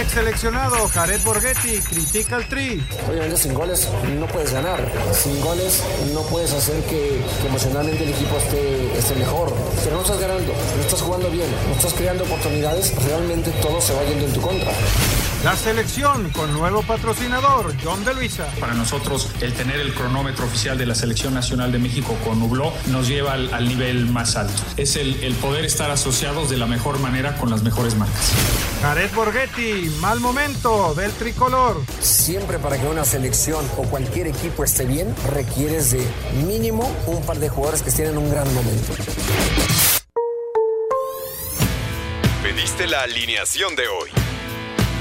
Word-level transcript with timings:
ex 0.00 0.12
seleccionado 0.12 0.88
Jared 0.88 1.20
Borghetti 1.22 1.80
critica 1.80 2.36
al 2.36 2.48
Tri. 2.48 2.82
Obviamente 3.08 3.36
sin 3.36 3.52
goles 3.52 3.88
no 4.18 4.26
puedes 4.26 4.52
ganar. 4.52 4.80
Sin 5.12 5.40
goles 5.40 5.82
no 6.14 6.22
puedes 6.22 6.52
hacer 6.52 6.82
que, 6.84 7.20
emocionalmente 7.46 8.04
el 8.04 8.10
equipo 8.10 8.36
esté, 8.38 8.98
esté 8.98 9.14
mejor. 9.16 9.52
Pero 9.84 9.96
no 9.96 10.02
estás 10.02 10.18
ganando, 10.20 10.52
no 10.76 10.82
estás 10.82 11.02
jugando 11.02 11.30
bien, 11.30 11.48
no 11.68 11.74
estás 11.74 11.92
creando 11.94 12.24
oportunidades, 12.24 12.94
realmente 13.04 13.50
todo 13.62 13.80
se 13.80 13.92
va 13.92 14.02
yendo 14.04 14.26
en 14.26 14.32
tu 14.32 14.40
contra. 14.40 14.72
La 15.44 15.56
selección 15.56 16.28
con 16.30 16.52
nuevo 16.52 16.82
patrocinador, 16.82 17.74
John 17.82 18.04
de 18.04 18.12
Luisa. 18.12 18.46
Para 18.60 18.74
nosotros, 18.74 19.30
el 19.40 19.54
tener 19.54 19.80
el 19.80 19.94
cronómetro 19.94 20.44
oficial 20.44 20.76
de 20.76 20.84
la 20.84 20.94
Selección 20.94 21.32
Nacional 21.32 21.72
de 21.72 21.78
México 21.78 22.14
con 22.22 22.42
Hublot 22.42 22.74
nos 22.88 23.08
lleva 23.08 23.32
al, 23.32 23.66
nivel 23.66 24.04
más 24.04 24.36
alto. 24.36 24.62
Es 24.76 24.96
el, 24.96 25.24
el, 25.24 25.32
poder 25.36 25.64
estar 25.64 25.90
asociados 25.90 26.50
de 26.50 26.58
la 26.58 26.66
mejor 26.66 26.98
manera 26.98 27.38
con 27.38 27.48
las 27.48 27.62
mejores 27.62 27.94
marcas. 27.94 28.32
Jared 28.82 29.10
Borghetti, 29.14 29.90
mal 30.00 30.20
momento 30.20 30.92
del 30.94 31.10
tricolor. 31.12 31.82
Siempre 32.00 32.58
para 32.58 32.78
que 32.78 32.86
una 32.86 33.06
selección 33.06 33.64
o 33.78 33.84
cualquier 33.84 34.26
equipo 34.26 34.62
esté 34.62 34.84
bien, 34.84 35.14
requieres 35.32 35.92
de 35.92 36.06
mínimo 36.46 36.94
un 37.06 37.24
par 37.24 37.38
de 37.38 37.48
jugadores 37.48 37.80
que 37.80 37.88
estén 37.88 38.08
en 38.08 38.18
un 38.18 38.30
gran 38.30 38.52
momento. 38.52 38.92
Pediste 42.42 42.86
la 42.86 43.04
alineación 43.04 43.74
de 43.74 43.88
hoy. 43.88 44.29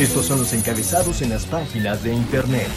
Estos 0.00 0.24
son 0.24 0.38
los 0.38 0.54
encabezados 0.54 1.20
en 1.20 1.28
las 1.28 1.44
páginas 1.44 2.02
de 2.02 2.14
internet. 2.14 2.68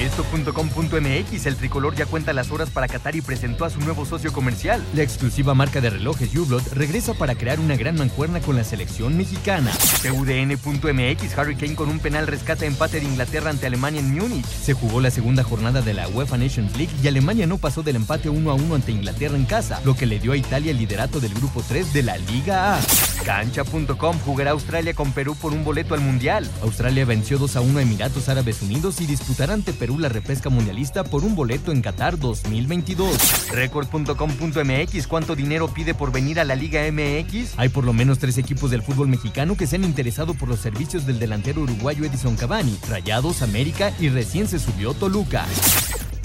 Esto.com.mx, 0.00 1.46
el 1.46 1.56
tricolor 1.56 1.96
ya 1.96 2.06
cuenta 2.06 2.32
las 2.32 2.52
horas 2.52 2.70
para 2.70 2.86
Qatar 2.86 3.16
y 3.16 3.20
presentó 3.20 3.64
a 3.64 3.70
su 3.70 3.80
nuevo 3.80 4.06
socio 4.06 4.32
comercial. 4.32 4.80
La 4.94 5.02
exclusiva 5.02 5.54
marca 5.54 5.80
de 5.80 5.90
relojes 5.90 6.32
Hublot 6.36 6.72
regresa 6.72 7.14
para 7.14 7.34
crear 7.34 7.58
una 7.58 7.74
gran 7.74 7.96
mancuerna 7.96 8.40
con 8.40 8.54
la 8.54 8.62
selección 8.62 9.16
mexicana. 9.16 9.72
TUDN.mx, 10.02 11.36
Harry 11.36 11.56
Kane 11.56 11.74
con 11.74 11.88
un 11.88 11.98
penal 11.98 12.28
rescata 12.28 12.64
empate 12.64 13.00
de 13.00 13.06
Inglaterra 13.06 13.50
ante 13.50 13.66
Alemania 13.66 13.98
en 13.98 14.16
Múnich. 14.16 14.46
Se 14.46 14.72
jugó 14.72 15.00
la 15.00 15.10
segunda 15.10 15.42
jornada 15.42 15.82
de 15.82 15.94
la 15.94 16.06
UEFA 16.06 16.36
Nations 16.36 16.76
League 16.76 16.92
y 17.02 17.08
Alemania 17.08 17.48
no 17.48 17.58
pasó 17.58 17.82
del 17.82 17.96
empate 17.96 18.28
1 18.28 18.50
a 18.52 18.54
1 18.54 18.72
ante 18.72 18.92
Inglaterra 18.92 19.34
en 19.34 19.46
casa, 19.46 19.80
lo 19.84 19.96
que 19.96 20.06
le 20.06 20.20
dio 20.20 20.30
a 20.30 20.36
Italia 20.36 20.70
el 20.70 20.78
liderato 20.78 21.18
del 21.18 21.34
grupo 21.34 21.64
3 21.66 21.92
de 21.92 22.04
la 22.04 22.16
Liga 22.18 22.76
A. 22.76 22.80
Cancha.com 23.26 24.16
jugará 24.20 24.52
Australia 24.52 24.94
con 24.94 25.10
Perú 25.10 25.34
por 25.34 25.52
un 25.52 25.64
boleto 25.64 25.94
al 25.94 26.00
Mundial. 26.00 26.48
Australia 26.62 27.04
venció 27.04 27.38
2 27.38 27.56
a 27.56 27.60
1 27.60 27.80
a 27.80 27.82
Emiratos 27.82 28.28
Árabes 28.28 28.62
Unidos 28.62 29.00
y 29.00 29.06
disputará 29.06 29.52
ante 29.52 29.72
Perú 29.72 29.98
la 29.98 30.08
repesca 30.08 30.48
mundialista 30.48 31.02
por 31.02 31.24
un 31.24 31.34
boleto 31.34 31.72
en 31.72 31.82
Qatar 31.82 32.20
2022. 32.20 33.50
Record.com.mx, 33.50 35.06
¿cuánto 35.08 35.34
dinero 35.34 35.66
pide 35.66 35.92
por 35.92 36.12
venir 36.12 36.38
a 36.38 36.44
la 36.44 36.54
Liga 36.54 36.82
MX? 36.88 37.58
Hay 37.58 37.68
por 37.68 37.82
lo 37.82 37.92
menos 37.92 38.20
tres 38.20 38.38
equipos 38.38 38.70
del 38.70 38.82
fútbol 38.82 39.08
mexicano 39.08 39.56
que 39.56 39.66
se 39.66 39.74
han 39.74 39.82
interesado 39.82 40.34
por 40.34 40.48
los 40.48 40.60
servicios 40.60 41.04
del 41.04 41.18
delantero 41.18 41.62
uruguayo 41.62 42.04
Edison 42.04 42.36
Cavani, 42.36 42.78
Rayados, 42.88 43.42
América 43.42 43.92
y 43.98 44.08
recién 44.08 44.46
se 44.46 44.60
subió 44.60 44.94
Toluca. 44.94 45.46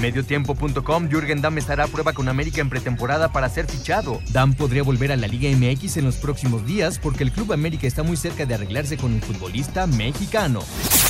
Mediotiempo.com, 0.02 1.10
Jürgen 1.10 1.42
Damm 1.42 1.60
estará 1.60 1.84
a 1.84 1.88
prueba 1.88 2.14
con 2.14 2.28
América 2.28 2.60
en 2.60 2.70
pretemporada 2.70 3.32
para 3.32 3.50
ser 3.50 3.68
fichado. 3.68 4.20
Damm 4.32 4.56
podría 4.56 4.82
volver 4.82 5.12
a 5.12 5.16
la 5.16 5.28
Liga 5.28 5.56
MX 5.56 5.98
en 5.98 6.06
los 6.06 6.16
próximos 6.16 6.66
días 6.66 6.91
porque 7.00 7.24
el 7.24 7.32
Club 7.32 7.54
América 7.54 7.88
está 7.88 8.04
muy 8.04 8.18
cerca 8.18 8.46
de 8.46 8.54
arreglarse 8.54 8.98
con 8.98 9.14
un 9.14 9.22
futbolista 9.22 9.88
mexicano. 9.88 10.62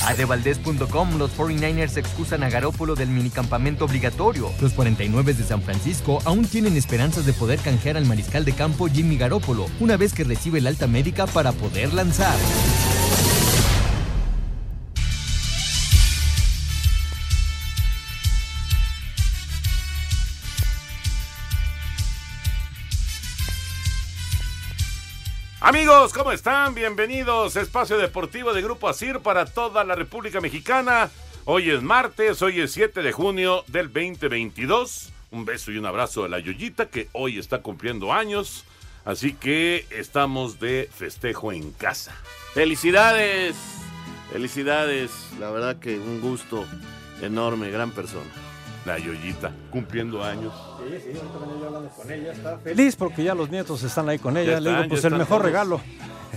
Adevaldez.com, 0.05 1.17
los 1.17 1.31
49ers 1.37 1.97
excusan 1.97 2.43
a 2.43 2.49
Garópolo 2.49 2.95
del 2.95 3.09
minicampamento 3.09 3.85
obligatorio. 3.85 4.51
Los 4.61 4.73
49 4.73 5.33
de 5.33 5.43
San 5.43 5.61
Francisco 5.61 6.19
aún 6.25 6.45
tienen 6.45 6.77
esperanzas 6.77 7.25
de 7.25 7.33
poder 7.33 7.59
canjear 7.59 7.97
al 7.97 8.05
mariscal 8.05 8.45
de 8.45 8.53
campo 8.53 8.87
Jimmy 8.87 9.17
Garópolo 9.17 9.67
una 9.79 9.97
vez 9.97 10.13
que 10.13 10.23
recibe 10.23 10.59
el 10.59 10.67
alta 10.67 10.87
médica 10.87 11.27
para 11.27 11.51
poder 11.51 11.93
lanzar. 11.93 12.35
Amigos, 25.63 26.11
¿cómo 26.11 26.31
están? 26.31 26.73
Bienvenidos 26.73 27.55
a 27.55 27.61
Espacio 27.61 27.99
Deportivo 27.99 28.51
de 28.51 28.63
Grupo 28.63 28.89
Asir 28.89 29.19
para 29.19 29.45
toda 29.45 29.83
la 29.83 29.93
República 29.93 30.41
Mexicana. 30.41 31.11
Hoy 31.45 31.69
es 31.69 31.83
martes, 31.83 32.41
hoy 32.41 32.61
es 32.61 32.71
7 32.71 33.03
de 33.03 33.11
junio 33.11 33.63
del 33.67 33.93
2022. 33.93 35.13
Un 35.29 35.45
beso 35.45 35.71
y 35.71 35.77
un 35.77 35.85
abrazo 35.85 36.23
a 36.23 36.29
la 36.29 36.39
Yoyita 36.39 36.87
que 36.87 37.09
hoy 37.11 37.37
está 37.37 37.61
cumpliendo 37.61 38.11
años. 38.11 38.65
Así 39.05 39.33
que 39.33 39.85
estamos 39.91 40.59
de 40.59 40.89
festejo 40.91 41.51
en 41.51 41.71
casa. 41.73 42.19
Felicidades, 42.55 43.55
felicidades. 44.31 45.11
La 45.39 45.51
verdad 45.51 45.77
que 45.77 45.99
un 45.99 46.21
gusto 46.21 46.65
enorme, 47.21 47.69
gran 47.69 47.91
persona 47.91 48.50
la 48.85 48.97
Yoyita, 48.97 49.51
cumpliendo 49.69 50.23
años. 50.23 50.53
Sí, 50.79 50.97
sí, 50.99 51.17
ahorita 51.17 51.65
hablando 51.67 51.89
con 51.89 52.11
ella, 52.11 52.31
está 52.31 52.57
feliz 52.57 52.95
porque 52.95 53.23
ya 53.23 53.35
los 53.35 53.49
nietos 53.49 53.83
están 53.83 54.09
ahí 54.09 54.19
con 54.19 54.37
ella. 54.37 54.59
Le 54.59 54.69
digo, 54.71 54.83
pues 54.89 55.05
el 55.05 55.15
mejor 55.15 55.43
regalo. 55.43 55.81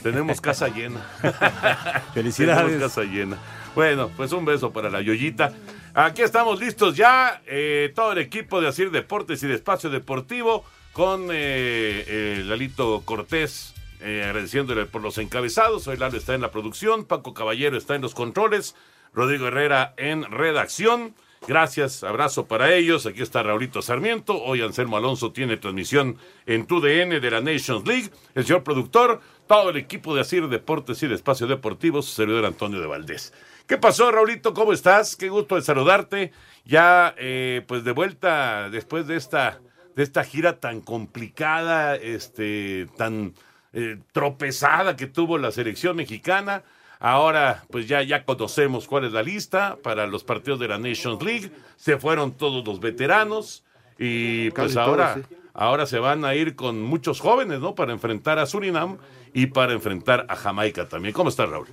Tenemos 0.03 0.41
casa 0.41 0.69
llena. 0.69 1.00
Felicidades. 2.15 2.66
Tenemos 2.66 2.93
casa 2.93 3.05
llena. 3.05 3.38
Bueno, 3.75 4.10
pues 4.16 4.32
un 4.32 4.44
beso 4.44 4.72
para 4.72 4.91
la 4.91 5.00
Yoyita. 5.00 5.53
Aquí 5.94 6.22
estamos 6.22 6.60
listos 6.60 6.97
ya, 6.97 7.41
eh, 7.47 7.93
todo 7.94 8.12
el 8.12 8.19
equipo 8.19 8.61
de 8.61 8.69
Asir 8.69 8.91
Deportes 8.91 9.43
y 9.43 9.47
de 9.47 9.55
Espacio 9.55 9.91
Deportivo, 9.91 10.65
con 10.93 11.28
eh, 11.31 12.43
Lalito 12.44 13.03
Cortés, 13.05 13.75
eh, 14.00 14.22
agradeciéndole 14.25 14.87
por 14.87 15.03
los 15.03 15.19
encabezados. 15.19 15.87
Hoy 15.87 15.97
Lalo 15.97 16.19
está 16.19 16.34
en 16.34 16.41
la 16.41 16.50
producción, 16.50 17.05
Paco 17.05 17.32
Caballero 17.32 17.76
está 17.76 17.94
en 17.94 18.03
los 18.03 18.15
controles, 18.15 18.75
Rodrigo 19.12 19.47
Herrera 19.47 19.94
en 19.97 20.25
redacción. 20.25 21.15
Gracias, 21.47 22.03
abrazo 22.03 22.47
para 22.47 22.72
ellos. 22.75 23.05
Aquí 23.05 23.21
está 23.21 23.43
Raulito 23.43 23.82
Sarmiento. 23.82 24.43
Hoy 24.43 24.62
Anselmo 24.62 24.97
Alonso 24.97 25.31
tiene 25.31 25.59
transmisión 25.59 26.16
en 26.47 26.66
TUDN 26.66 27.21
de 27.21 27.31
la 27.31 27.43
Nations 27.43 27.87
League. 27.87 28.10
El 28.34 28.47
señor 28.47 28.62
productor, 28.62 29.21
todo 29.47 29.69
el 29.69 29.77
equipo 29.77 30.15
de 30.15 30.22
Asir 30.22 30.49
Deportes 30.49 31.03
y 31.03 31.06
de 31.06 31.15
Espacio 31.15 31.47
Deportivo, 31.47 32.00
su 32.00 32.12
servidor 32.12 32.47
Antonio 32.47 32.81
de 32.81 32.87
Valdés. 32.87 33.34
¿Qué 33.66 33.77
pasó, 33.77 34.10
Raulito? 34.10 34.55
¿Cómo 34.55 34.72
estás? 34.72 35.16
Qué 35.16 35.28
gusto 35.28 35.56
de 35.56 35.62
saludarte. 35.62 36.32
Ya, 36.65 37.15
eh, 37.19 37.62
pues 37.66 37.84
de 37.84 37.93
vuelta 37.93 38.71
después 38.71 39.06
de 39.06 39.16
esta, 39.16 39.61
de 39.97 40.03
esta 40.03 40.25
gira 40.25 40.61
tan 40.61 40.81
complicada, 40.81 41.97
este, 41.97 42.88
tan 42.97 43.34
eh, 43.75 43.99
tropezada 44.12 44.97
que 44.97 45.09
tuvo 45.09 45.37
la 45.37 45.50
selección 45.50 45.97
mexicana. 45.97 46.62
Ahora, 47.00 47.65
pues 47.71 47.87
ya, 47.87 48.03
ya 48.03 48.25
conocemos 48.25 48.87
cuál 48.87 49.05
es 49.05 49.12
la 49.12 49.22
lista 49.22 49.77
para 49.82 50.06
los 50.06 50.25
partidos 50.25 50.59
de 50.60 50.69
la 50.69 50.78
Nations 50.78 51.22
League. 51.22 51.50
Se 51.77 51.99
fueron 51.99 52.32
todos 52.32 52.66
los 52.66 52.81
veteranos 52.81 53.65
y 53.99 54.50
pues 54.50 54.77
ahora, 54.77 55.21
ahora 55.53 55.87
se 55.87 55.99
van 55.99 56.25
a 56.25 56.34
ir 56.34 56.56
con 56.56 56.82
muchos 56.82 57.21
jóvenes, 57.21 57.60
¿no? 57.60 57.75
Para 57.75 57.93
enfrentar 57.93 58.38
a 58.38 58.47
Surinam 58.47 58.99
y 59.32 59.46
para 59.46 59.73
enfrentar 59.73 60.26
a 60.29 60.37
Jamaica 60.37 60.88
también. 60.88 61.12
¿Cómo 61.12 61.29
estás, 61.29 61.49
Raúl? 61.49 61.69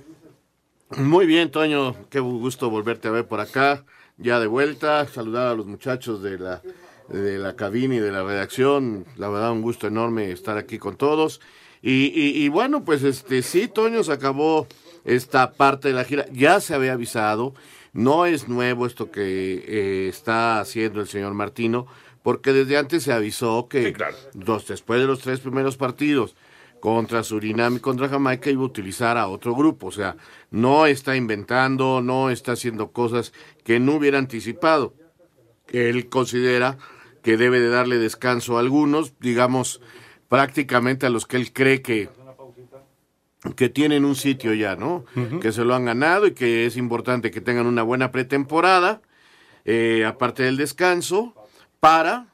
Muy 0.96 1.26
bien, 1.26 1.50
Toño. 1.50 1.96
Qué 2.10 2.20
gusto 2.20 2.68
volverte 2.68 3.08
a 3.08 3.12
ver 3.12 3.26
por 3.26 3.40
acá. 3.40 3.84
Ya 4.18 4.38
de 4.38 4.46
vuelta, 4.46 5.06
saludar 5.06 5.48
a 5.48 5.54
los 5.54 5.66
muchachos 5.66 6.22
de 6.22 6.38
la, 6.38 6.60
de 7.08 7.38
la 7.38 7.56
cabina 7.56 7.94
y 7.94 8.00
de 8.00 8.12
la 8.12 8.22
redacción. 8.22 9.06
La 9.16 9.28
verdad, 9.28 9.52
un 9.52 9.62
gusto 9.62 9.86
enorme 9.86 10.30
estar 10.30 10.58
aquí 10.58 10.78
con 10.78 10.96
todos. 10.96 11.40
Y, 11.80 12.12
y 12.14 12.48
bueno, 12.48 12.84
pues 12.84 13.02
este 13.02 13.42
sí, 13.42 13.66
Toño, 13.66 14.04
se 14.04 14.12
acabó 14.12 14.68
esta 15.04 15.52
parte 15.52 15.88
de 15.88 15.94
la 15.94 16.04
gira. 16.04 16.26
Ya 16.32 16.60
se 16.60 16.74
había 16.74 16.92
avisado, 16.92 17.54
no 17.92 18.26
es 18.26 18.48
nuevo 18.48 18.86
esto 18.86 19.10
que 19.10 19.64
eh, 19.66 20.08
está 20.08 20.60
haciendo 20.60 21.00
el 21.00 21.08
señor 21.08 21.34
Martino, 21.34 21.86
porque 22.22 22.52
desde 22.52 22.78
antes 22.78 23.02
se 23.02 23.12
avisó 23.12 23.68
que 23.68 23.94
después 24.68 25.00
de 25.00 25.06
los 25.06 25.20
tres 25.20 25.40
primeros 25.40 25.76
partidos 25.76 26.36
contra 26.80 27.22
Surinam 27.22 27.76
y 27.76 27.80
contra 27.80 28.08
Jamaica 28.08 28.50
iba 28.50 28.62
a 28.62 28.66
utilizar 28.66 29.16
a 29.16 29.28
otro 29.28 29.54
grupo, 29.54 29.88
o 29.88 29.92
sea, 29.92 30.16
no 30.50 30.86
está 30.86 31.16
inventando, 31.16 32.00
no 32.00 32.30
está 32.30 32.52
haciendo 32.52 32.90
cosas 32.90 33.32
que 33.64 33.78
no 33.78 33.94
hubiera 33.94 34.18
anticipado. 34.18 34.94
Él 35.68 36.08
considera 36.08 36.78
que 37.22 37.36
debe 37.36 37.60
de 37.60 37.68
darle 37.68 37.98
descanso 37.98 38.56
a 38.56 38.60
algunos, 38.60 39.14
digamos, 39.20 39.80
prácticamente 40.28 41.06
a 41.06 41.10
los 41.10 41.26
que 41.26 41.36
él 41.36 41.52
cree 41.52 41.82
que 41.82 42.08
que 43.56 43.68
tienen 43.68 44.04
un 44.04 44.14
sitio 44.14 44.54
ya, 44.54 44.76
¿no? 44.76 45.04
Que 45.40 45.52
se 45.52 45.64
lo 45.64 45.74
han 45.74 45.84
ganado 45.84 46.26
y 46.26 46.32
que 46.32 46.66
es 46.66 46.76
importante 46.76 47.30
que 47.30 47.40
tengan 47.40 47.66
una 47.66 47.82
buena 47.82 48.12
pretemporada, 48.12 49.02
eh, 49.64 50.04
aparte 50.06 50.44
del 50.44 50.56
descanso, 50.56 51.34
para 51.80 52.28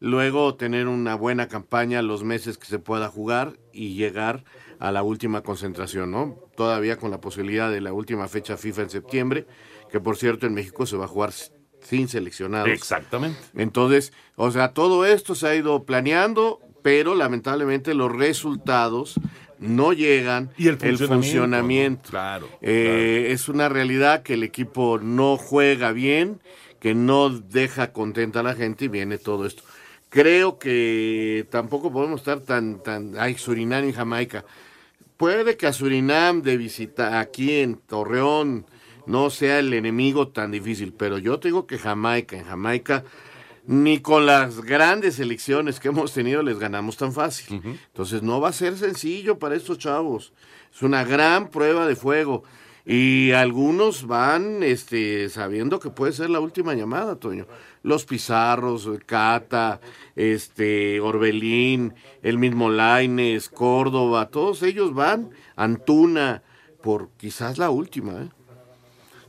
luego 0.00 0.54
tener 0.54 0.86
una 0.88 1.14
buena 1.14 1.48
campaña 1.48 2.02
los 2.02 2.24
meses 2.24 2.58
que 2.58 2.66
se 2.66 2.78
pueda 2.78 3.08
jugar 3.08 3.58
y 3.72 3.94
llegar 3.94 4.44
a 4.78 4.90
la 4.90 5.02
última 5.02 5.42
concentración, 5.42 6.10
¿no? 6.10 6.38
Todavía 6.56 6.98
con 6.98 7.10
la 7.10 7.20
posibilidad 7.20 7.70
de 7.70 7.80
la 7.80 7.92
última 7.92 8.28
fecha 8.28 8.56
FIFA 8.56 8.82
en 8.82 8.90
septiembre, 8.90 9.46
que 9.90 10.00
por 10.00 10.16
cierto 10.16 10.46
en 10.46 10.54
México 10.54 10.86
se 10.86 10.96
va 10.96 11.04
a 11.04 11.08
jugar 11.08 11.32
sin 11.80 12.08
seleccionados. 12.08 12.68
Exactamente. 12.68 13.38
Entonces, 13.54 14.12
o 14.36 14.50
sea, 14.50 14.72
todo 14.72 15.04
esto 15.04 15.34
se 15.34 15.46
ha 15.46 15.54
ido 15.54 15.84
planeando, 15.84 16.60
pero 16.82 17.14
lamentablemente 17.14 17.94
los 17.94 18.12
resultados 18.14 19.14
no 19.58 19.92
llegan. 19.92 20.50
Y 20.56 20.68
el 20.68 20.78
funcionamiento. 20.78 22.10
Claro, 22.10 22.48
eh, 22.60 23.28
Es 23.30 23.48
una 23.48 23.68
realidad 23.68 24.22
que 24.22 24.34
el 24.34 24.42
equipo 24.42 24.98
no 24.98 25.36
juega 25.36 25.92
bien, 25.92 26.40
que 26.80 26.94
no 26.94 27.30
deja 27.30 27.92
contenta 27.92 28.40
a 28.40 28.42
la 28.42 28.54
gente 28.54 28.86
y 28.86 28.88
viene 28.88 29.18
todo 29.18 29.46
esto. 29.46 29.62
Creo 30.08 30.58
que 30.58 31.46
tampoco 31.50 31.92
podemos 31.92 32.20
estar 32.20 32.40
tan, 32.40 32.82
tan, 32.82 33.14
ay, 33.18 33.34
Surinam 33.34 33.88
y 33.88 33.92
Jamaica. 33.92 34.44
Puede 35.16 35.56
que 35.56 35.66
a 35.66 35.72
Surinam 35.72 36.42
de 36.42 36.56
visita 36.56 37.18
aquí 37.20 37.52
en 37.60 37.76
Torreón 37.76 38.66
no 39.06 39.30
sea 39.30 39.58
el 39.58 39.72
enemigo 39.74 40.28
tan 40.28 40.50
difícil, 40.50 40.92
pero 40.92 41.18
yo 41.18 41.38
te 41.38 41.48
digo 41.48 41.66
que 41.66 41.78
Jamaica, 41.78 42.36
en 42.36 42.44
Jamaica 42.44 43.04
ni 43.66 44.00
con 44.00 44.26
las 44.26 44.60
grandes 44.60 45.18
elecciones 45.18 45.80
que 45.80 45.88
hemos 45.88 46.12
tenido 46.12 46.42
les 46.42 46.58
ganamos 46.58 46.96
tan 46.96 47.12
fácil. 47.12 47.62
Entonces 47.64 48.22
no 48.22 48.40
va 48.40 48.50
a 48.50 48.52
ser 48.52 48.76
sencillo 48.76 49.38
para 49.38 49.56
estos 49.56 49.78
chavos. 49.78 50.32
Es 50.74 50.82
una 50.82 51.04
gran 51.04 51.48
prueba 51.48 51.86
de 51.86 51.96
fuego. 51.96 52.44
Y 52.86 53.30
algunos 53.32 54.06
van 54.06 54.62
este, 54.62 55.30
sabiendo 55.30 55.80
que 55.80 55.88
puede 55.88 56.12
ser 56.12 56.28
la 56.28 56.40
última 56.40 56.74
llamada, 56.74 57.16
Toño. 57.16 57.46
Los 57.82 58.04
Pizarros, 58.04 58.88
Cata, 59.06 59.80
este, 60.16 61.00
Orbelín, 61.00 61.94
el 62.22 62.36
mismo 62.36 62.68
Laines, 62.68 63.48
Córdoba, 63.48 64.28
todos 64.28 64.62
ellos 64.62 64.92
van, 64.92 65.30
Antuna, 65.56 66.42
por 66.82 67.08
quizás 67.16 67.56
la 67.56 67.70
última. 67.70 68.12
¿eh? 68.22 68.28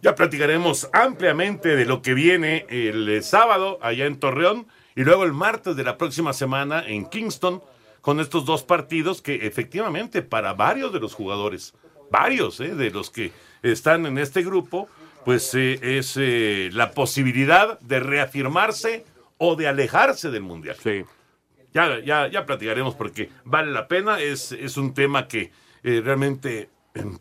Ya 0.06 0.14
platicaremos 0.14 0.88
ampliamente 0.94 1.76
de 1.76 1.84
lo 1.84 2.04
que 2.04 2.14
viene 2.14 2.68
el 2.70 3.10
eh, 3.10 3.24
sábado 3.24 3.80
allá 3.82 4.06
en 4.06 4.20
Torreón 4.20 4.68
y 4.96 5.04
luego 5.04 5.24
el 5.24 5.34
martes 5.34 5.76
de 5.76 5.84
la 5.84 5.98
próxima 5.98 6.32
semana 6.32 6.84
en 6.86 7.08
Kingston 7.08 7.64
con 8.02 8.20
estos 8.20 8.46
dos 8.46 8.62
partidos 8.62 9.24
que 9.24 9.48
efectivamente 9.48 10.22
para 10.22 10.54
varios 10.54 10.94
de 10.94 11.00
los 11.00 11.16
jugadores, 11.16 11.74
varios 12.12 12.60
eh, 12.60 12.76
de 12.76 12.92
los 12.92 13.10
que 13.10 13.32
están 13.64 14.06
en 14.06 14.20
este 14.20 14.44
grupo, 14.44 14.88
pues 15.26 15.56
eh, 15.56 15.80
es 15.82 16.18
la 16.76 16.92
posibilidad 16.92 17.80
de 17.80 18.00
reafirmarse 18.00 19.06
o 19.40 19.56
de 19.56 19.68
alejarse 19.68 20.30
del 20.30 20.44
Mundial. 20.44 20.76
Sí. 20.84 21.04
Ya, 21.74 22.00
ya, 22.00 22.28
ya 22.28 22.46
platicaremos 22.46 22.94
porque 22.94 23.32
vale 23.44 23.72
la 23.72 23.88
pena, 23.88 24.20
es, 24.20 24.52
es 24.52 24.78
un 24.78 24.94
tema 24.94 25.28
que 25.28 25.52
realmente, 25.82 26.70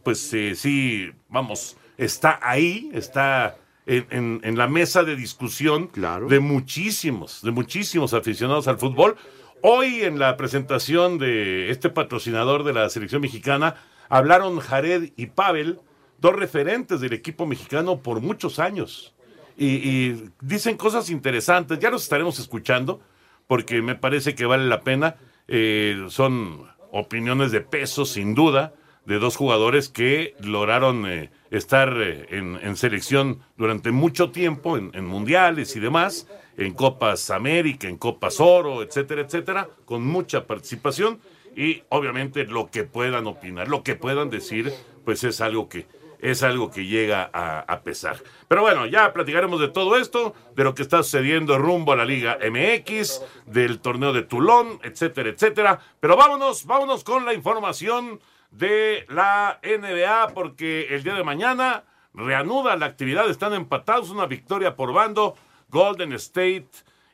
pues 0.02 0.20
sí, 0.54 1.10
vamos, 1.30 1.78
está 1.96 2.38
ahí, 2.42 2.90
está 2.92 3.56
en, 3.86 4.56
la 4.56 4.66
mesa 4.66 5.04
de 5.04 5.16
discusión 5.16 5.90
de 5.94 6.40
muchísimos, 6.40 7.42
de 7.42 7.50
muchísimos 7.50 8.14
aficionados 8.14 8.68
al 8.68 8.78
fútbol. 8.78 9.16
Hoy 9.62 10.02
en 10.02 10.18
la 10.18 10.36
presentación 10.36 11.18
de 11.18 11.70
este 11.70 11.90
patrocinador 11.90 12.64
de 12.64 12.72
la 12.72 12.88
selección 12.88 13.22
mexicana 13.22 13.76
hablaron 14.08 14.58
Jared 14.58 15.12
y 15.16 15.26
Pavel, 15.26 15.80
dos 16.18 16.34
referentes 16.34 17.00
del 17.00 17.12
equipo 17.12 17.46
mexicano 17.46 18.00
por 18.00 18.20
muchos 18.20 18.58
años. 18.58 19.14
Y, 19.56 20.30
dicen 20.40 20.76
cosas 20.76 21.10
interesantes, 21.10 21.78
ya 21.78 21.90
los 21.90 22.02
estaremos 22.02 22.38
escuchando, 22.38 23.00
porque 23.46 23.82
me 23.82 23.94
parece 23.94 24.34
que 24.34 24.46
vale 24.46 24.64
la 24.64 24.80
pena. 24.80 25.16
Eh, 25.46 26.06
son 26.08 26.66
opiniones 26.90 27.52
de 27.52 27.60
peso, 27.60 28.04
sin 28.04 28.34
duda, 28.34 28.74
de 29.06 29.18
dos 29.18 29.36
jugadores 29.36 29.88
que 29.88 30.34
lograron 30.40 31.06
eh, 31.06 31.30
estar 31.50 31.94
eh, 32.00 32.26
en, 32.30 32.76
selección 32.76 33.40
durante 33.56 33.90
mucho 33.90 34.30
tiempo, 34.30 34.76
en, 34.76 35.04
mundiales 35.04 35.76
y 35.76 35.80
demás, 35.80 36.26
en 36.56 36.72
Copas 36.72 37.30
América, 37.30 37.88
en 37.88 37.96
Copas 37.96 38.40
Oro, 38.40 38.82
etcétera, 38.82 39.22
etcétera, 39.22 39.68
con 39.84 40.06
mucha 40.06 40.46
participación 40.46 41.20
y 41.56 41.82
obviamente 41.88 42.44
lo 42.44 42.70
que 42.70 42.84
puedan 42.84 43.26
opinar, 43.26 43.68
lo 43.68 43.82
que 43.82 43.94
puedan 43.94 44.30
decir, 44.30 44.72
pues 45.04 45.24
es 45.24 45.40
algo 45.40 45.68
que 45.68 45.86
es 46.20 46.42
algo 46.42 46.70
que 46.70 46.86
llega 46.86 47.28
a, 47.34 47.60
a, 47.60 47.82
pesar. 47.82 48.16
Pero 48.48 48.62
bueno, 48.62 48.86
ya 48.86 49.12
platicaremos 49.12 49.60
de 49.60 49.68
todo 49.68 49.98
esto, 49.98 50.34
de 50.56 50.64
lo 50.64 50.74
que 50.74 50.80
está 50.80 51.02
sucediendo 51.02 51.58
rumbo 51.58 51.92
a 51.92 51.96
la 51.96 52.06
Liga 52.06 52.38
MX, 52.40 53.20
del 53.44 53.78
torneo 53.78 54.14
de 54.14 54.22
Tulón, 54.22 54.80
etcétera, 54.82 55.28
etcétera. 55.28 55.80
Pero 56.00 56.16
vámonos, 56.16 56.64
vámonos 56.64 57.04
con 57.04 57.26
la 57.26 57.34
información 57.34 58.20
de 58.56 59.04
la 59.08 59.60
NBA 59.62 60.28
porque 60.34 60.94
el 60.94 61.02
día 61.02 61.14
de 61.14 61.24
mañana 61.24 61.84
reanuda 62.14 62.76
la 62.76 62.86
actividad, 62.86 63.28
están 63.28 63.52
empatados, 63.54 64.10
una 64.10 64.26
victoria 64.26 64.76
por 64.76 64.92
bando, 64.92 65.36
Golden 65.68 66.12
State 66.14 66.68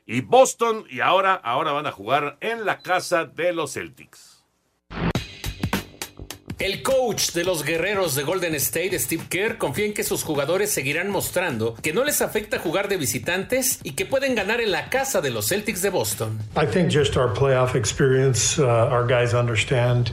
y 0.05 0.21
Boston 0.21 0.85
y 0.89 0.99
ahora, 0.99 1.33
ahora 1.33 1.71
van 1.71 1.87
a 1.87 1.91
jugar 1.91 2.37
en 2.41 2.65
la 2.65 2.79
casa 2.79 3.25
de 3.25 3.53
los 3.53 3.73
Celtics. 3.73 4.31
El 6.59 6.83
coach 6.83 7.31
de 7.31 7.43
los 7.43 7.63
guerreros 7.63 8.13
de 8.13 8.21
Golden 8.21 8.53
State, 8.53 8.99
Steve 8.99 9.23
Kerr, 9.27 9.57
confía 9.57 9.85
en 9.85 9.95
que 9.95 10.03
sus 10.03 10.23
jugadores 10.23 10.71
seguirán 10.71 11.09
mostrando 11.09 11.73
que 11.73 11.91
no 11.91 12.03
les 12.03 12.21
afecta 12.21 12.59
jugar 12.59 12.87
de 12.87 12.97
visitantes 12.97 13.79
y 13.81 13.93
que 13.93 14.05
pueden 14.05 14.35
ganar 14.35 14.61
en 14.61 14.71
la 14.71 14.91
casa 14.91 15.21
de 15.21 15.31
los 15.31 15.47
Celtics 15.47 15.81
de 15.81 15.89
Boston. 15.89 16.37
I 16.55 16.67
think 16.67 16.91
just 16.91 17.17
our 17.17 17.33
playoff 17.33 17.75
experience, 17.75 18.61
uh, 18.61 18.91
our 18.91 19.07
guys 19.07 19.33
understand 19.33 20.11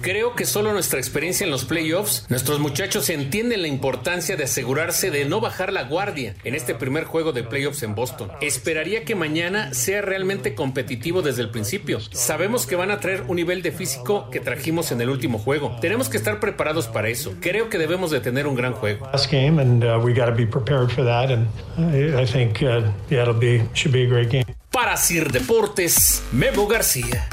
Creo 0.00 0.34
que 0.34 0.44
solo 0.44 0.72
nuestra 0.72 0.98
experiencia 0.98 1.44
en 1.44 1.50
los 1.50 1.64
playoffs, 1.64 2.26
nuestros 2.28 2.58
muchachos 2.58 3.08
entienden 3.10 3.62
la 3.62 3.68
importancia 3.68 4.36
de 4.36 4.44
asegurarse 4.44 5.10
de 5.10 5.24
no 5.24 5.40
bajar 5.40 5.72
la 5.72 5.84
guardia 5.84 6.34
en 6.44 6.54
este 6.54 6.74
primer 6.74 7.04
juego 7.04 7.32
de 7.32 7.42
playoffs 7.42 7.82
en 7.82 7.94
Boston. 7.94 8.30
Esperaría 8.40 9.04
que 9.04 9.14
mañana 9.14 9.72
sea 9.74 10.02
realmente 10.02 10.54
competitivo 10.54 11.22
desde 11.22 11.42
el 11.42 11.50
principio. 11.50 12.00
Sabemos 12.12 12.66
que 12.66 12.76
van 12.76 12.90
a 12.90 13.00
traer 13.00 13.24
un 13.28 13.36
nivel 13.36 13.62
de 13.62 13.72
físico 13.72 14.30
que 14.30 14.40
trajimos 14.40 14.92
en 14.92 15.00
el 15.00 15.10
último 15.10 15.38
juego. 15.38 15.76
Tenemos 15.80 16.08
que 16.08 16.16
estar 16.16 16.40
preparados 16.40 16.86
para 16.86 17.08
eso. 17.08 17.34
Creo 17.40 17.68
que 17.68 17.78
debemos 17.78 18.10
de 18.10 18.20
tener 18.20 18.46
un 18.46 18.54
gran 18.54 18.72
juego. 18.72 19.08
Para 24.70 24.96
Sir 24.96 25.32
Deportes, 25.32 26.22
Memo 26.32 26.66
García. 26.66 27.28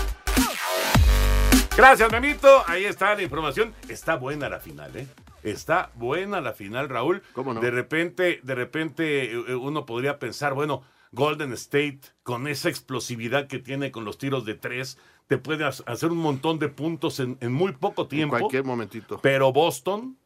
Gracias, 1.77 2.09
Memito. 2.09 2.63
Ahí 2.67 2.85
está 2.85 3.13
la 3.15 3.21
información. 3.21 3.73
Está 3.89 4.15
buena 4.15 4.47
la 4.47 4.61
final, 4.61 4.95
¿eh? 4.95 5.07
Está 5.43 5.91
buena 5.95 6.39
la 6.39 6.53
final, 6.53 6.87
Raúl. 6.87 7.21
¿Cómo 7.33 7.53
no? 7.53 7.59
De 7.59 7.69
repente, 7.69 8.39
de 8.43 8.55
repente 8.55 9.25
eh, 9.25 9.43
eh, 9.49 9.55
uno 9.55 9.85
podría 9.85 10.17
pensar, 10.17 10.53
bueno, 10.53 10.83
Golden 11.11 11.51
State, 11.51 11.99
con 12.23 12.47
esa 12.47 12.69
explosividad 12.69 13.47
que 13.47 13.59
tiene 13.59 13.91
con 13.91 14.05
los 14.05 14.17
tiros 14.17 14.45
de 14.45 14.55
tres, 14.55 14.97
te 15.27 15.37
puede 15.37 15.65
hacer 15.65 16.11
un 16.11 16.17
montón 16.19 16.59
de 16.59 16.69
puntos 16.69 17.19
en, 17.19 17.37
muy 17.51 17.73
poco 17.73 18.07
tiempo. 18.07 18.37
En 18.37 18.41
cualquier 18.43 18.63
momentito. 18.63 19.19
Pero 19.21 19.51
Boston 19.51 20.17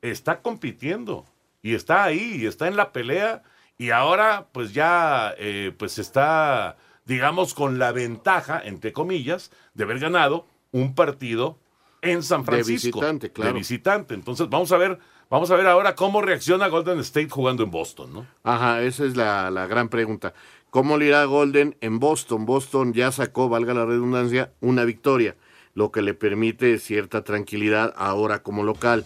está 0.00 0.40
compitiendo 0.40 1.26
y 1.60 1.74
está 1.74 2.04
ahí, 2.04 2.38
y 2.40 2.46
está 2.46 2.66
en 2.66 2.76
la 2.76 2.92
pelea 2.92 3.42
y 3.76 3.90
ahora 3.90 4.46
pues 4.52 4.72
ya 4.72 5.34
eh, 5.36 5.74
pues 5.76 5.98
está, 5.98 6.76
digamos, 7.04 7.52
con 7.52 7.78
la 7.78 7.92
ventaja, 7.92 8.60
entre 8.64 8.92
comillas, 8.92 9.50
de 9.74 9.84
haber 9.84 9.98
ganado 9.98 10.46
un 10.74 10.94
partido 10.96 11.56
en 12.02 12.22
San 12.22 12.44
Francisco. 12.44 12.98
De 13.00 13.06
visitante, 13.06 13.30
claro. 13.30 13.52
De 13.52 13.58
visitante. 13.58 14.14
Entonces, 14.14 14.48
vamos 14.50 14.72
a 14.72 14.76
ver, 14.76 14.98
vamos 15.30 15.50
a 15.52 15.56
ver 15.56 15.68
ahora 15.68 15.94
cómo 15.94 16.20
reacciona 16.20 16.66
Golden 16.66 16.98
State 16.98 17.30
jugando 17.30 17.62
en 17.62 17.70
Boston, 17.70 18.12
¿no? 18.12 18.26
Ajá, 18.42 18.82
esa 18.82 19.04
es 19.04 19.16
la, 19.16 19.52
la 19.52 19.68
gran 19.68 19.88
pregunta. 19.88 20.34
¿Cómo 20.70 20.98
le 20.98 21.06
irá 21.06 21.24
Golden 21.26 21.76
en 21.80 22.00
Boston? 22.00 22.44
Boston 22.44 22.92
ya 22.92 23.12
sacó, 23.12 23.48
valga 23.48 23.72
la 23.72 23.86
redundancia, 23.86 24.52
una 24.60 24.84
victoria, 24.84 25.36
lo 25.74 25.92
que 25.92 26.02
le 26.02 26.12
permite 26.12 26.80
cierta 26.80 27.22
tranquilidad 27.22 27.94
ahora 27.96 28.42
como 28.42 28.64
local. 28.64 29.04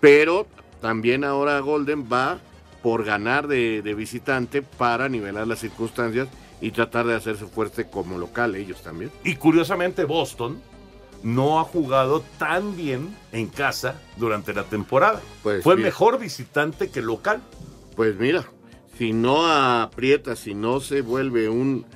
Pero 0.00 0.46
también 0.80 1.24
ahora 1.24 1.60
Golden 1.60 2.08
va 2.10 2.40
por 2.82 3.04
ganar 3.04 3.48
de, 3.48 3.82
de 3.82 3.94
visitante 3.94 4.62
para 4.62 5.10
nivelar 5.10 5.46
las 5.46 5.58
circunstancias 5.58 6.28
y 6.62 6.70
tratar 6.70 7.06
de 7.06 7.14
hacerse 7.14 7.44
fuerte 7.44 7.90
como 7.90 8.16
local 8.16 8.54
ellos 8.54 8.82
también. 8.82 9.12
Y 9.24 9.36
curiosamente 9.36 10.04
Boston 10.04 10.71
no 11.22 11.60
ha 11.60 11.64
jugado 11.64 12.24
tan 12.38 12.76
bien 12.76 13.16
en 13.32 13.48
casa 13.48 14.00
durante 14.16 14.52
la 14.52 14.64
temporada. 14.64 15.20
Pues 15.42 15.62
Fue 15.62 15.76
mejor 15.76 16.18
visitante 16.18 16.90
que 16.90 17.02
local. 17.02 17.40
Pues 17.96 18.16
mira, 18.18 18.44
si 18.98 19.12
no 19.12 19.46
aprieta, 19.46 20.36
si 20.36 20.54
no 20.54 20.80
se 20.80 21.02
vuelve 21.02 21.48
un 21.48 21.86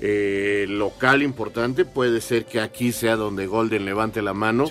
eh, 0.00 0.66
local 0.68 1.22
importante, 1.22 1.84
puede 1.84 2.20
ser 2.20 2.44
que 2.44 2.60
aquí 2.60 2.92
sea 2.92 3.16
donde 3.16 3.46
Golden 3.46 3.84
levante 3.84 4.22
la 4.22 4.34
mano 4.34 4.66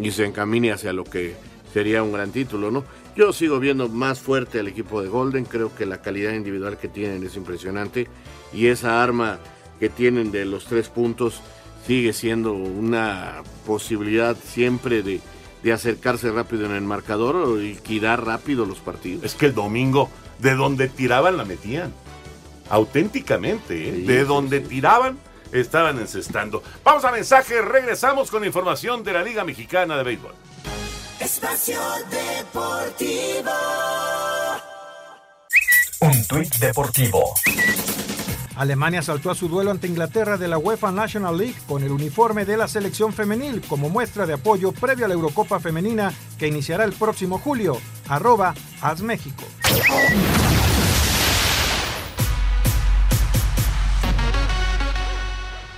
y 0.00 0.10
se 0.10 0.24
encamine 0.24 0.72
hacia 0.72 0.92
lo 0.92 1.04
que 1.04 1.34
sería 1.72 2.02
un 2.02 2.12
gran 2.12 2.32
título, 2.32 2.70
¿no? 2.70 2.84
Yo 3.16 3.32
sigo 3.32 3.58
viendo 3.60 3.88
más 3.88 4.20
fuerte 4.20 4.60
al 4.60 4.68
equipo 4.68 5.00
de 5.02 5.08
Golden, 5.08 5.44
creo 5.44 5.74
que 5.74 5.86
la 5.86 6.02
calidad 6.02 6.32
individual 6.32 6.76
que 6.78 6.88
tienen 6.88 7.24
es 7.24 7.36
impresionante 7.36 8.08
y 8.52 8.66
esa 8.66 9.02
arma 9.02 9.38
que 9.80 9.88
tienen 9.88 10.32
de 10.32 10.44
los 10.44 10.64
tres 10.66 10.88
puntos 10.88 11.40
sigue 11.86 12.12
siendo 12.12 12.52
una 12.52 13.42
posibilidad 13.66 14.36
siempre 14.36 15.02
de, 15.02 15.20
de 15.62 15.72
acercarse 15.72 16.30
rápido 16.30 16.66
en 16.66 16.72
el 16.72 16.82
marcador 16.82 17.36
o 17.36 17.56
liquidar 17.56 18.24
rápido 18.24 18.66
los 18.66 18.78
partidos. 18.78 19.24
Es 19.24 19.34
que 19.34 19.46
el 19.46 19.54
domingo, 19.54 20.10
de 20.38 20.54
donde 20.54 20.88
tiraban, 20.88 21.36
la 21.36 21.44
metían. 21.44 21.92
Auténticamente, 22.68 23.88
¿eh? 23.88 23.92
de 23.92 24.24
donde 24.24 24.60
tiraban, 24.60 25.18
estaban 25.52 25.98
encestando. 25.98 26.62
Vamos 26.82 27.04
a 27.04 27.12
mensaje, 27.12 27.62
regresamos 27.62 28.30
con 28.30 28.44
información 28.44 29.04
de 29.04 29.12
la 29.12 29.22
Liga 29.22 29.44
Mexicana 29.44 29.96
de 29.96 30.02
Béisbol. 30.02 30.34
Espacio 31.20 31.80
Deportivo. 32.10 33.50
Un 36.00 36.26
tuit 36.26 36.54
deportivo. 36.56 37.34
Alemania 38.56 39.02
saltó 39.02 39.30
a 39.30 39.34
su 39.34 39.48
duelo 39.48 39.70
ante 39.70 39.86
Inglaterra 39.86 40.38
de 40.38 40.48
la 40.48 40.58
UEFA 40.58 40.90
National 40.90 41.36
League 41.36 41.56
con 41.68 41.82
el 41.82 41.92
uniforme 41.92 42.44
de 42.44 42.56
la 42.56 42.68
selección 42.68 43.12
femenil 43.12 43.60
como 43.68 43.90
muestra 43.90 44.26
de 44.26 44.34
apoyo 44.34 44.72
previo 44.72 45.04
a 45.04 45.08
la 45.08 45.14
Eurocopa 45.14 45.60
Femenina 45.60 46.12
que 46.38 46.48
iniciará 46.48 46.84
el 46.84 46.92
próximo 46.92 47.38
julio. 47.38 47.76
Arroba 48.08 48.54
México. 49.02 49.44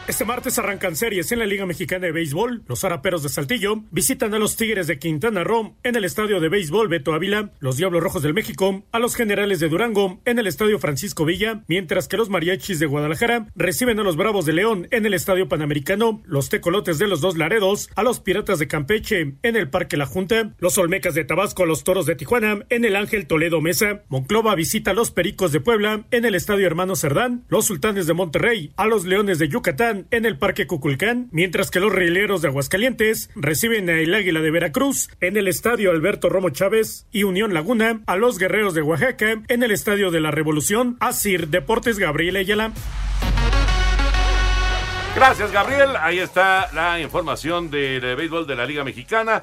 Este 0.09 0.25
martes 0.25 0.59
arrancan 0.59 0.97
series 0.97 1.31
en 1.33 1.39
la 1.39 1.45
Liga 1.45 1.67
Mexicana 1.67 2.07
de 2.07 2.13
Béisbol. 2.13 2.63
Los 2.67 2.83
Araperos 2.83 3.23
de 3.23 3.29
Saltillo 3.29 3.83
visitan 3.91 4.33
a 4.33 4.39
los 4.39 4.57
Tigres 4.57 4.87
de 4.87 4.99
Quintana 4.99 5.45
Roo 5.45 5.77
en 5.83 5.97
el 5.97 6.05
Estadio 6.07 6.41
de 6.41 6.49
Béisbol 6.49 6.89
Beto 6.89 7.13
Ávila. 7.13 7.53
Los 7.61 7.77
Diablos 7.77 8.03
Rojos 8.03 8.23
del 8.23 8.33
México 8.33 8.87
a 8.91 9.01
los 9.01 9.15
Generales 9.15 9.61
de 9.61 9.69
Durango 9.69 10.19
en 10.25 10.39
el 10.39 10.47
Estadio 10.47 10.79
Francisco 10.79 11.27
Villa, 11.27 11.63
mientras 11.69 12.09
que 12.09 12.17
los 12.17 12.31
Mariachis 12.31 12.79
de 12.79 12.87
Guadalajara 12.87 13.49
reciben 13.55 14.01
a 14.01 14.03
los 14.03 14.17
Bravos 14.17 14.47
de 14.47 14.55
León 14.55 14.89
en 14.93 15.05
el 15.05 15.13
Estadio 15.13 15.47
Panamericano. 15.47 16.23
Los 16.25 16.49
Tecolotes 16.49 16.99
de 16.99 17.07
los 17.07 17.21
Dos 17.21 17.37
Laredos 17.37 17.91
a 17.95 18.03
los 18.03 18.21
Piratas 18.21 18.59
de 18.59 18.67
Campeche 18.67 19.35
en 19.43 19.57
el 19.57 19.69
Parque 19.69 19.99
La 19.99 20.07
Junta. 20.07 20.55
Los 20.59 20.79
Olmecas 20.79 21.17
de 21.17 21.25
Tabasco 21.25 21.65
a 21.65 21.67
los 21.67 21.85
Toros 21.85 22.07
de 22.07 22.17
Tijuana 22.17 22.65
en 22.71 22.87
el 22.87 22.97
Ángel 22.97 23.27
Toledo 23.27 23.61
Mesa. 23.61 24.05
Monclova 24.09 24.55
visita 24.55 24.93
a 24.93 24.95
los 24.95 25.11
Pericos 25.11 25.53
de 25.53 25.61
Puebla 25.61 26.07
en 26.11 26.25
el 26.25 26.35
Estadio 26.35 26.67
Hermano 26.67 26.97
Cerdán. 26.97 27.45
Los 27.51 27.67
Sultanes 27.67 28.07
de 28.07 28.15
Monterrey 28.15 28.73
a 28.79 28.87
los 28.87 29.05
Leones 29.05 29.39
de 29.39 29.49
Yucatán 29.49 29.98
en 30.11 30.27
el 30.27 30.39
Parque 30.39 30.67
Cuculcán, 30.67 31.29
mientras 31.33 31.71
que 31.71 31.81
los 31.81 31.93
rieleros 31.93 32.43
de 32.43 32.49
Aguascalientes 32.49 33.31
reciben 33.35 33.91
a 33.91 33.99
el 33.99 34.15
Águila 34.15 34.41
de 34.41 34.51
Veracruz 34.51 35.09
en 35.21 35.37
el 35.37 35.49
Estadio 35.49 35.91
Alberto 35.91 36.29
Romo 36.29 36.51
Chávez 36.51 37.07
y 37.11 37.25
Unión 37.25 37.55
Laguna 37.55 38.03
a 38.07 38.17
los 38.17 38.39
Guerreros 38.39 38.75
de 38.75 38.83
Oaxaca 38.83 39.43
en 39.49 39.63
el 39.63 39.71
Estadio 39.71 40.11
de 40.11 40.21
la 40.21 40.31
Revolución. 40.31 40.97
Asir 41.01 41.49
Deportes 41.49 41.99
Gabriel 41.99 42.37
Ayala. 42.37 42.73
Gracias, 45.15 45.51
Gabriel. 45.51 45.97
Ahí 46.01 46.19
está 46.21 46.71
la 46.73 47.01
información 47.01 47.71
del 47.71 48.15
béisbol 48.15 48.47
de 48.47 48.55
la 48.55 48.67
Liga 48.67 48.85
Mexicana 48.85 49.43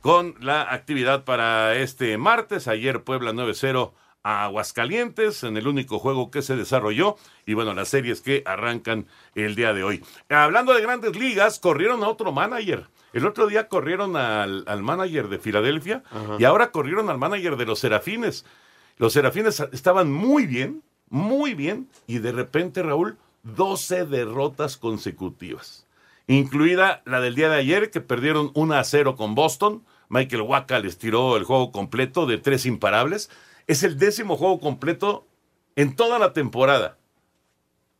con 0.00 0.34
la 0.40 0.62
actividad 0.62 1.24
para 1.24 1.74
este 1.74 2.16
martes. 2.18 2.68
Ayer 2.68 3.02
Puebla 3.02 3.32
9-0 3.32 3.92
a 4.22 4.44
Aguascalientes 4.44 5.44
en 5.44 5.56
el 5.56 5.68
único 5.68 5.98
juego 5.98 6.30
que 6.30 6.42
se 6.42 6.56
desarrolló 6.56 7.16
y 7.46 7.54
bueno, 7.54 7.74
las 7.74 7.88
series 7.88 8.20
que 8.20 8.42
arrancan 8.46 9.06
el 9.34 9.54
día 9.54 9.72
de 9.72 9.84
hoy. 9.84 10.04
Hablando 10.28 10.74
de 10.74 10.82
grandes 10.82 11.16
ligas, 11.16 11.58
corrieron 11.58 12.02
a 12.02 12.08
otro 12.08 12.32
manager. 12.32 12.86
El 13.12 13.26
otro 13.26 13.46
día 13.46 13.68
corrieron 13.68 14.16
al, 14.16 14.64
manager 14.82 15.28
de 15.28 15.38
Filadelfia 15.38 16.02
y 16.38 16.44
ahora 16.44 16.70
corrieron 16.70 17.08
al 17.08 17.18
manager 17.18 17.56
de 17.56 17.66
los 17.66 17.78
Serafines. 17.78 18.44
Los 18.98 19.14
Serafines 19.14 19.60
estaban 19.72 20.12
muy 20.12 20.46
bien, 20.46 20.82
muy 21.08 21.54
bien 21.54 21.88
y 22.06 22.18
de 22.18 22.32
repente, 22.32 22.82
Raúl, 22.82 23.16
12 23.44 24.04
derrotas 24.06 24.76
consecutivas, 24.76 25.86
incluida 26.26 27.02
la 27.06 27.20
del 27.20 27.34
día 27.34 27.48
de 27.48 27.56
ayer 27.56 27.90
que 27.90 28.00
perdieron 28.00 28.50
1 28.54 28.74
a 28.74 28.84
0 28.84 29.16
con 29.16 29.34
Boston. 29.34 29.84
Michael 30.10 30.42
Waka 30.42 30.78
les 30.80 30.98
tiró 30.98 31.36
el 31.36 31.44
juego 31.44 31.72
completo 31.72 32.26
de 32.26 32.38
tres 32.38 32.66
imparables. 32.66 33.30
Es 33.68 33.84
el 33.84 33.98
décimo 33.98 34.36
juego 34.36 34.58
completo 34.58 35.28
en 35.76 35.94
toda 35.94 36.18
la 36.18 36.32
temporada. 36.32 36.98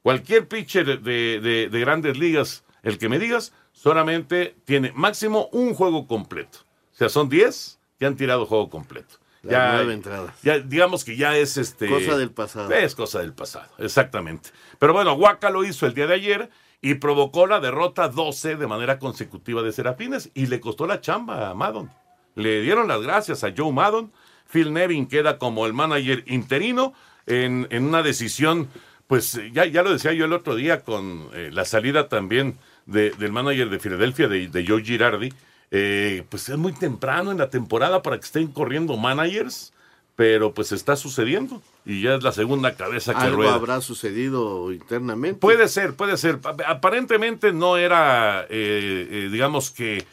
Cualquier 0.02 0.48
pitcher 0.48 1.00
de, 1.00 1.68
grandes 1.70 2.18
ligas, 2.18 2.64
el 2.82 2.98
que 2.98 3.08
me 3.08 3.18
digas, 3.18 3.52
solamente 3.72 4.56
tiene 4.64 4.92
máximo 4.92 5.48
un 5.52 5.74
juego 5.74 6.08
completo. 6.08 6.58
O 6.92 6.96
sea, 6.96 7.08
son 7.08 7.28
10 7.28 7.78
que 7.98 8.06
han 8.06 8.16
tirado 8.16 8.46
juego 8.46 8.70
completo. 8.70 9.16
ya, 9.42 9.80
entrada. 9.82 10.34
ya 10.42 10.58
digamos 10.58 11.04
que 11.04 11.16
ya 11.16 11.36
es 11.36 11.56
este 11.56 11.88
cosa 11.88 12.16
del 12.16 12.30
pasado. 12.30 12.72
Es 12.72 12.94
cosa 12.94 13.20
del 13.20 13.32
pasado, 13.32 13.70
exactamente. 13.78 14.50
Pero 14.78 14.92
bueno, 14.92 15.12
Waka 15.12 15.50
lo 15.50 15.64
hizo 15.64 15.86
el 15.86 15.94
día 15.94 16.06
de 16.06 16.14
ayer 16.14 16.50
y 16.80 16.94
provocó 16.94 17.46
la 17.46 17.60
derrota 17.60 18.08
12 18.08 18.56
de 18.56 18.66
manera 18.66 18.98
consecutiva 18.98 19.62
de 19.62 19.72
Serafines 19.72 20.30
y 20.34 20.46
le 20.46 20.60
costó 20.60 20.86
la 20.86 21.00
chamba 21.00 21.50
a 21.50 21.54
Madon. 21.54 21.90
Le 22.34 22.62
dieron 22.62 22.88
las 22.88 23.02
gracias 23.02 23.44
a 23.44 23.52
Joe 23.56 23.72
Madon 23.72 24.12
Phil 24.50 24.72
Nevin 24.72 25.06
queda 25.06 25.38
como 25.38 25.66
el 25.66 25.74
manager 25.74 26.24
interino 26.26 26.94
en, 27.26 27.66
una 27.84 28.02
decisión, 28.02 28.68
pues 29.06 29.40
ya, 29.52 29.66
ya 29.66 29.82
lo 29.82 29.92
decía 29.92 30.12
yo 30.12 30.24
el 30.24 30.32
otro 30.32 30.56
día 30.56 30.80
con 30.80 31.28
eh, 31.34 31.50
la 31.52 31.64
salida 31.64 32.08
también 32.08 32.56
del 32.86 33.32
manager 33.32 33.68
de 33.68 33.78
Filadelfia, 33.78 34.28
de, 34.28 34.64
Joe 34.66 34.82
Girardi, 34.82 35.30
eh, 35.70 36.24
pues 36.30 36.48
es 36.48 36.56
muy 36.56 36.72
temprano 36.72 37.30
en 37.30 37.36
la 37.36 37.50
temporada 37.50 38.00
para 38.00 38.16
que 38.16 38.24
estén 38.24 38.46
corriendo 38.46 38.96
managers, 38.96 39.74
pero 40.16 40.54
pues 40.54 40.72
está 40.72 40.96
sucediendo 40.96 41.60
y 41.84 42.00
ya 42.00 42.14
es 42.14 42.22
la 42.22 42.32
segunda 42.32 42.74
cabeza 42.74 43.12
que 43.12 43.20
¿Algo 43.20 43.46
habrá 43.46 43.82
sucedido 43.82 44.72
internamente? 44.72 45.38
Puede 45.38 45.68
ser, 45.68 45.94
puede 45.94 46.16
ser. 46.16 46.40
Aparentemente 46.66 47.52
no 47.52 47.76
era, 47.76 48.46
eh, 48.48 49.28
digamos 49.30 49.70
que 49.70 50.06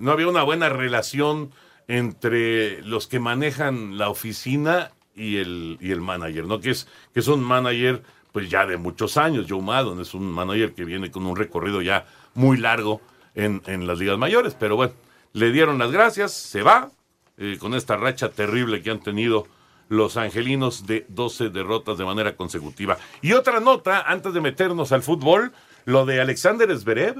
no 0.00 0.10
había 0.10 0.26
una 0.26 0.42
buena 0.42 0.68
relación 0.68 1.52
entre 1.88 2.82
los 2.82 3.06
que 3.06 3.20
manejan 3.20 3.98
la 3.98 4.08
oficina 4.08 4.92
y 5.14 5.36
el, 5.38 5.78
y 5.80 5.92
el 5.92 6.00
manager, 6.00 6.44
¿no? 6.44 6.60
Que 6.60 6.70
es, 6.70 6.88
que 7.14 7.20
es 7.20 7.28
un 7.28 7.42
manager, 7.42 8.02
pues 8.32 8.50
ya 8.50 8.66
de 8.66 8.76
muchos 8.76 9.16
años. 9.16 9.46
Joe 9.48 9.62
Maddon 9.62 10.00
es 10.00 10.14
un 10.14 10.30
manager 10.30 10.74
que 10.74 10.84
viene 10.84 11.10
con 11.10 11.26
un 11.26 11.36
recorrido 11.36 11.82
ya 11.82 12.06
muy 12.34 12.58
largo 12.58 13.00
en, 13.34 13.62
en 13.66 13.86
las 13.86 13.98
ligas 13.98 14.18
mayores. 14.18 14.54
Pero 14.58 14.76
bueno, 14.76 14.92
le 15.32 15.52
dieron 15.52 15.78
las 15.78 15.90
gracias, 15.90 16.32
se 16.32 16.62
va 16.62 16.90
eh, 17.38 17.58
con 17.60 17.74
esta 17.74 17.96
racha 17.96 18.30
terrible 18.30 18.82
que 18.82 18.90
han 18.90 19.00
tenido 19.00 19.46
los 19.88 20.16
angelinos 20.16 20.86
de 20.86 21.06
12 21.08 21.50
derrotas 21.50 21.98
de 21.98 22.04
manera 22.04 22.36
consecutiva. 22.36 22.98
Y 23.22 23.32
otra 23.32 23.60
nota, 23.60 24.02
antes 24.02 24.32
de 24.32 24.40
meternos 24.40 24.92
al 24.92 25.02
fútbol, 25.02 25.52
lo 25.84 26.06
de 26.06 26.20
Alexander 26.20 26.74
Zverev. 26.76 27.16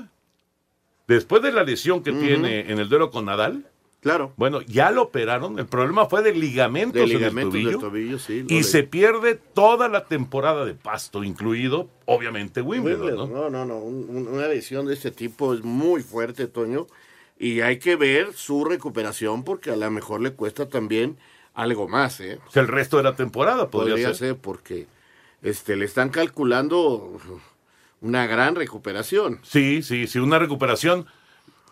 Después 1.06 1.42
de 1.42 1.52
la 1.52 1.62
lesión 1.62 2.02
que 2.02 2.12
tiene 2.12 2.73
en 2.73 2.80
el 2.80 2.88
duelo 2.88 3.12
con 3.12 3.26
Nadal, 3.26 3.64
Claro. 4.06 4.32
Bueno, 4.36 4.60
ya 4.62 4.92
lo 4.92 5.02
operaron. 5.02 5.58
El 5.58 5.66
problema 5.66 6.06
fue 6.06 6.22
de 6.22 6.32
ligamentos, 6.32 7.00
de 7.00 7.08
ligamentos 7.08 7.80
tobillo. 7.80 8.20
y 8.48 8.62
se 8.62 8.84
pierde 8.84 9.34
toda 9.34 9.88
la 9.88 10.04
temporada 10.04 10.64
de 10.64 10.75
pasto, 10.75 11.25
incluido, 11.25 11.90
obviamente, 12.04 12.62
Wimbledon. 12.62 13.32
¿no? 13.32 13.50
no, 13.50 13.64
no, 13.64 13.78
una 13.78 14.46
lesión 14.46 14.86
de 14.86 14.94
este 14.94 15.10
tipo 15.10 15.54
es 15.54 15.64
muy 15.64 16.04
fuerte, 16.04 16.46
Toño. 16.46 16.86
Y 17.36 17.62
hay 17.62 17.80
que 17.80 17.96
ver 17.96 18.32
su 18.32 18.64
recuperación 18.64 19.42
porque 19.42 19.72
a 19.72 19.76
lo 19.76 19.90
mejor 19.90 20.20
le 20.20 20.34
cuesta 20.34 20.68
también 20.68 21.16
algo 21.52 21.88
más. 21.88 22.20
¿eh? 22.20 22.38
O 22.46 22.50
sea, 22.52 22.62
el 22.62 22.68
resto 22.68 22.98
de 22.98 23.02
la 23.02 23.16
temporada 23.16 23.70
podría, 23.72 23.96
ser. 23.96 24.14
ser. 24.14 24.36
porque 24.36 24.86
este, 25.42 25.75
le 25.75 25.84
están 25.84 26.10
calculando 26.10 27.18
una 28.02 28.28
gran 28.28 28.54
recuperación. 28.54 29.40
Sí, 29.42 29.82
sí, 29.82 30.06
sí, 30.06 30.20
una 30.20 30.38
recuperación 30.38 31.06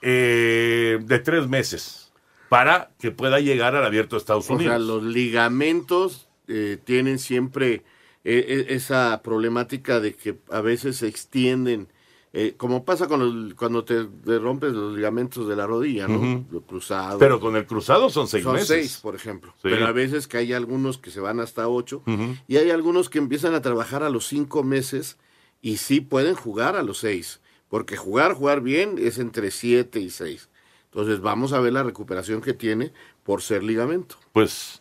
eh, 0.02 0.98
de 1.00 1.18
tres 1.20 1.46
meses 1.46 2.03
para 2.48 2.90
que 2.98 3.10
pueda 3.10 3.40
llegar 3.40 3.74
al 3.74 3.84
abierto 3.84 4.16
de 4.16 4.20
Estados 4.20 4.48
Unidos. 4.50 4.74
O 4.74 4.76
sea, 4.76 4.78
los 4.78 5.02
ligamentos 5.02 6.28
eh, 6.46 6.78
tienen 6.84 7.18
siempre 7.18 7.82
eh, 8.24 8.66
e, 8.68 8.74
esa 8.74 9.22
problemática 9.22 10.00
de 10.00 10.14
que 10.14 10.36
a 10.50 10.60
veces 10.60 10.96
se 10.96 11.08
extienden, 11.08 11.88
eh, 12.32 12.54
como 12.56 12.84
pasa 12.84 13.06
con 13.06 13.54
cuando 13.56 13.84
te, 13.84 14.06
rompes 14.38 14.72
los 14.72 14.94
ligamentos 14.94 15.48
de 15.48 15.56
la 15.56 15.66
rodilla, 15.66 16.06
¿no? 16.08 16.44
cruzado. 16.66 17.18
Pero 17.18 17.40
con 17.40 17.56
el 17.56 17.66
cruzado 17.66 18.10
son 18.10 18.28
seis 18.28 18.44
son 18.44 18.54
meses. 18.54 18.68
seis, 18.68 18.98
por 19.02 19.14
ejemplo. 19.14 19.54
Pero 19.62 19.86
a 19.86 19.92
veces 19.92 20.26
que 20.26 20.38
hay 20.38 20.52
algunos 20.52 20.98
que 20.98 21.10
se 21.10 21.20
van 21.20 21.40
hasta 21.40 21.68
ocho 21.68 22.02
y 22.48 22.56
hay 22.56 22.70
algunos 22.70 23.08
que 23.08 23.18
empiezan 23.18 23.54
a 23.54 23.62
trabajar 23.62 24.02
a 24.02 24.10
los 24.10 24.26
cinco 24.26 24.62
meses 24.62 25.16
y 25.62 25.78
sí 25.78 26.00
pueden 26.00 26.34
jugar 26.34 26.76
a 26.76 26.82
los 26.82 26.98
seis. 26.98 27.40
Porque 27.68 27.96
jugar, 27.96 28.34
jugar 28.34 28.60
bien 28.60 28.96
es 28.98 29.18
entre 29.18 29.50
siete 29.50 29.98
y 29.98 30.10
seis. 30.10 30.48
Entonces 30.94 31.20
vamos 31.20 31.52
a 31.52 31.58
ver 31.58 31.72
la 31.72 31.82
recuperación 31.82 32.40
que 32.40 32.52
tiene 32.52 32.92
por 33.24 33.42
ser 33.42 33.64
ligamento. 33.64 34.14
Pues 34.32 34.80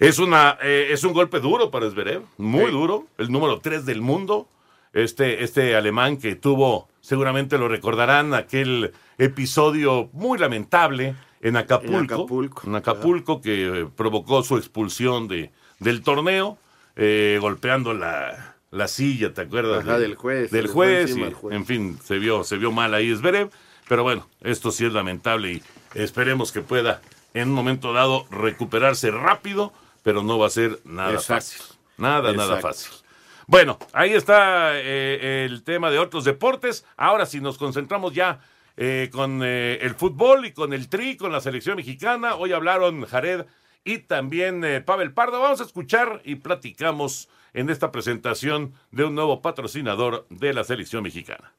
es 0.00 0.18
una 0.18 0.58
eh, 0.60 0.88
es 0.90 1.04
un 1.04 1.12
golpe 1.12 1.38
duro 1.38 1.70
para 1.70 1.88
Zverev, 1.88 2.22
muy 2.36 2.72
duro, 2.72 3.06
el 3.16 3.30
número 3.30 3.60
3 3.60 3.86
del 3.86 4.00
mundo, 4.00 4.48
este, 4.92 5.44
este 5.44 5.76
alemán 5.76 6.16
que 6.16 6.34
tuvo, 6.34 6.88
seguramente 7.00 7.58
lo 7.58 7.68
recordarán, 7.68 8.34
aquel 8.34 8.90
episodio 9.16 10.10
muy 10.12 10.36
lamentable 10.36 11.14
en 11.40 11.58
Acapulco. 11.58 11.94
En 11.96 12.04
Acapulco, 12.04 12.62
en 12.66 12.74
Acapulco 12.74 13.40
que 13.40 13.86
provocó 13.94 14.42
su 14.42 14.56
expulsión 14.56 15.28
de, 15.28 15.52
del 15.78 16.02
torneo, 16.02 16.58
eh, 16.96 17.38
golpeando 17.40 17.94
la, 17.94 18.56
la 18.72 18.88
silla, 18.88 19.32
¿te 19.32 19.42
acuerdas? 19.42 19.84
Ajá, 19.84 20.00
del 20.00 20.16
juez. 20.16 20.50
Del 20.50 20.66
juez, 20.66 21.16
y, 21.16 21.54
en 21.54 21.66
fin, 21.66 21.98
se 22.02 22.18
vio, 22.18 22.42
se 22.42 22.56
vio 22.56 22.72
mal 22.72 22.94
ahí 22.94 23.14
Zverev, 23.14 23.50
pero 23.88 24.02
bueno, 24.02 24.28
esto 24.40 24.70
sí 24.70 24.86
es 24.86 24.92
lamentable 24.92 25.52
y 25.52 25.62
esperemos 25.94 26.52
que 26.52 26.60
pueda 26.60 27.00
en 27.34 27.48
un 27.48 27.54
momento 27.54 27.92
dado 27.92 28.26
recuperarse 28.30 29.10
rápido, 29.10 29.72
pero 30.02 30.22
no 30.22 30.38
va 30.38 30.46
a 30.46 30.50
ser 30.50 30.78
nada 30.84 31.18
fácil. 31.20 31.62
Nada, 31.96 32.32
nada 32.32 32.60
fácil. 32.60 32.92
Bueno, 33.46 33.78
ahí 33.92 34.12
está 34.12 34.72
eh, 34.74 35.44
el 35.44 35.64
tema 35.64 35.90
de 35.90 35.98
otros 35.98 36.24
deportes. 36.24 36.86
Ahora 36.96 37.26
si 37.26 37.40
nos 37.40 37.58
concentramos 37.58 38.14
ya 38.14 38.40
eh, 38.76 39.10
con 39.12 39.42
eh, 39.44 39.78
el 39.82 39.94
fútbol 39.94 40.46
y 40.46 40.52
con 40.52 40.72
el 40.72 40.88
tri, 40.88 41.16
con 41.16 41.30
la 41.30 41.40
selección 41.40 41.76
mexicana. 41.76 42.36
Hoy 42.36 42.52
hablaron 42.52 43.04
Jared 43.04 43.44
y 43.84 43.98
también 43.98 44.82
Pavel 44.86 45.12
Pardo. 45.12 45.40
Vamos 45.40 45.60
a 45.60 45.64
escuchar 45.64 46.22
y 46.24 46.36
platicamos 46.36 47.28
en 47.52 47.68
esta 47.68 47.92
presentación 47.92 48.72
de 48.90 49.04
un 49.04 49.14
nuevo 49.14 49.42
patrocinador 49.42 50.26
de 50.30 50.54
la 50.54 50.64
selección 50.64 51.02
mexicana. 51.02 51.52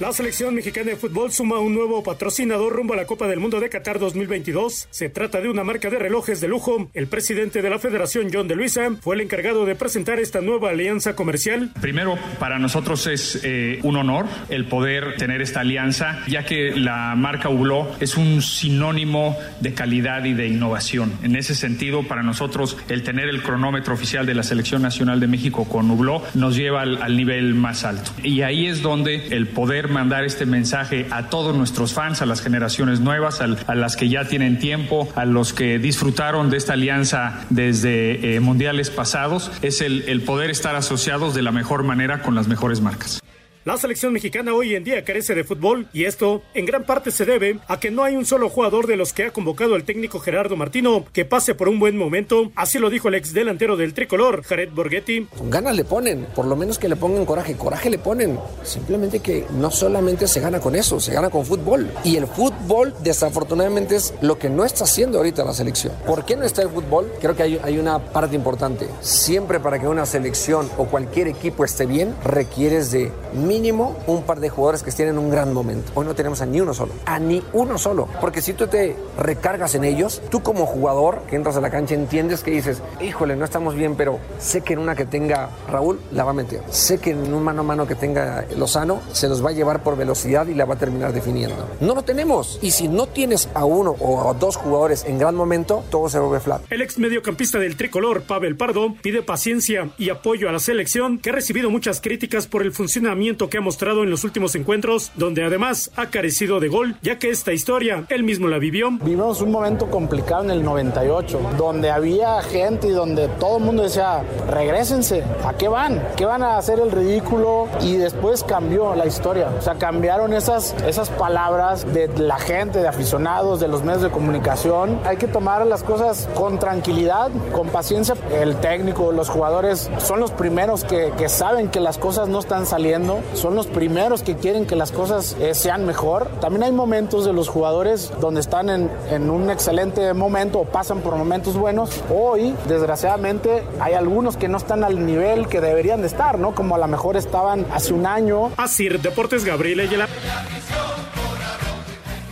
La 0.00 0.12
selección 0.12 0.54
mexicana 0.54 0.90
de 0.90 0.96
fútbol 0.96 1.32
suma 1.32 1.58
un 1.58 1.74
nuevo 1.74 2.04
patrocinador 2.04 2.72
rumbo 2.72 2.94
a 2.94 2.96
la 2.96 3.04
Copa 3.04 3.26
del 3.26 3.40
Mundo 3.40 3.58
de 3.58 3.68
Qatar 3.68 3.98
2022. 3.98 4.86
Se 4.92 5.08
trata 5.08 5.40
de 5.40 5.48
una 5.48 5.64
marca 5.64 5.90
de 5.90 5.98
relojes 5.98 6.40
de 6.40 6.46
lujo. 6.46 6.88
El 6.94 7.08
presidente 7.08 7.62
de 7.62 7.68
la 7.68 7.80
federación, 7.80 8.28
John 8.32 8.46
de 8.46 8.54
Luisa, 8.54 8.92
fue 9.00 9.16
el 9.16 9.22
encargado 9.22 9.66
de 9.66 9.74
presentar 9.74 10.20
esta 10.20 10.40
nueva 10.40 10.70
alianza 10.70 11.16
comercial. 11.16 11.72
Primero, 11.80 12.16
para 12.38 12.60
nosotros 12.60 13.08
es 13.08 13.40
eh, 13.42 13.80
un 13.82 13.96
honor 13.96 14.26
el 14.50 14.66
poder 14.66 15.16
tener 15.16 15.42
esta 15.42 15.60
alianza, 15.60 16.20
ya 16.28 16.44
que 16.44 16.76
la 16.76 17.16
marca 17.16 17.48
Hublot 17.48 18.00
es 18.00 18.16
un 18.16 18.40
sinónimo 18.40 19.36
de 19.58 19.74
calidad 19.74 20.24
y 20.26 20.32
de 20.32 20.46
innovación. 20.46 21.12
En 21.24 21.34
ese 21.34 21.56
sentido, 21.56 22.04
para 22.04 22.22
nosotros, 22.22 22.76
el 22.88 23.02
tener 23.02 23.28
el 23.28 23.42
cronómetro 23.42 23.94
oficial 23.94 24.26
de 24.26 24.34
la 24.34 24.44
Selección 24.44 24.80
Nacional 24.80 25.18
de 25.18 25.26
México 25.26 25.64
con 25.64 25.90
Hublot 25.90 26.36
nos 26.36 26.54
lleva 26.54 26.82
al, 26.82 27.02
al 27.02 27.16
nivel 27.16 27.56
más 27.56 27.82
alto. 27.82 28.12
Y 28.22 28.42
ahí 28.42 28.68
es 28.68 28.80
donde 28.80 29.26
el 29.30 29.48
poder 29.48 29.87
mandar 29.88 30.24
este 30.24 30.46
mensaje 30.46 31.06
a 31.10 31.30
todos 31.30 31.56
nuestros 31.56 31.92
fans, 31.92 32.22
a 32.22 32.26
las 32.26 32.40
generaciones 32.40 33.00
nuevas, 33.00 33.40
a, 33.40 33.74
las 33.74 33.96
que 33.96 34.08
ya 34.08 34.24
tienen 34.26 34.58
tiempo, 34.58 35.08
a 35.14 35.24
los 35.24 35.52
que 35.52 35.78
disfrutaron 35.78 36.50
de 36.50 36.56
esta 36.56 36.74
alianza 36.74 37.40
desde 37.50 38.36
eh, 38.36 38.40
mundiales 38.40 38.90
pasados, 38.90 39.50
es 39.62 39.80
el 39.80 40.22
poder 40.22 40.50
estar 40.50 40.76
asociados 40.76 41.34
de 41.34 41.42
la 41.42 41.52
mejor 41.52 41.82
manera 41.84 42.22
con 42.22 42.34
las 42.34 42.48
mejores 42.48 42.80
marcas. 42.80 43.20
La 43.68 43.76
selección 43.76 44.14
mexicana 44.14 44.54
hoy 44.54 44.74
en 44.74 44.82
día 44.82 45.04
carece 45.04 45.34
de 45.34 45.44
fútbol 45.44 45.88
y 45.92 46.04
esto 46.04 46.40
en 46.54 46.64
gran 46.64 46.84
parte 46.84 47.10
se 47.10 47.26
debe 47.26 47.58
a 47.68 47.78
que 47.78 47.90
no 47.90 48.02
hay 48.02 48.16
un 48.16 48.24
solo 48.24 48.48
jugador 48.48 48.86
de 48.86 48.96
los 48.96 49.12
que 49.12 49.24
ha 49.24 49.30
convocado 49.30 49.76
el 49.76 49.84
técnico 49.84 50.20
Gerardo 50.20 50.56
Martino 50.56 51.04
que 51.12 51.26
pase 51.26 51.54
por 51.54 51.68
un 51.68 51.78
buen 51.78 51.94
momento. 51.94 52.50
Así 52.56 52.78
lo 52.78 52.88
dijo 52.88 53.08
el 53.08 53.16
ex 53.16 53.34
delantero 53.34 53.76
del 53.76 53.92
tricolor, 53.92 54.42
Jared 54.42 54.70
Borghetti. 54.72 55.28
Ganas 55.50 55.76
le 55.76 55.84
ponen, 55.84 56.26
por 56.34 56.46
lo 56.46 56.56
menos 56.56 56.78
que 56.78 56.88
le 56.88 56.96
pongan 56.96 57.26
coraje. 57.26 57.58
Coraje 57.58 57.90
le 57.90 57.98
ponen. 57.98 58.38
Simplemente 58.62 59.20
que 59.20 59.44
no 59.50 59.70
solamente 59.70 60.28
se 60.28 60.40
gana 60.40 60.60
con 60.60 60.74
eso, 60.74 60.98
se 60.98 61.12
gana 61.12 61.28
con 61.28 61.44
fútbol. 61.44 61.90
Y 62.04 62.16
el 62.16 62.26
fútbol, 62.26 62.94
desafortunadamente, 63.02 63.96
es 63.96 64.14
lo 64.22 64.38
que 64.38 64.48
no 64.48 64.64
está 64.64 64.84
haciendo 64.84 65.18
ahorita 65.18 65.44
la 65.44 65.52
selección. 65.52 65.92
¿Por 66.06 66.24
qué 66.24 66.36
no 66.36 66.44
está 66.44 66.62
el 66.62 66.70
fútbol? 66.70 67.12
Creo 67.20 67.36
que 67.36 67.42
hay, 67.42 67.60
hay 67.62 67.76
una 67.76 67.98
parte 67.98 68.34
importante. 68.34 68.88
Siempre 69.02 69.60
para 69.60 69.78
que 69.78 69.86
una 69.86 70.06
selección 70.06 70.70
o 70.78 70.86
cualquier 70.86 71.28
equipo 71.28 71.66
esté 71.66 71.84
bien, 71.84 72.14
requieres 72.24 72.92
de 72.92 73.12
mil 73.34 73.57
mínimo 73.58 73.96
un 74.06 74.22
par 74.22 74.38
de 74.38 74.50
jugadores 74.50 74.84
que 74.84 74.90
estén 74.90 75.08
en 75.08 75.18
un 75.18 75.30
gran 75.30 75.52
momento. 75.52 75.90
Hoy 75.96 76.06
no 76.06 76.14
tenemos 76.14 76.40
a 76.40 76.46
ni 76.46 76.60
uno 76.60 76.72
solo, 76.72 76.92
a 77.06 77.18
ni 77.18 77.42
uno 77.52 77.76
solo. 77.76 78.08
Porque 78.20 78.40
si 78.40 78.52
tú 78.52 78.68
te 78.68 78.94
recargas 79.18 79.74
en 79.74 79.82
ellos, 79.82 80.22
tú 80.30 80.44
como 80.44 80.64
jugador 80.64 81.22
que 81.28 81.34
entras 81.34 81.56
a 81.56 81.60
la 81.60 81.68
cancha 81.68 81.96
entiendes 81.96 82.44
que 82.44 82.52
dices, 82.52 82.80
híjole, 83.00 83.34
no 83.34 83.44
estamos 83.44 83.74
bien, 83.74 83.96
pero 83.96 84.20
sé 84.38 84.60
que 84.60 84.74
en 84.74 84.78
una 84.78 84.94
que 84.94 85.06
tenga 85.06 85.50
Raúl 85.68 85.98
la 86.12 86.22
va 86.22 86.30
a 86.30 86.34
meter. 86.34 86.62
Sé 86.70 86.98
que 86.98 87.10
en 87.10 87.34
un 87.34 87.42
mano 87.42 87.62
a 87.62 87.64
mano 87.64 87.84
que 87.84 87.96
tenga 87.96 88.44
Lozano 88.56 89.00
se 89.10 89.28
los 89.28 89.44
va 89.44 89.50
a 89.50 89.52
llevar 89.52 89.82
por 89.82 89.96
velocidad 89.96 90.46
y 90.46 90.54
la 90.54 90.64
va 90.64 90.74
a 90.74 90.78
terminar 90.78 91.12
definiendo. 91.12 91.56
No 91.80 91.96
lo 91.96 92.02
tenemos. 92.02 92.60
Y 92.62 92.70
si 92.70 92.86
no 92.86 93.08
tienes 93.08 93.48
a 93.54 93.64
uno 93.64 93.96
o 93.98 94.30
a 94.30 94.34
dos 94.34 94.54
jugadores 94.54 95.04
en 95.04 95.18
gran 95.18 95.34
momento, 95.34 95.82
todo 95.90 96.08
se 96.08 96.20
vuelve 96.20 96.38
flat. 96.38 96.62
El 96.70 96.82
ex 96.82 96.96
mediocampista 96.96 97.58
del 97.58 97.76
tricolor, 97.76 98.22
Pavel 98.22 98.56
Pardo, 98.56 98.94
pide 99.02 99.22
paciencia 99.22 99.90
y 99.98 100.10
apoyo 100.10 100.48
a 100.48 100.52
la 100.52 100.60
selección 100.60 101.18
que 101.18 101.30
ha 101.30 101.32
recibido 101.32 101.70
muchas 101.70 102.00
críticas 102.00 102.46
por 102.46 102.62
el 102.62 102.70
funcionamiento 102.70 103.47
que 103.48 103.58
ha 103.58 103.60
mostrado 103.60 104.02
en 104.02 104.10
los 104.10 104.24
últimos 104.24 104.54
encuentros, 104.54 105.12
donde 105.14 105.44
además 105.44 105.90
ha 105.96 106.06
carecido 106.06 106.60
de 106.60 106.68
gol, 106.68 106.96
ya 107.02 107.18
que 107.18 107.30
esta 107.30 107.52
historia 107.52 108.04
él 108.08 108.22
mismo 108.22 108.48
la 108.48 108.58
vivió. 108.58 108.90
Vivimos 108.90 109.40
un 109.40 109.50
momento 109.50 109.90
complicado 109.90 110.44
en 110.44 110.50
el 110.50 110.62
98, 110.62 111.40
donde 111.56 111.90
había 111.90 112.40
gente 112.42 112.88
y 112.88 112.90
donde 112.90 113.28
todo 113.28 113.58
el 113.58 113.64
mundo 113.64 113.82
decía, 113.82 114.22
regresense, 114.50 115.22
¿a 115.44 115.54
qué 115.54 115.68
van? 115.68 116.02
¿Qué 116.16 116.24
van 116.24 116.42
a 116.42 116.58
hacer 116.58 116.78
el 116.80 116.90
ridículo? 116.90 117.68
Y 117.80 117.96
después 117.96 118.44
cambió 118.44 118.94
la 118.94 119.06
historia, 119.06 119.48
o 119.58 119.62
sea, 119.62 119.74
cambiaron 119.74 120.32
esas, 120.32 120.74
esas 120.86 121.10
palabras 121.10 121.92
de 121.92 122.08
la 122.18 122.38
gente, 122.38 122.80
de 122.80 122.88
aficionados, 122.88 123.60
de 123.60 123.68
los 123.68 123.82
medios 123.82 124.02
de 124.02 124.10
comunicación. 124.10 125.00
Hay 125.04 125.16
que 125.16 125.26
tomar 125.26 125.66
las 125.66 125.82
cosas 125.82 126.28
con 126.34 126.58
tranquilidad, 126.58 127.30
con 127.52 127.68
paciencia. 127.68 128.14
El 128.32 128.56
técnico, 128.56 129.12
los 129.12 129.28
jugadores 129.28 129.90
son 129.98 130.20
los 130.20 130.30
primeros 130.30 130.84
que, 130.84 131.12
que 131.16 131.28
saben 131.28 131.68
que 131.68 131.80
las 131.80 131.98
cosas 131.98 132.28
no 132.28 132.38
están 132.38 132.66
saliendo, 132.66 133.20
son 133.34 133.54
los 133.54 133.66
primeros 133.66 134.22
que 134.22 134.36
quieren 134.36 134.66
que 134.66 134.76
las 134.76 134.92
cosas 134.92 135.36
eh, 135.40 135.54
sean 135.54 135.86
mejor. 135.86 136.28
También 136.40 136.62
hay 136.64 136.72
momentos 136.72 137.24
de 137.24 137.32
los 137.32 137.48
jugadores 137.48 138.12
donde 138.20 138.40
están 138.40 138.68
en, 138.70 138.90
en 139.10 139.30
un 139.30 139.50
excelente 139.50 140.12
momento 140.14 140.60
o 140.60 140.64
pasan 140.64 141.00
por 141.00 141.16
momentos 141.16 141.56
buenos. 141.56 142.02
Hoy, 142.10 142.54
desgraciadamente, 142.66 143.62
hay 143.80 143.94
algunos 143.94 144.36
que 144.36 144.48
no 144.48 144.58
están 144.58 144.84
al 144.84 145.04
nivel 145.04 145.48
que 145.48 145.60
deberían 145.60 146.00
de 146.00 146.06
estar, 146.06 146.38
¿no? 146.38 146.54
Como 146.54 146.74
a 146.74 146.78
lo 146.78 146.88
mejor 146.88 147.16
estaban 147.16 147.66
hace 147.72 147.92
un 147.92 148.06
año. 148.06 148.52
Así, 148.56 148.88
Deportes 148.88 149.44
Gabriel 149.44 149.80
Ayala. 149.80 150.08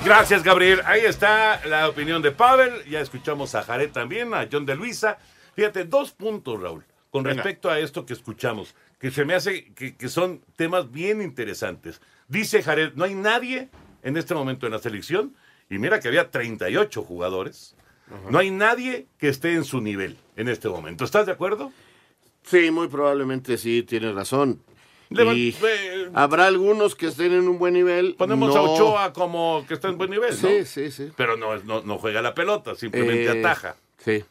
Gracias, 0.04 0.44
Gabriel. 0.44 0.82
Ahí 0.84 1.00
está 1.00 1.60
la 1.66 1.88
opinión 1.88 2.22
de 2.22 2.30
Pavel. 2.30 2.84
Ya 2.88 3.00
escuchamos 3.00 3.56
a 3.56 3.62
Jared 3.62 3.90
también, 3.90 4.32
a 4.34 4.46
John 4.50 4.64
de 4.64 4.76
Luisa. 4.76 5.18
Fíjate, 5.54 5.84
dos 5.84 6.12
puntos, 6.12 6.60
Raúl, 6.60 6.84
con 7.10 7.24
respecto 7.24 7.68
a 7.68 7.80
esto 7.80 8.06
que 8.06 8.12
escuchamos 8.12 8.74
que 8.98 9.10
se 9.10 9.24
me 9.24 9.34
hace 9.34 9.72
que, 9.74 10.08
son 10.08 10.42
temas 10.56 10.90
bien 10.90 11.20
interesantes. 11.20 12.00
Dice 12.28 12.62
Jared, 12.62 12.94
no 12.94 13.04
hay 13.04 13.14
nadie 13.14 13.68
en 14.02 14.16
este 14.16 14.34
momento 14.34 14.66
en 14.66 14.72
la 14.72 14.78
selección, 14.78 15.34
y 15.68 15.78
mira 15.78 16.00
que 16.00 16.08
había 16.08 16.30
38 16.30 17.02
jugadores, 17.02 17.74
no 18.30 18.38
hay 18.38 18.50
nadie 18.50 19.08
que 19.18 19.28
esté 19.28 19.54
en 19.54 19.64
su 19.64 19.80
nivel 19.80 20.16
en 20.36 20.48
este 20.48 20.68
momento. 20.68 21.04
¿Estás 21.04 21.26
de 21.26 21.32
acuerdo? 21.32 21.72
Sí, 22.44 22.70
muy 22.70 22.86
probablemente 22.86 23.58
sí, 23.58 23.82
tienes 23.82 24.14
razón. 24.14 24.62
y 25.10 25.54
habrá 26.14 26.46
algunos 26.46 26.94
que 26.94 27.08
estén 27.08 27.32
en 27.32 27.48
un 27.48 27.58
buen 27.58 27.74
nivel. 27.74 28.14
Ponemos 28.16 28.54
a 28.54 28.62
Ochoa 28.62 29.12
como 29.12 29.64
que 29.66 29.74
está 29.74 29.88
en 29.88 29.98
buen 29.98 30.10
nivel, 30.10 30.30
¿no? 30.30 30.48
Sí, 30.48 30.64
sí, 30.64 30.90
sí. 30.92 31.10
Pero 31.16 31.36
no, 31.36 31.56
no, 31.64 31.82
no 31.82 31.98
juega 31.98 32.22
la 32.22 32.34
pelota, 32.34 32.76
simplemente 32.76 33.24
eh, 33.24 33.40
ataja. 33.40 33.74
Sí. 33.98 34.24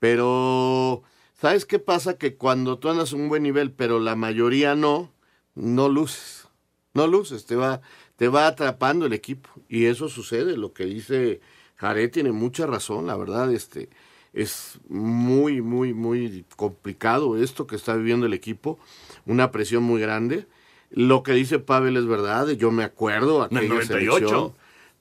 Pero 0.00 1.04
¿Sabes 1.46 1.64
qué 1.64 1.78
pasa? 1.78 2.18
Que 2.18 2.34
cuando 2.34 2.80
tú 2.80 2.88
andas 2.88 3.12
en 3.12 3.20
un 3.20 3.28
buen 3.28 3.44
nivel, 3.44 3.70
pero 3.70 4.00
la 4.00 4.16
mayoría 4.16 4.74
no, 4.74 5.12
no 5.54 5.88
luces. 5.88 6.48
No 6.92 7.06
luces, 7.06 7.46
te 7.46 7.54
va, 7.54 7.82
te 8.16 8.26
va 8.26 8.48
atrapando 8.48 9.06
el 9.06 9.12
equipo. 9.12 9.48
Y 9.68 9.84
eso 9.84 10.08
sucede. 10.08 10.56
Lo 10.56 10.72
que 10.72 10.86
dice 10.86 11.40
Jared 11.76 12.10
tiene 12.10 12.32
mucha 12.32 12.66
razón, 12.66 13.06
la 13.06 13.16
verdad. 13.16 13.52
Este, 13.52 13.90
es 14.32 14.80
muy, 14.88 15.62
muy, 15.62 15.94
muy 15.94 16.44
complicado 16.56 17.40
esto 17.40 17.68
que 17.68 17.76
está 17.76 17.94
viviendo 17.94 18.26
el 18.26 18.32
equipo. 18.32 18.80
Una 19.24 19.52
presión 19.52 19.84
muy 19.84 20.00
grande. 20.00 20.48
Lo 20.90 21.22
que 21.22 21.30
dice 21.30 21.60
Pavel 21.60 21.96
es 21.96 22.06
verdad. 22.06 22.48
Yo 22.48 22.72
me 22.72 22.82
acuerdo. 22.82 23.46
En 23.48 23.56
el 23.56 23.68
98. 23.68 24.52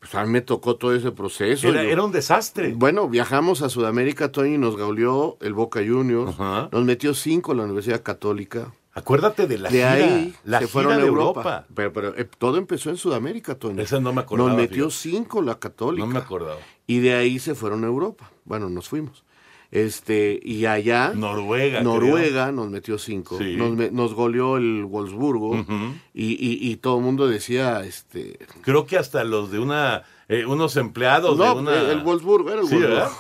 Pues 0.06 0.14
a 0.14 0.24
mí 0.24 0.32
me 0.32 0.42
tocó 0.42 0.76
todo 0.76 0.94
ese 0.94 1.12
proceso. 1.12 1.68
Era, 1.68 2.04
un 2.04 2.12
desastre. 2.12 2.74
Bueno, 2.76 3.10
viajamos 3.10 3.64
a 3.64 3.70
Sudamérica, 3.70 4.32
Toño, 4.32 4.54
y 4.54 4.58
nos 4.60 4.78
gauleó 4.78 5.36
el 5.42 5.56
Boca 5.56 5.80
Juniors. 5.80 6.38
Nos 6.38 6.86
metió 6.86 7.16
cinco 7.16 7.54
en 7.54 7.58
la 7.58 7.64
Universidad 7.64 8.04
Católica. 8.04 8.72
Acuérdate 8.94 9.48
de 9.48 9.58
la 9.58 9.70
de 9.72 9.84
ahí 9.84 10.36
la 10.44 10.60
se 10.60 10.68
fueron 10.68 10.94
a 10.94 11.04
Europa. 11.04 11.66
Pero, 11.74 11.92
pero 11.92 12.16
eh, 12.16 12.30
todo 12.38 12.58
empezó 12.58 12.92
en 12.92 12.98
Sudamérica, 12.98 13.56
Toño. 13.56 13.82
Eso 13.82 14.00
no 14.00 14.14
me 14.14 14.22
acordaba. 14.22 14.50
Nos 14.50 14.58
metió 14.58 14.92
cinco 14.92 15.42
la 15.42 15.58
Católica. 15.58 16.06
No 16.06 16.14
me 16.14 16.20
acordaba. 16.20 16.60
Y 16.86 17.00
de 17.00 17.16
ahí 17.16 17.40
se 17.40 17.56
fueron 17.56 17.84
a 17.84 17.88
Europa. 17.88 18.30
Bueno, 18.44 18.70
nos 18.70 18.88
fuimos. 18.88 19.24
Este, 19.72 20.40
y 20.42 20.66
allá. 20.66 21.12
Noruega. 21.16 21.82
Noruega 21.82 22.52
nos 22.52 22.70
metió 22.70 22.98
cinco. 22.98 23.38
Nos, 23.40 23.92
nos, 23.92 24.14
goleó 24.14 24.58
el 24.58 24.86
Wolfsburgo. 24.86 25.66
y, 26.14 26.70
y, 26.72 26.76
todo 26.78 26.98
el 26.98 27.04
mundo 27.04 27.28
decía. 27.28 27.84
este 27.84 28.40
Creo 28.62 28.86
que 28.86 28.98
hasta 28.98 29.24
los 29.24 29.52
de 29.52 29.60
una. 29.60 30.04
Eh, 30.28 30.46
unos 30.46 30.76
empleados 30.78 31.38
no, 31.38 31.44
de 31.44 31.62
una. 31.62 31.92
El 31.92 32.02
Wolfsburgo 32.02 32.50
era 32.52 32.62
el 32.62 32.68
Wolfsburgo. 32.68 33.12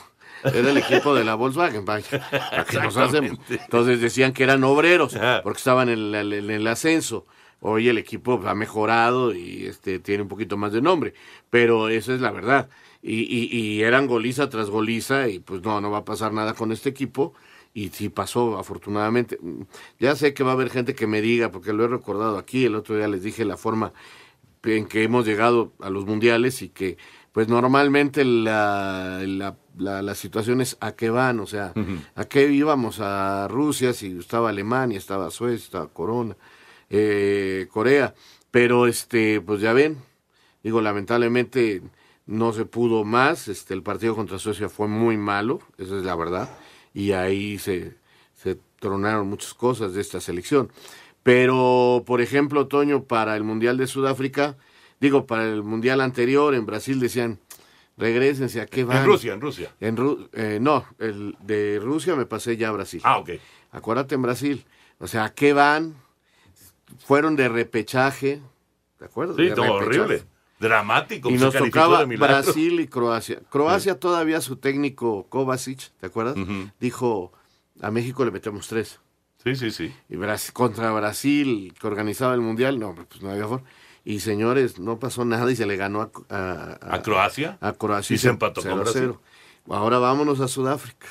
era 0.54 0.72
el 0.72 0.78
equipo 0.78 1.16
de 1.16 1.24
la 1.24 1.36
Volkswagen. 1.36 1.86
vaya, 1.86 2.28
¿a 2.52 2.64
qué 2.66 2.80
nos 2.80 2.96
hacemos? 2.98 3.40
Entonces 3.50 4.00
decían 4.02 4.34
que 4.34 4.44
eran 4.44 4.64
obreros 4.64 5.16
porque 5.44 5.58
estaban 5.58 5.90
en 5.90 6.14
el, 6.16 6.34
en 6.34 6.50
el 6.50 6.68
ascenso. 6.68 7.26
Hoy 7.62 7.90
el 7.90 7.98
equipo 7.98 8.42
ha 8.46 8.54
mejorado 8.54 9.34
y 9.34 9.66
este 9.66 10.00
tiene 10.00 10.24
un 10.24 10.30
poquito 10.30 10.56
más 10.56 10.72
de 10.72 10.82
nombre, 10.82 11.14
pero 11.50 11.90
esa 11.90 12.14
es 12.14 12.22
la 12.22 12.32
verdad. 12.32 12.70
Y, 13.08 13.22
y, 13.22 13.56
y 13.56 13.84
eran 13.84 14.08
goliza 14.08 14.50
tras 14.50 14.72
goliza 14.72 15.30
y 15.30 15.38
pues 15.38 15.62
no, 15.62 15.80
no 15.80 15.92
va 15.92 16.00
a 16.00 16.06
pasar 16.06 16.34
nada 16.34 16.56
con 16.56 16.72
este 16.72 16.90
equipo. 16.90 17.34
Y 17.72 17.90
sí 17.90 18.10
pasó 18.10 18.58
afortunadamente. 18.58 19.38
Ya 20.00 20.16
sé 20.16 20.34
que 20.34 20.44
va 20.44 20.52
a 20.52 20.54
haber 20.54 20.72
gente 20.72 20.96
que 20.96 21.06
me 21.06 21.22
diga, 21.22 21.52
porque 21.52 21.72
lo 21.72 21.84
he 21.84 21.88
recordado 21.88 22.40
aquí, 22.40 22.66
el 22.66 22.74
otro 22.74 22.96
día 22.96 23.08
les 23.08 23.22
dije 23.22 23.46
la 23.46 23.58
forma 23.58 23.94
en 24.64 24.88
que 24.88 25.04
hemos 25.04 25.24
llegado 25.26 25.74
a 25.82 25.92
los 25.92 26.08
mundiales 26.08 26.64
y 26.64 26.70
que 26.70 26.98
pues 27.32 27.48
normalmente 27.48 28.26
la, 28.26 29.22
la, 29.28 30.02
la, 30.02 30.16
situación 30.16 30.62
es 30.62 30.78
a 30.80 30.94
qué 30.94 31.10
van, 31.10 31.42
o 31.42 31.46
sea, 31.46 31.74
a 32.16 32.26
qué 32.26 32.50
íbamos 32.50 33.02
a 33.02 33.48
Rusia, 33.50 33.94
si 33.94 34.18
estaba 34.18 34.50
Alemania, 34.50 34.98
estaba 34.98 35.30
Suecia, 35.30 35.66
estaba 35.66 35.88
Corona, 35.90 36.38
eh, 36.90 37.68
Corea, 37.70 38.16
pero 38.52 38.88
este, 38.88 39.42
pues 39.42 39.60
ya 39.60 39.74
ven, 39.74 39.98
digo, 40.64 40.80
lamentablemente 40.82 41.82
no 42.26 42.54
se 42.54 42.66
pudo 42.66 43.04
más, 43.04 43.48
este, 43.48 43.74
el 43.74 43.84
partido 43.84 44.16
contra 44.16 44.40
Suecia 44.40 44.70
fue 44.70 44.88
muy 44.88 45.18
malo, 45.18 45.60
esa 45.78 45.98
es 45.98 46.04
la 46.04 46.16
verdad, 46.16 46.50
y 46.94 47.12
ahí 47.12 47.60
se, 47.60 47.96
se 48.34 48.58
tronaron 48.80 49.30
muchas 49.30 49.54
cosas 49.54 49.94
de 49.94 50.02
esta 50.02 50.20
selección. 50.20 50.72
Pero, 51.24 52.04
por 52.06 52.22
ejemplo, 52.22 52.68
Toño, 52.68 53.04
para 53.04 53.36
el 53.36 53.44
Mundial 53.44 53.78
de 53.78 53.88
Sudáfrica, 53.88 54.58
digo, 55.00 55.26
para 55.26 55.46
el 55.46 55.64
Mundial 55.64 56.02
anterior 56.02 56.54
en 56.54 56.66
Brasil 56.66 57.00
decían, 57.00 57.40
regresense, 57.98 58.62
¿a 58.62 58.66
qué 58.66 58.84
van? 58.84 58.98
En 58.98 59.06
Rusia, 59.06 59.34
en 59.34 59.42
Rusia. 59.42 59.76
En 59.80 59.98
eh, 60.34 60.60
no, 60.62 60.86
el 61.00 61.36
de 61.42 61.80
Rusia 61.82 62.16
me 62.16 62.26
pasé 62.26 62.58
ya 62.58 62.70
a 62.70 62.72
Brasil. 62.72 63.02
Ah, 63.04 63.18
ok. 63.18 63.32
Acuérdate 63.72 64.16
en 64.16 64.22
Brasil. 64.22 64.66
O 65.00 65.08
sea, 65.08 65.26
¿a 65.26 65.34
qué 65.34 65.54
van? 65.54 65.96
Fueron 67.00 67.36
de 67.36 67.50
repechaje. 67.50 68.42
¿De 69.00 69.06
acuerdo? 69.06 69.36
Sí, 69.36 69.50
todo 69.54 69.74
horrible. 69.74 70.24
Dramático. 70.60 71.30
Y 71.30 71.34
nos 71.34 71.54
tocaba 71.54 72.06
Brasil 72.06 72.80
y 72.80 72.88
Croacia. 72.88 73.42
Croacia 73.50 74.00
todavía 74.00 74.42
su 74.42 74.58
técnico 74.58 75.28
Kovacic, 75.28 75.92
¿te 76.00 76.08
acuerdas? 76.08 76.36
Dijo, 76.80 77.34
a 77.82 77.92
México 77.92 78.24
le 78.26 78.32
metemos 78.32 78.68
tres. 78.68 79.00
Sí, 79.44 79.56
sí, 79.56 79.72
sí. 79.72 79.94
Y 80.10 80.18
contra 80.54 80.92
Brasil, 80.92 81.74
que 81.80 81.88
organizaba 81.88 82.34
el 82.34 82.42
Mundial, 82.42 82.80
no, 82.80 82.96
pues 82.96 83.22
no 83.22 83.30
había 83.30 83.48
forma. 83.48 83.68
Y 84.04 84.20
señores, 84.20 84.80
no 84.80 85.00
pasó 85.00 85.26
nada 85.26 85.52
y 85.52 85.56
se 85.56 85.66
le 85.66 85.78
ganó 85.78 86.12
a... 86.30 86.78
¿A, 86.82 87.02
Croacia? 87.02 87.58
A 87.62 87.74
Croacia. 87.74 88.16
Y 88.16 88.18
se 88.18 88.30
empató 88.30 88.62
con 88.62 88.80
Brasil. 88.80 89.14
Ahora 89.70 90.00
vámonos 90.00 90.40
a 90.40 90.48
Sudáfrica. 90.48 91.08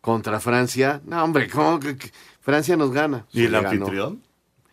Contra 0.00 0.40
Francia. 0.40 1.00
No, 1.04 1.22
hombre, 1.22 1.48
¿cómo 1.48 1.80
que, 1.80 1.96
Francia 2.40 2.76
nos 2.76 2.92
gana? 2.92 3.26
¿Y 3.32 3.44
el 3.44 3.54
anfitrión? 3.54 4.22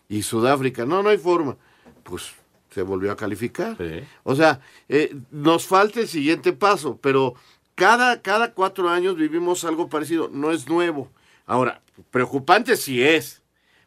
Y 0.08 0.22
Sudáfrica. 0.22 0.86
No, 0.86 1.02
no 1.02 1.10
hay 1.10 1.18
forma. 1.18 1.58
Pues 2.04 2.34
se 2.76 2.82
volvió 2.82 3.10
a 3.10 3.16
calificar. 3.16 3.78
O 4.24 4.36
sea, 4.36 4.60
eh, 4.90 5.16
nos 5.32 5.66
falta 5.66 6.02
el 6.02 6.10
siguiente 6.10 6.52
paso, 6.52 7.00
pero 7.02 7.36
cada, 7.74 8.22
cada 8.22 8.54
cuatro 8.54 8.90
años 8.90 9.16
vivimos 9.16 9.64
algo 9.64 9.88
parecido, 9.88 10.30
no 10.30 10.52
es 10.52 10.68
nuevo. 10.68 11.10
Ahora, 11.46 11.82
preocupante 12.12 12.76
sí 12.76 13.02
es. 13.02 13.42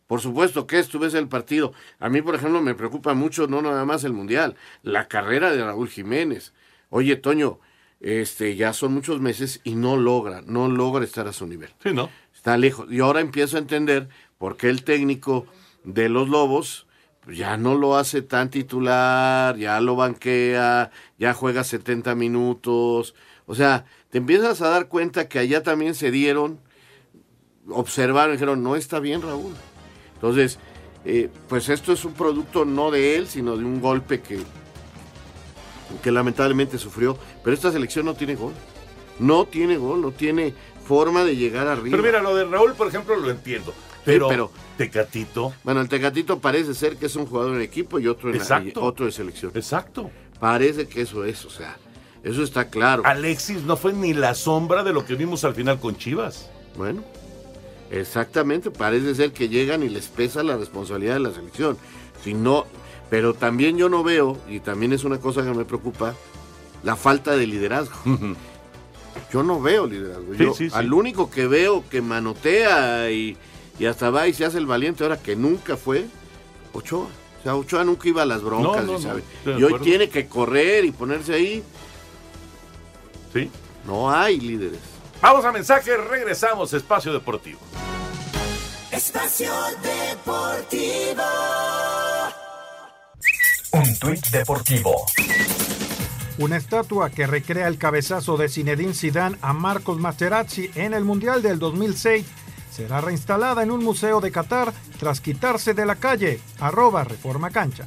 Por 0.06 0.22
supuesto 0.22 0.66
que 0.66 0.78
es, 0.78 0.88
tú 0.88 0.98
ves 0.98 1.12
el 1.12 1.28
partido. 1.28 1.74
A 2.00 2.08
mí, 2.08 2.22
por 2.22 2.34
ejemplo, 2.34 2.62
me 2.62 2.74
preocupa 2.74 3.12
mucho 3.12 3.46
no 3.46 3.60
nada 3.60 3.84
más 3.84 4.04
el 4.04 4.14
Mundial, 4.14 4.56
la 4.82 5.06
carrera 5.06 5.52
de 5.52 5.62
Raúl 5.62 5.90
Jiménez. 5.90 6.54
Oye, 6.88 7.16
Toño, 7.16 7.60
este, 8.00 8.56
ya 8.56 8.72
son 8.72 8.94
muchos 8.94 9.20
meses 9.20 9.60
y 9.64 9.74
no 9.74 9.98
logra, 9.98 10.40
no 10.46 10.66
logra 10.70 11.04
estar 11.04 11.28
a 11.28 11.34
su 11.34 11.46
nivel. 11.46 11.68
Sí, 11.82 11.92
¿no? 11.92 12.08
Está 12.34 12.56
lejos. 12.56 12.90
Y 12.90 13.00
ahora 13.00 13.20
empiezo 13.20 13.58
a 13.58 13.60
entender 13.60 14.08
por 14.38 14.56
qué 14.56 14.70
el 14.70 14.82
técnico 14.82 15.44
de 15.84 16.08
los 16.08 16.30
Lobos 16.30 16.87
ya 17.32 17.56
no 17.56 17.74
lo 17.74 17.96
hace 17.96 18.22
tan 18.22 18.50
titular, 18.50 19.56
ya 19.56 19.80
lo 19.80 19.96
banquea, 19.96 20.90
ya 21.18 21.34
juega 21.34 21.64
70 21.64 22.14
minutos. 22.14 23.14
O 23.46 23.54
sea, 23.54 23.84
te 24.10 24.18
empiezas 24.18 24.62
a 24.62 24.68
dar 24.70 24.88
cuenta 24.88 25.28
que 25.28 25.38
allá 25.38 25.62
también 25.62 25.94
se 25.94 26.10
dieron, 26.10 26.58
observaron 27.68 28.32
dijeron, 28.32 28.62
no 28.62 28.76
está 28.76 29.00
bien 29.00 29.22
Raúl. 29.22 29.52
Entonces, 30.14 30.58
eh, 31.04 31.28
pues 31.48 31.68
esto 31.68 31.92
es 31.92 32.04
un 32.04 32.14
producto 32.14 32.64
no 32.64 32.90
de 32.90 33.16
él, 33.16 33.28
sino 33.28 33.56
de 33.56 33.64
un 33.64 33.80
golpe 33.80 34.20
que, 34.20 34.40
que 36.02 36.10
lamentablemente 36.10 36.78
sufrió. 36.78 37.18
Pero 37.44 37.54
esta 37.54 37.70
selección 37.70 38.06
no 38.06 38.14
tiene 38.14 38.34
gol. 38.34 38.52
No 39.18 39.46
tiene 39.46 39.76
gol, 39.76 40.00
no 40.00 40.12
tiene 40.12 40.54
forma 40.84 41.24
de 41.24 41.36
llegar 41.36 41.66
arriba. 41.66 41.96
Pero 41.96 42.02
mira, 42.02 42.22
lo 42.22 42.34
de 42.34 42.44
Raúl, 42.44 42.74
por 42.74 42.88
ejemplo, 42.88 43.16
lo 43.16 43.30
entiendo. 43.30 43.74
Pero, 44.04 44.50
Tecatito. 44.76 45.52
Bueno, 45.64 45.80
el 45.80 45.88
Tecatito 45.88 46.38
parece 46.38 46.74
ser 46.74 46.96
que 46.96 47.06
es 47.06 47.16
un 47.16 47.26
jugador 47.26 47.56
en 47.56 47.62
equipo 47.62 47.98
y 47.98 48.06
otro, 48.06 48.32
en 48.32 48.72
otro 48.76 49.06
de 49.06 49.12
selección. 49.12 49.52
Exacto. 49.54 50.10
Parece 50.40 50.86
que 50.86 51.02
eso 51.02 51.24
es, 51.24 51.44
o 51.44 51.50
sea, 51.50 51.76
eso 52.22 52.42
está 52.42 52.68
claro. 52.68 53.02
Alexis 53.04 53.62
no 53.62 53.76
fue 53.76 53.92
ni 53.92 54.14
la 54.14 54.34
sombra 54.34 54.82
de 54.84 54.92
lo 54.92 55.04
que 55.04 55.14
vimos 55.14 55.44
al 55.44 55.54
final 55.54 55.80
con 55.80 55.96
Chivas. 55.96 56.48
Bueno, 56.76 57.02
exactamente, 57.90 58.70
parece 58.70 59.14
ser 59.14 59.32
que 59.32 59.48
llegan 59.48 59.82
y 59.82 59.88
les 59.88 60.06
pesa 60.06 60.42
la 60.42 60.56
responsabilidad 60.56 61.14
de 61.14 61.20
la 61.20 61.32
selección. 61.32 61.76
Si 62.22 62.34
no, 62.34 62.66
pero 63.10 63.34
también 63.34 63.76
yo 63.78 63.88
no 63.88 64.04
veo, 64.04 64.38
y 64.48 64.60
también 64.60 64.92
es 64.92 65.04
una 65.04 65.18
cosa 65.18 65.42
que 65.42 65.50
me 65.50 65.64
preocupa, 65.64 66.14
la 66.82 66.96
falta 66.96 67.36
de 67.36 67.46
liderazgo. 67.46 67.96
Yo 69.32 69.42
no 69.42 69.60
veo 69.60 69.86
liderazgo. 69.86 70.34
yo, 70.34 70.54
Al 70.72 70.92
único 70.92 71.30
que 71.30 71.46
veo 71.46 71.84
que 71.88 72.00
manotea 72.00 73.10
y 73.10 73.36
y 73.78 73.86
hasta 73.86 74.10
va 74.10 74.26
y 74.26 74.34
se 74.34 74.44
hace 74.44 74.58
el 74.58 74.66
valiente 74.66 75.04
ahora 75.04 75.18
que 75.18 75.36
nunca 75.36 75.76
fue 75.76 76.06
Ochoa. 76.72 77.06
O 77.06 77.42
sea, 77.42 77.54
Ochoa 77.54 77.84
nunca 77.84 78.08
iba 78.08 78.22
a 78.22 78.26
las 78.26 78.42
broncas, 78.42 78.84
y 79.44 79.62
hoy 79.62 79.78
tiene 79.80 80.08
que 80.08 80.26
correr 80.26 80.84
y 80.84 80.90
ponerse 80.90 81.34
ahí. 81.34 81.62
Sí. 83.32 83.50
No 83.86 84.10
hay 84.10 84.40
líderes. 84.40 84.80
Vamos 85.20 85.44
a 85.44 85.52
mensaje, 85.52 85.96
regresamos, 85.96 86.72
Espacio 86.72 87.12
Deportivo. 87.12 87.60
Espacio 88.90 89.52
Deportivo. 89.82 91.22
Un 93.72 93.98
tuit 93.98 94.26
deportivo. 94.28 94.94
Una 96.38 96.56
estatua 96.56 97.10
que 97.10 97.26
recrea 97.26 97.68
el 97.68 97.78
cabezazo 97.78 98.36
de 98.36 98.48
Zinedine 98.48 98.94
Zidane 98.94 99.36
a 99.42 99.52
Marcos 99.52 99.98
Materazzi 99.98 100.70
en 100.74 100.94
el 100.94 101.04
Mundial 101.04 101.42
del 101.42 101.58
2006 101.58 102.24
será 102.70 103.00
reinstalada 103.00 103.62
en 103.62 103.70
un 103.70 103.82
museo 103.82 104.20
de 104.20 104.30
Qatar 104.30 104.72
tras 104.98 105.20
quitarse 105.20 105.74
de 105.74 105.86
la 105.86 105.96
calle. 105.96 106.40
Arroba 106.60 107.04
Reforma 107.04 107.50
Cancha. 107.50 107.86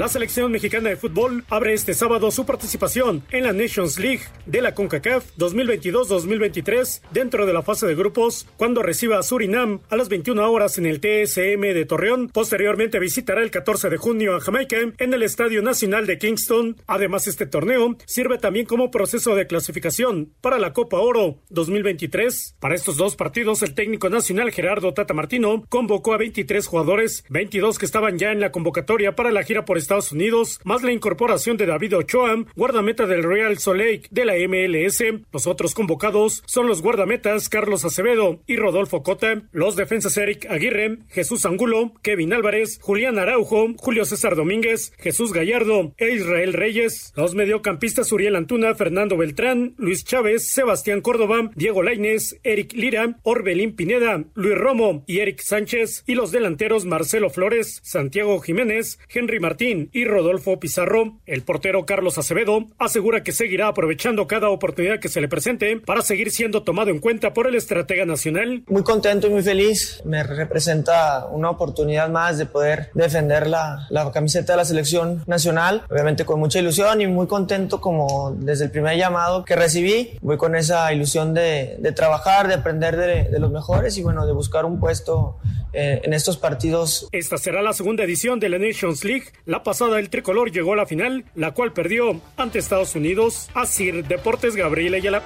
La 0.00 0.08
selección 0.08 0.50
mexicana 0.50 0.88
de 0.88 0.96
fútbol 0.96 1.44
abre 1.50 1.74
este 1.74 1.92
sábado 1.92 2.30
su 2.30 2.46
participación 2.46 3.22
en 3.32 3.42
la 3.42 3.52
Nations 3.52 3.98
League 3.98 4.22
de 4.46 4.62
la 4.62 4.74
CONCACAF 4.74 5.36
2022-2023 5.36 7.02
dentro 7.12 7.44
de 7.44 7.52
la 7.52 7.60
fase 7.60 7.86
de 7.86 7.94
grupos 7.94 8.48
cuando 8.56 8.82
reciba 8.82 9.18
a 9.18 9.22
Surinam 9.22 9.80
a 9.90 9.96
las 9.96 10.08
21 10.08 10.50
horas 10.50 10.78
en 10.78 10.86
el 10.86 11.00
TSM 11.00 11.60
de 11.60 11.84
Torreón. 11.84 12.30
Posteriormente 12.30 12.98
visitará 12.98 13.42
el 13.42 13.50
14 13.50 13.90
de 13.90 13.98
junio 13.98 14.36
a 14.36 14.40
Jamaica 14.40 14.78
en 14.96 15.12
el 15.12 15.22
Estadio 15.22 15.60
Nacional 15.60 16.06
de 16.06 16.16
Kingston. 16.16 16.78
Además, 16.86 17.26
este 17.26 17.44
torneo 17.44 17.98
sirve 18.06 18.38
también 18.38 18.64
como 18.64 18.90
proceso 18.90 19.34
de 19.34 19.46
clasificación 19.46 20.32
para 20.40 20.58
la 20.58 20.72
Copa 20.72 20.96
Oro 20.96 21.40
2023. 21.50 22.56
Para 22.58 22.74
estos 22.74 22.96
dos 22.96 23.16
partidos, 23.16 23.60
el 23.60 23.74
técnico 23.74 24.08
nacional 24.08 24.50
Gerardo 24.50 24.94
Tata 24.94 25.12
Martino 25.12 25.62
convocó 25.68 26.14
a 26.14 26.16
23 26.16 26.66
jugadores, 26.66 27.22
22 27.28 27.78
que 27.78 27.84
estaban 27.84 28.16
ya 28.16 28.32
en 28.32 28.40
la 28.40 28.50
convocatoria 28.50 29.14
para 29.14 29.30
la 29.30 29.42
gira 29.42 29.66
por 29.66 29.76
Estados 29.76 29.89
Unidos, 29.90 30.60
más 30.64 30.84
la 30.84 30.92
incorporación 30.92 31.56
de 31.56 31.66
David 31.66 31.96
Ochoa, 31.96 32.44
guardameta 32.54 33.06
del 33.06 33.24
Real 33.24 33.58
Soleil 33.58 34.06
de 34.10 34.24
la 34.24 34.34
MLS. 34.34 35.02
Los 35.32 35.48
otros 35.48 35.74
convocados 35.74 36.44
son 36.46 36.68
los 36.68 36.80
guardametas 36.80 37.48
Carlos 37.48 37.84
Acevedo 37.84 38.40
y 38.46 38.54
Rodolfo 38.54 39.02
Cota, 39.02 39.42
los 39.50 39.74
defensas 39.74 40.16
Eric 40.16 40.46
Aguirre, 40.48 40.98
Jesús 41.08 41.44
Angulo, 41.44 41.92
Kevin 42.02 42.32
Álvarez, 42.32 42.78
Julián 42.80 43.18
Araujo, 43.18 43.74
Julio 43.78 44.04
César 44.04 44.36
Domínguez, 44.36 44.92
Jesús 44.98 45.32
Gallardo 45.32 45.92
e 45.98 46.12
Israel 46.12 46.52
Reyes, 46.52 47.12
los 47.16 47.34
mediocampistas 47.34 48.12
Uriel 48.12 48.36
Antuna, 48.36 48.76
Fernando 48.76 49.16
Beltrán, 49.16 49.74
Luis 49.76 50.04
Chávez, 50.04 50.52
Sebastián 50.52 51.00
Córdoba, 51.00 51.50
Diego 51.56 51.82
Lainez, 51.82 52.38
Eric 52.44 52.74
Lira, 52.74 53.18
Orbelín 53.24 53.74
Pineda, 53.74 54.24
Luis 54.34 54.56
Romo 54.56 55.02
y 55.08 55.18
Eric 55.18 55.40
Sánchez, 55.40 56.04
y 56.06 56.14
los 56.14 56.30
delanteros 56.30 56.84
Marcelo 56.84 57.28
Flores, 57.30 57.80
Santiago 57.82 58.40
Jiménez, 58.40 58.98
Henry 59.08 59.40
Martín, 59.40 59.69
Martín 59.70 59.90
y 59.92 60.04
Rodolfo 60.04 60.58
Pizarro. 60.58 61.18
El 61.26 61.42
portero 61.42 61.86
Carlos 61.86 62.18
Acevedo 62.18 62.66
asegura 62.78 63.22
que 63.22 63.32
seguirá 63.32 63.68
aprovechando 63.68 64.26
cada 64.26 64.48
oportunidad 64.50 64.98
que 64.98 65.08
se 65.08 65.20
le 65.20 65.28
presente 65.28 65.78
para 65.78 66.02
seguir 66.02 66.30
siendo 66.30 66.62
tomado 66.62 66.90
en 66.90 66.98
cuenta 66.98 67.32
por 67.32 67.46
el 67.46 67.54
estratega 67.54 68.04
nacional. 68.04 68.64
Muy 68.66 68.82
contento 68.82 69.28
y 69.28 69.30
muy 69.30 69.42
feliz. 69.42 70.02
Me 70.04 70.22
representa 70.22 71.26
una 71.26 71.50
oportunidad 71.50 72.08
más 72.08 72.38
de 72.38 72.46
poder 72.46 72.90
defender 72.94 73.46
la, 73.46 73.86
la 73.90 74.10
camiseta 74.10 74.54
de 74.54 74.56
la 74.56 74.64
selección 74.64 75.22
nacional. 75.26 75.84
Obviamente 75.88 76.24
con 76.24 76.40
mucha 76.40 76.58
ilusión 76.58 77.00
y 77.00 77.06
muy 77.06 77.26
contento 77.26 77.80
como 77.80 78.34
desde 78.36 78.64
el 78.64 78.70
primer 78.70 78.96
llamado 78.96 79.44
que 79.44 79.54
recibí. 79.54 80.18
Voy 80.20 80.36
con 80.36 80.56
esa 80.56 80.92
ilusión 80.92 81.34
de, 81.34 81.76
de 81.78 81.92
trabajar, 81.92 82.48
de 82.48 82.54
aprender 82.54 82.96
de, 82.96 83.24
de, 83.24 83.38
los 83.38 83.52
mejores 83.52 83.96
y 83.98 84.02
bueno, 84.02 84.26
de 84.26 84.32
buscar 84.32 84.64
un 84.64 84.80
puesto 84.80 85.36
eh, 85.72 86.00
en 86.02 86.12
estos 86.12 86.36
partidos. 86.36 87.08
Esta 87.12 87.38
será 87.38 87.62
la 87.62 87.72
segunda 87.72 88.02
edición 88.02 88.40
de 88.40 88.48
la 88.48 88.58
Nations 88.58 89.04
League. 89.04 89.26
La 89.44 89.59
pasada 89.62 89.98
el 89.98 90.10
tricolor 90.10 90.50
llegó 90.50 90.72
a 90.72 90.76
la 90.76 90.86
final, 90.86 91.24
la 91.34 91.52
cual 91.52 91.72
perdió 91.72 92.20
ante 92.36 92.58
Estados 92.58 92.94
Unidos. 92.94 93.50
Asir 93.54 94.06
Deportes 94.06 94.56
Gabriel 94.56 94.94
Ayala. 94.94 95.22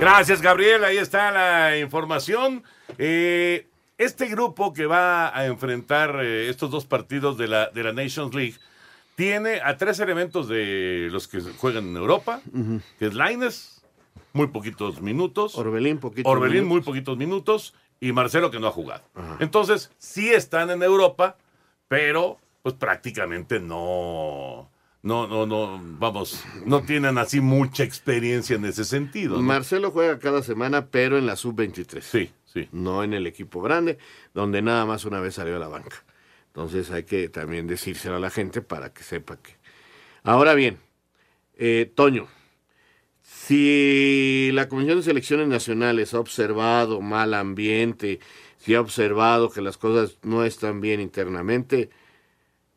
Gracias, 0.00 0.40
Gabriel. 0.40 0.84
Ahí 0.84 0.96
está 0.96 1.30
la 1.32 1.78
información. 1.78 2.62
Eh, 2.98 3.66
este 3.98 4.26
grupo 4.28 4.72
que 4.72 4.86
va 4.86 5.36
a 5.36 5.46
enfrentar 5.46 6.20
eh, 6.22 6.48
estos 6.48 6.70
dos 6.70 6.86
partidos 6.86 7.36
de 7.36 7.48
la, 7.48 7.70
de 7.70 7.82
la 7.82 7.92
Nations 7.92 8.32
League 8.34 8.54
tiene 9.16 9.60
a 9.60 9.76
tres 9.76 9.98
elementos 9.98 10.46
de 10.48 11.08
los 11.10 11.26
que 11.26 11.40
juegan 11.40 11.88
en 11.88 11.96
Europa, 11.96 12.40
uh 12.52 12.58
-huh. 12.58 12.80
que 13.00 13.06
es 13.06 13.14
Laines, 13.14 13.82
muy 14.32 14.46
poquitos 14.46 15.00
minutos. 15.02 15.58
Orbelín, 15.58 15.98
poquitos 15.98 16.30
Orbelín, 16.30 16.64
minutos. 16.64 16.72
muy 16.72 16.80
poquitos 16.82 17.16
minutos. 17.18 17.74
Y 18.00 18.12
Marcelo, 18.12 18.52
que 18.52 18.60
no 18.60 18.68
ha 18.68 18.70
jugado. 18.70 19.02
Ajá. 19.16 19.38
Entonces, 19.40 19.90
sí 19.98 20.28
están 20.28 20.70
en 20.70 20.84
Europa, 20.84 21.36
pero 21.88 22.38
pues 22.62 22.74
prácticamente 22.74 23.60
no 23.60 24.70
no, 25.02 25.28
no, 25.28 25.46
no, 25.46 25.80
vamos, 25.98 26.44
no 26.66 26.82
tienen 26.82 27.18
así 27.18 27.40
mucha 27.40 27.84
experiencia 27.84 28.56
en 28.56 28.64
ese 28.64 28.84
sentido. 28.84 29.36
¿no? 29.36 29.42
Marcelo 29.42 29.90
juega 29.92 30.18
cada 30.18 30.42
semana, 30.42 30.86
pero 30.86 31.16
en 31.16 31.26
la 31.26 31.36
sub-23. 31.36 32.00
Sí, 32.00 32.32
sí. 32.44 32.68
No 32.72 33.04
en 33.04 33.14
el 33.14 33.26
equipo 33.26 33.62
grande, 33.62 33.98
donde 34.34 34.60
nada 34.60 34.84
más 34.86 35.04
una 35.04 35.20
vez 35.20 35.36
salió 35.36 35.56
a 35.56 35.60
la 35.60 35.68
banca. 35.68 36.04
Entonces 36.48 36.90
hay 36.90 37.04
que 37.04 37.28
también 37.28 37.68
decírselo 37.68 38.16
a 38.16 38.20
la 38.20 38.30
gente 38.30 38.60
para 38.60 38.92
que 38.92 39.04
sepa 39.04 39.36
que. 39.36 39.52
Ahora 40.24 40.54
bien, 40.54 40.78
eh, 41.56 41.90
Toño, 41.94 42.26
si 43.22 44.50
la 44.52 44.68
Comisión 44.68 44.98
de 44.98 45.04
Selecciones 45.04 45.46
Nacionales 45.46 46.12
ha 46.12 46.18
observado 46.18 47.00
mal 47.00 47.34
ambiente, 47.34 48.18
si 48.58 48.74
ha 48.74 48.80
observado 48.80 49.50
que 49.50 49.60
las 49.60 49.76
cosas 49.78 50.18
no 50.22 50.44
están 50.44 50.80
bien 50.80 51.00
internamente, 51.00 51.90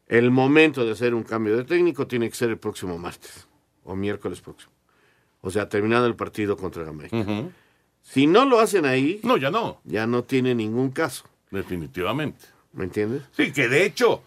el 0.07 0.31
momento 0.31 0.85
de 0.85 0.91
hacer 0.91 1.13
un 1.13 1.23
cambio 1.23 1.57
de 1.57 1.63
técnico 1.63 2.07
tiene 2.07 2.29
que 2.29 2.35
ser 2.35 2.49
el 2.49 2.57
próximo 2.57 2.97
martes 2.97 3.47
o 3.83 3.95
miércoles 3.95 4.41
próximo. 4.41 4.71
O 5.41 5.49
sea, 5.49 5.69
terminado 5.69 6.05
el 6.05 6.15
partido 6.15 6.55
contra 6.55 6.85
Jamaica. 6.85 7.15
Uh 7.15 7.23
-huh. 7.23 7.51
Si 8.01 8.27
no 8.27 8.45
lo 8.45 8.59
hacen 8.59 8.85
ahí, 8.85 9.19
no, 9.23 9.37
ya 9.37 9.49
no. 9.51 9.79
Ya 9.83 10.05
no 10.07 10.23
tiene 10.23 10.53
ningún 10.55 10.91
caso. 10.91 11.25
Definitivamente. 11.49 12.45
¿Me 12.73 12.85
entiendes? 12.85 13.23
Sí, 13.31 13.51
que 13.51 13.67
de 13.67 13.85
hecho 13.85 14.23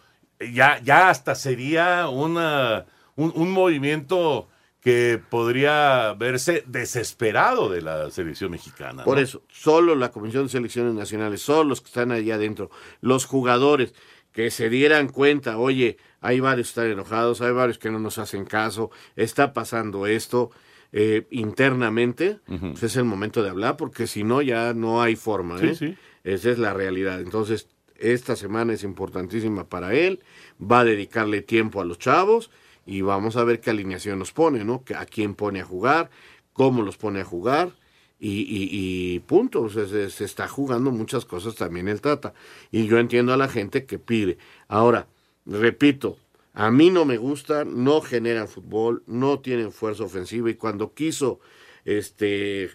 ya, 0.52 0.80
ya 0.82 1.08
hasta 1.08 1.34
sería 1.34 2.08
una, 2.08 2.86
un, 3.16 3.32
un 3.34 3.50
movimiento 3.50 4.48
que 4.84 5.18
podría 5.30 6.12
verse 6.12 6.62
desesperado 6.66 7.70
de 7.70 7.80
la 7.80 8.10
selección 8.10 8.50
mexicana. 8.50 8.98
¿no? 8.98 9.04
Por 9.04 9.18
eso, 9.18 9.42
solo 9.50 9.94
la 9.94 10.10
Comisión 10.10 10.44
de 10.44 10.50
Selecciones 10.50 10.92
Nacionales, 10.92 11.40
solo 11.40 11.70
los 11.70 11.80
que 11.80 11.86
están 11.86 12.12
allá 12.12 12.34
adentro, 12.34 12.70
los 13.00 13.24
jugadores, 13.24 13.94
que 14.30 14.50
se 14.50 14.68
dieran 14.68 15.08
cuenta, 15.08 15.56
oye, 15.56 15.96
hay 16.20 16.40
varios 16.40 16.66
que 16.66 16.80
están 16.80 16.90
enojados, 16.92 17.40
hay 17.40 17.52
varios 17.52 17.78
que 17.78 17.90
no 17.90 17.98
nos 17.98 18.18
hacen 18.18 18.44
caso, 18.44 18.90
está 19.16 19.54
pasando 19.54 20.06
esto 20.06 20.50
eh, 20.92 21.26
internamente, 21.30 22.40
uh 22.46 22.52
-huh. 22.52 22.70
pues 22.72 22.82
es 22.82 22.96
el 22.96 23.04
momento 23.04 23.42
de 23.42 23.48
hablar, 23.48 23.78
porque 23.78 24.06
si 24.06 24.22
no, 24.22 24.42
ya 24.42 24.74
no 24.74 25.00
hay 25.00 25.16
forma. 25.16 25.58
¿eh? 25.62 25.74
Sí. 25.74 25.96
Esa 26.24 26.50
es 26.50 26.58
la 26.58 26.74
realidad. 26.74 27.20
Entonces, 27.20 27.68
esta 27.96 28.36
semana 28.36 28.74
es 28.74 28.82
importantísima 28.82 29.64
para 29.64 29.94
él, 29.94 30.20
va 30.60 30.80
a 30.80 30.84
dedicarle 30.84 31.40
tiempo 31.40 31.80
a 31.80 31.86
los 31.86 31.98
chavos 31.98 32.50
y 32.86 33.00
vamos 33.00 33.36
a 33.36 33.44
ver 33.44 33.60
qué 33.60 33.70
alineación 33.70 34.18
nos 34.18 34.32
pone, 34.32 34.64
¿no? 34.64 34.84
A 34.96 35.06
quién 35.06 35.34
pone 35.34 35.60
a 35.60 35.64
jugar, 35.64 36.10
cómo 36.52 36.82
los 36.82 36.96
pone 36.96 37.20
a 37.20 37.24
jugar. 37.24 37.72
Y, 38.20 38.42
y, 38.42 38.68
y, 38.70 39.18
punto, 39.20 39.62
o 39.62 39.68
sea, 39.68 39.86
se, 39.86 40.08
se, 40.08 40.24
está 40.24 40.48
jugando 40.48 40.90
muchas 40.90 41.24
cosas 41.24 41.56
también 41.56 41.88
el 41.88 42.00
Tata. 42.00 42.32
Y 42.70 42.86
yo 42.86 42.98
entiendo 42.98 43.34
a 43.34 43.36
la 43.36 43.48
gente 43.48 43.84
que 43.84 43.98
pide. 43.98 44.38
Ahora, 44.68 45.08
repito, 45.44 46.16
a 46.54 46.70
mí 46.70 46.90
no 46.90 47.04
me 47.04 47.16
gusta, 47.16 47.64
no 47.64 48.00
generan 48.00 48.48
fútbol, 48.48 49.02
no 49.06 49.40
tienen 49.40 49.72
fuerza 49.72 50.04
ofensiva 50.04 50.48
y 50.48 50.54
cuando 50.54 50.94
quiso 50.94 51.40
este, 51.84 52.70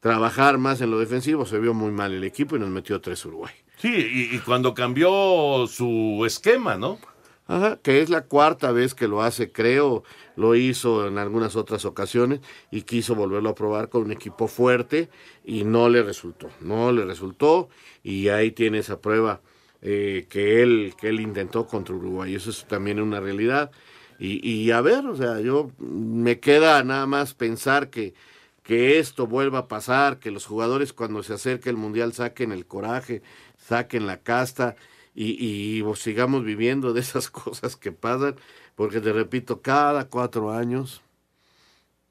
trabajar 0.00 0.58
más 0.58 0.82
en 0.82 0.90
lo 0.90 0.98
defensivo 0.98 1.46
se 1.46 1.58
vio 1.58 1.72
muy 1.72 1.90
mal 1.90 2.12
el 2.12 2.24
equipo 2.24 2.56
y 2.56 2.60
nos 2.60 2.68
metió 2.68 3.00
tres 3.00 3.24
Uruguay. 3.24 3.54
Sí, 3.78 3.88
y, 3.88 4.36
y 4.36 4.38
cuando 4.40 4.74
cambió 4.74 5.66
su 5.66 6.22
esquema, 6.26 6.76
¿no? 6.76 6.98
Ajá, 7.52 7.78
que 7.82 8.00
es 8.00 8.08
la 8.08 8.22
cuarta 8.22 8.72
vez 8.72 8.94
que 8.94 9.08
lo 9.08 9.20
hace, 9.20 9.52
creo, 9.52 10.04
lo 10.36 10.54
hizo 10.54 11.06
en 11.06 11.18
algunas 11.18 11.54
otras 11.54 11.84
ocasiones 11.84 12.40
y 12.70 12.80
quiso 12.82 13.14
volverlo 13.14 13.50
a 13.50 13.54
probar 13.54 13.90
con 13.90 14.04
un 14.04 14.10
equipo 14.12 14.48
fuerte 14.48 15.10
y 15.44 15.64
no 15.64 15.90
le 15.90 16.02
resultó, 16.02 16.48
no 16.62 16.92
le 16.92 17.04
resultó 17.04 17.68
y 18.02 18.28
ahí 18.28 18.52
tiene 18.52 18.78
esa 18.78 19.02
prueba 19.02 19.42
eh, 19.82 20.26
que 20.30 20.62
él 20.62 20.94
que 20.98 21.10
él 21.10 21.20
intentó 21.20 21.66
contra 21.66 21.94
Uruguay, 21.94 22.34
eso 22.34 22.48
es 22.48 22.64
también 22.66 22.98
una 23.02 23.20
realidad. 23.20 23.70
Y, 24.18 24.48
y 24.48 24.70
a 24.70 24.80
ver, 24.80 25.04
o 25.06 25.14
sea, 25.14 25.38
yo 25.40 25.72
me 25.78 26.40
queda 26.40 26.82
nada 26.84 27.06
más 27.06 27.34
pensar 27.34 27.90
que 27.90 28.14
que 28.62 28.98
esto 28.98 29.26
vuelva 29.26 29.58
a 29.60 29.68
pasar, 29.68 30.18
que 30.20 30.30
los 30.30 30.46
jugadores 30.46 30.94
cuando 30.94 31.22
se 31.22 31.34
acerque 31.34 31.68
el 31.68 31.76
mundial 31.76 32.14
saquen 32.14 32.52
el 32.52 32.64
coraje, 32.64 33.20
saquen 33.58 34.06
la 34.06 34.22
casta 34.22 34.76
y, 35.14 35.36
y 35.78 35.82
pues, 35.82 36.00
sigamos 36.00 36.44
viviendo 36.44 36.92
de 36.92 37.00
esas 37.00 37.30
cosas 37.30 37.76
que 37.76 37.92
pasan, 37.92 38.36
porque 38.74 39.00
te 39.00 39.12
repito, 39.12 39.60
cada 39.60 40.08
cuatro 40.08 40.52
años 40.52 41.02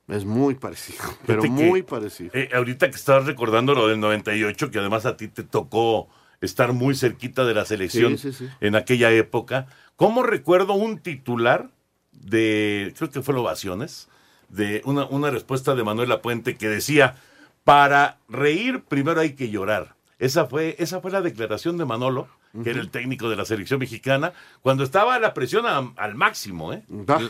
es 0.07 0.25
muy 0.25 0.55
parecido, 0.55 1.03
pero 1.25 1.41
Fíjate 1.41 1.63
muy 1.63 1.81
que, 1.81 1.87
parecido. 1.87 2.31
Eh, 2.33 2.49
ahorita 2.53 2.89
que 2.89 2.95
estabas 2.95 3.25
recordando 3.25 3.73
lo 3.73 3.87
del 3.87 3.99
98, 3.99 4.71
que 4.71 4.79
además 4.79 5.05
a 5.05 5.17
ti 5.17 5.27
te 5.27 5.43
tocó 5.43 6.09
estar 6.41 6.73
muy 6.73 6.95
cerquita 6.95 7.45
de 7.45 7.53
la 7.53 7.65
selección 7.65 8.17
Sí, 8.17 8.33
sí, 8.33 8.45
sí. 8.45 8.49
en 8.61 8.75
aquella 8.75 9.11
época, 9.11 9.67
¿cómo 9.95 10.23
recuerdo 10.23 10.73
un 10.73 10.99
titular 10.99 11.69
de, 12.11 12.93
creo 12.97 13.09
que 13.09 13.21
fue 13.21 13.35
Ovaciones, 13.35 14.09
de 14.49 14.81
una, 14.85 15.05
una 15.05 15.29
respuesta 15.29 15.75
de 15.75 15.83
Manuel 15.83 16.19
Puente 16.19 16.55
que 16.55 16.67
decía, 16.67 17.15
para 17.63 18.19
reír 18.27 18.83
primero 18.83 19.21
hay 19.21 19.33
que 19.33 19.49
llorar. 19.49 19.95
Esa 20.19 20.45
fue, 20.45 20.75
esa 20.79 20.99
fue 21.01 21.11
la 21.11 21.21
declaración 21.21 21.77
de 21.77 21.85
Manolo, 21.85 22.27
que 22.63 22.69
era 22.71 22.79
el 22.81 22.89
técnico 22.89 23.29
de 23.29 23.35
la 23.35 23.45
selección 23.45 23.79
mexicana, 23.79 24.33
cuando 24.61 24.83
estaba 24.83 25.17
la 25.19 25.33
presión 25.33 25.65
a- 25.65 25.93
al 25.95 26.15
máximo. 26.15 26.73
¿eh? 26.73 26.83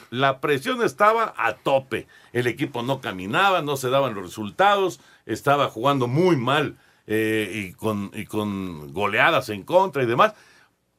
La 0.09 0.39
presión 0.41 0.81
estaba 0.83 1.33
a 1.37 1.53
tope. 1.57 2.07
El 2.33 2.47
equipo 2.47 2.81
no 2.83 3.01
caminaba, 3.01 3.61
no 3.61 3.77
se 3.77 3.89
daban 3.89 4.15
los 4.15 4.23
resultados, 4.23 4.99
estaba 5.25 5.67
jugando 5.69 6.07
muy 6.07 6.37
mal 6.37 6.77
eh, 7.07 7.67
y, 7.69 7.73
con, 7.73 8.09
y 8.13 8.25
con 8.25 8.93
goleadas 8.93 9.49
en 9.49 9.63
contra 9.63 10.03
y 10.03 10.05
demás. 10.05 10.33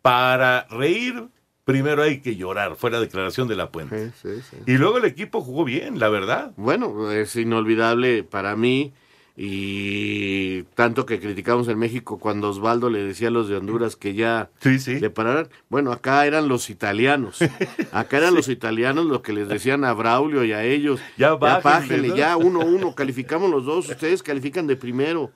Para 0.03 0.67
reír, 0.69 1.29
primero 1.65 2.03
hay 2.03 2.21
que 2.21 2.35
llorar. 2.37 2.77
Fue 2.77 2.91
la 2.91 3.01
declaración 3.01 3.47
de 3.49 3.57
la 3.57 3.71
Puente. 3.71 4.11
Sí, 4.11 4.41
sí, 4.41 4.43
sí. 4.51 4.57
Y 4.67 4.79
luego 4.79 4.99
el 4.99 5.05
equipo 5.05 5.41
jugó 5.43 5.65
bien, 5.65 5.99
la 6.01 6.09
verdad. 6.09 6.53
Bueno, 6.57 7.11
es 7.13 7.37
inolvidable 7.37 8.25
para 8.25 8.57
mí 8.57 8.93
y 9.35 10.65
tanto 10.75 11.07
que 11.07 11.19
criticamos 11.19 11.67
en 11.69 11.79
México 11.79 12.19
cuando 12.19 12.51
Osvaldo 12.51 12.91
le 12.91 13.03
decía 13.03 13.29
a 13.29 13.31
los 13.31 13.49
de 13.49 13.57
Honduras 13.57 13.97
que 13.97 14.15
ya 14.15 14.51
le 14.63 15.11
pararan. 15.11 15.49
Bueno, 15.71 15.91
acá 15.91 16.27
eran 16.27 16.49
los 16.49 16.69
italianos. 16.69 17.39
Acá 17.93 18.19
eran 18.19 18.35
los 18.35 18.49
italianos 18.49 19.07
los 19.07 19.23
que 19.23 19.33
les 19.33 19.49
decían 19.49 19.85
a 19.85 19.93
Braulio 19.95 20.45
y 20.45 20.53
a 20.53 20.65
ellos. 20.65 21.01
Ya 21.17 21.35
bájenle, 21.35 21.63
bájenle, 21.63 22.09
¿no? 22.09 22.17
ya 22.17 22.37
uno 22.37 22.61
uno, 22.61 22.95
calificamos 22.95 23.51
los 23.51 23.65
dos, 23.65 23.89
ustedes 23.89 24.23
califican 24.23 24.67
de 24.67 24.77
primero. 24.77 25.31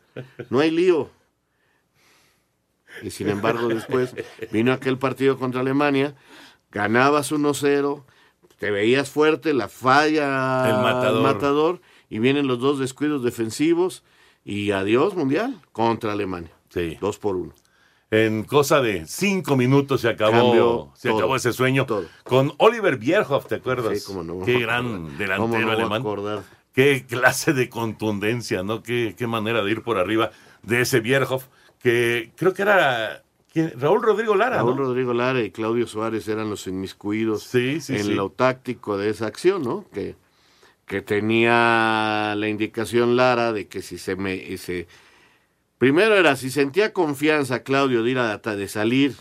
No 0.50 0.60
hay 0.60 0.70
lío. 0.70 1.10
Y 3.02 3.10
sin 3.10 3.28
embargo, 3.28 3.68
después 3.68 4.14
vino 4.50 4.72
aquel 4.72 4.98
partido 4.98 5.38
contra 5.38 5.60
Alemania, 5.60 6.14
ganabas 6.70 7.32
1-0, 7.32 8.04
te 8.58 8.70
veías 8.70 9.10
fuerte, 9.10 9.52
la 9.52 9.68
falla 9.68 10.68
El 10.68 10.82
matador. 10.82 11.22
matador, 11.22 11.80
y 12.08 12.18
vienen 12.18 12.46
los 12.46 12.58
dos 12.58 12.78
descuidos 12.78 13.22
defensivos 13.22 14.02
y 14.44 14.70
adiós 14.70 15.14
mundial 15.14 15.60
contra 15.72 16.12
Alemania. 16.12 16.52
Sí. 16.68 16.96
Dos 17.00 17.18
por 17.18 17.36
uno. 17.36 17.52
En 18.10 18.44
cosa 18.44 18.80
de 18.80 19.04
cinco 19.06 19.56
minutos 19.56 20.02
se 20.02 20.08
acabó, 20.08 20.32
Cambió 20.32 20.92
se 20.94 21.08
todo, 21.08 21.18
acabó 21.18 21.36
ese 21.36 21.52
sueño. 21.52 21.86
Con 22.22 22.52
Oliver 22.58 22.98
Bierhoff, 22.98 23.46
¿te 23.46 23.56
acuerdas? 23.56 23.98
Sí, 23.98 24.04
cómo 24.06 24.22
no. 24.22 24.44
Qué 24.44 24.60
gran 24.60 24.84
¿Cómo 24.84 25.18
delantero 25.18 25.66
no 25.66 25.72
alemán. 25.72 26.00
acordar? 26.02 26.42
Qué 26.72 27.04
clase 27.08 27.52
de 27.52 27.68
contundencia, 27.68 28.62
¿no? 28.62 28.82
Qué, 28.82 29.14
qué 29.18 29.26
manera 29.26 29.64
de 29.64 29.72
ir 29.72 29.82
por 29.82 29.98
arriba 29.98 30.30
de 30.62 30.82
ese 30.82 31.00
Bierhoff, 31.00 31.46
que 31.80 32.30
creo 32.36 32.54
que 32.54 32.62
era 32.62 33.24
Raúl 33.76 34.02
Rodrigo 34.02 34.34
Lara. 34.34 34.56
Raúl 34.56 34.76
Rodrigo 34.76 35.14
Lara 35.14 35.42
y 35.42 35.50
Claudio 35.50 35.86
Suárez 35.86 36.28
eran 36.28 36.50
los 36.50 36.66
inmiscuidos 36.66 37.52
en 37.54 38.16
lo 38.16 38.30
táctico 38.30 38.98
de 38.98 39.10
esa 39.10 39.26
acción, 39.26 39.62
¿no? 39.62 39.84
Que, 39.92 40.14
que 40.86 41.02
tenía 41.02 42.34
la 42.36 42.48
indicación 42.48 43.16
Lara 43.16 43.52
de 43.52 43.68
que 43.68 43.82
si 43.82 43.98
se 43.98 44.16
me. 44.16 44.56
Se, 44.56 44.86
primero 45.78 46.14
era 46.16 46.36
si 46.36 46.50
sentía 46.50 46.92
confianza 46.92 47.62
Claudio 47.62 48.02
de 48.02 48.10
ir 48.10 48.18
a, 48.18 48.38
de 48.38 48.68
salir 48.68 49.16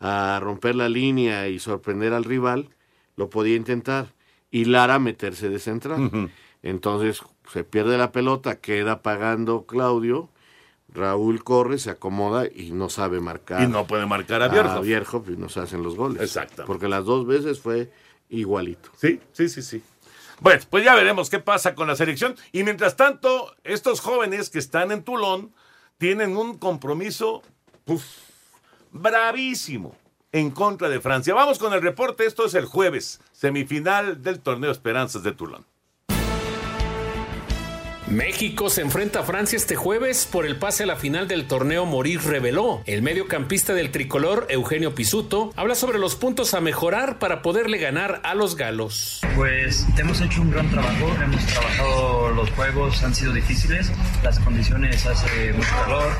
a 0.00 0.38
romper 0.40 0.74
la 0.74 0.88
línea 0.88 1.48
y 1.48 1.58
sorprender 1.58 2.12
al 2.12 2.24
rival, 2.24 2.70
lo 3.16 3.28
podía 3.30 3.56
intentar. 3.56 4.14
Y 4.50 4.64
Lara 4.64 4.98
meterse 4.98 5.50
de 5.50 5.58
central. 5.58 6.30
Entonces 6.62 7.20
se 7.52 7.64
pierde 7.64 7.98
la 7.98 8.12
pelota, 8.12 8.60
queda 8.60 9.02
pagando 9.02 9.66
Claudio 9.66 10.30
Raúl 10.92 11.44
corre, 11.44 11.78
se 11.78 11.90
acomoda 11.90 12.46
y 12.46 12.72
no 12.72 12.88
sabe 12.88 13.20
marcar. 13.20 13.62
Y 13.62 13.66
no 13.66 13.86
puede 13.86 14.06
marcar 14.06 14.42
a 14.42 14.48
Vierjo. 14.48 14.70
A 14.70 14.80
Vierjo 14.80 15.24
y 15.28 15.36
no 15.36 15.48
se 15.48 15.60
hacen 15.60 15.82
los 15.82 15.96
goles. 15.96 16.22
Exacto. 16.22 16.64
Porque 16.66 16.88
las 16.88 17.04
dos 17.04 17.26
veces 17.26 17.60
fue 17.60 17.90
igualito. 18.30 18.90
Sí, 18.96 19.20
sí, 19.32 19.48
sí, 19.48 19.62
sí. 19.62 19.82
Bueno, 20.40 20.62
pues 20.70 20.84
ya 20.84 20.94
veremos 20.94 21.30
qué 21.30 21.40
pasa 21.40 21.74
con 21.74 21.88
la 21.88 21.96
selección. 21.96 22.36
Y 22.52 22.62
mientras 22.62 22.96
tanto, 22.96 23.54
estos 23.64 24.00
jóvenes 24.00 24.50
que 24.50 24.58
están 24.58 24.92
en 24.92 25.02
Tulón 25.02 25.52
tienen 25.98 26.36
un 26.36 26.58
compromiso 26.58 27.42
bravísimo 28.92 29.96
en 30.32 30.50
contra 30.50 30.88
de 30.88 31.00
Francia. 31.00 31.34
Vamos 31.34 31.58
con 31.58 31.72
el 31.72 31.82
reporte. 31.82 32.24
Esto 32.26 32.46
es 32.46 32.54
el 32.54 32.66
jueves, 32.66 33.20
semifinal 33.32 34.22
del 34.22 34.40
torneo 34.40 34.70
Esperanzas 34.70 35.22
de 35.22 35.32
Tulón. 35.32 35.66
México 38.10 38.70
se 38.70 38.80
enfrenta 38.80 39.20
a 39.20 39.22
Francia 39.22 39.56
este 39.56 39.76
jueves 39.76 40.26
por 40.30 40.46
el 40.46 40.56
pase 40.56 40.84
a 40.84 40.86
la 40.86 40.96
final 40.96 41.28
del 41.28 41.46
torneo 41.46 41.84
Morir 41.84 42.22
reveló. 42.22 42.80
El 42.86 43.02
mediocampista 43.02 43.74
del 43.74 43.90
tricolor, 43.90 44.46
Eugenio 44.48 44.94
Pisuto, 44.94 45.52
habla 45.56 45.74
sobre 45.74 45.98
los 45.98 46.16
puntos 46.16 46.54
a 46.54 46.62
mejorar 46.62 47.18
para 47.18 47.42
poderle 47.42 47.76
ganar 47.76 48.22
a 48.24 48.34
los 48.34 48.56
galos. 48.56 49.20
Pues 49.36 49.86
hemos 49.98 50.22
hecho 50.22 50.40
un 50.40 50.50
gran 50.50 50.70
trabajo, 50.70 51.06
hemos 51.22 51.44
trabajado 51.44 52.30
los 52.30 52.50
juegos, 52.52 53.02
han 53.02 53.14
sido 53.14 53.34
difíciles, 53.34 53.92
las 54.22 54.38
condiciones 54.38 55.04
hace 55.04 55.52
mucho 55.52 55.70
calor, 55.84 56.10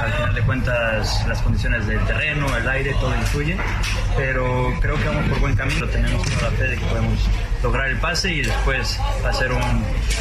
al 0.00 0.12
final 0.14 0.34
de 0.34 0.42
cuentas 0.42 1.26
las 1.28 1.42
condiciones 1.42 1.86
del 1.86 2.02
terreno, 2.06 2.56
el 2.56 2.66
aire, 2.66 2.94
todo 2.94 3.14
influye, 3.14 3.58
pero 4.16 4.72
creo 4.80 4.96
que 4.96 5.08
vamos 5.08 5.28
por 5.28 5.40
buen 5.40 5.56
camino, 5.56 5.86
tenemos 5.88 6.22
toda 6.22 6.50
la 6.50 6.56
fe 6.56 6.64
de 6.68 6.76
que 6.76 6.86
podemos 6.86 7.18
lograr 7.62 7.88
el 7.88 7.98
pase 7.98 8.32
y 8.32 8.42
después 8.42 8.98
hacer 9.26 9.52
un, 9.52 9.62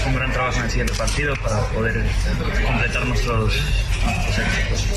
un 0.07 0.15
gran 0.15 0.31
trabajo 0.33 0.57
en 0.57 0.65
el 0.65 0.69
siguiente 0.69 0.93
partido 0.93 1.12
para 1.15 1.61
poder 1.69 2.03
completar 2.65 3.05
nuestros, 3.05 3.61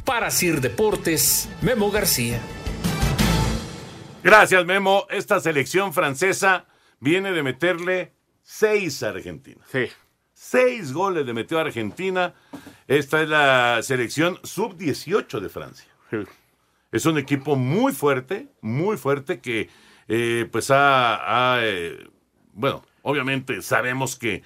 Para 0.05 0.31
Sir 0.31 0.63
Deportes, 0.63 1.47
Memo 1.61 1.91
García. 1.91 2.41
Gracias, 4.23 4.65
Memo. 4.65 5.07
Esta 5.11 5.41
selección 5.41 5.93
francesa 5.93 6.65
viene 7.01 7.33
de 7.33 7.43
meterle 7.43 8.13
seis 8.43 9.03
a 9.03 9.11
Argentina. 9.11 9.63
Sí. 9.71 9.89
Seis 10.33 10.95
goles 10.95 11.27
de 11.27 11.35
metió 11.35 11.59
a 11.59 11.63
Argentina. 11.63 12.33
Esta 12.89 13.21
es 13.21 13.29
la 13.29 13.81
selección 13.83 14.39
sub-18 14.43 15.39
de 15.39 15.49
Francia. 15.51 15.89
Es 16.93 17.05
un 17.05 17.19
equipo 17.19 17.57
muy 17.57 17.93
fuerte, 17.93 18.49
muy 18.63 18.97
fuerte 18.97 19.41
que 19.41 19.69
eh, 20.09 20.49
pues 20.51 20.71
ha, 20.71 21.59
eh, 21.61 22.09
bueno, 22.55 22.83
obviamente 23.03 23.61
sabemos 23.61 24.17
que 24.17 24.43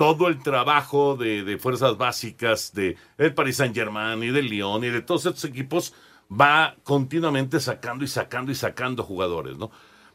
todo 0.00 0.28
el 0.28 0.42
trabajo 0.42 1.14
de, 1.14 1.58
fuerzas 1.58 1.98
básicas 1.98 2.72
de 2.72 2.96
el 3.18 3.34
Paris 3.34 3.58
Saint 3.58 3.74
Germain 3.74 4.22
y 4.22 4.30
del 4.30 4.46
Lyon 4.46 4.82
y 4.82 4.88
de 4.88 5.02
todos 5.02 5.26
estos 5.26 5.44
equipos 5.44 5.92
va 6.32 6.74
continuamente 6.84 7.60
sacando 7.60 8.02
y 8.02 8.08
sacando 8.08 8.50
y 8.50 8.54
sacando 8.54 9.02
jugadores, 9.02 9.58
¿no? 9.58 9.70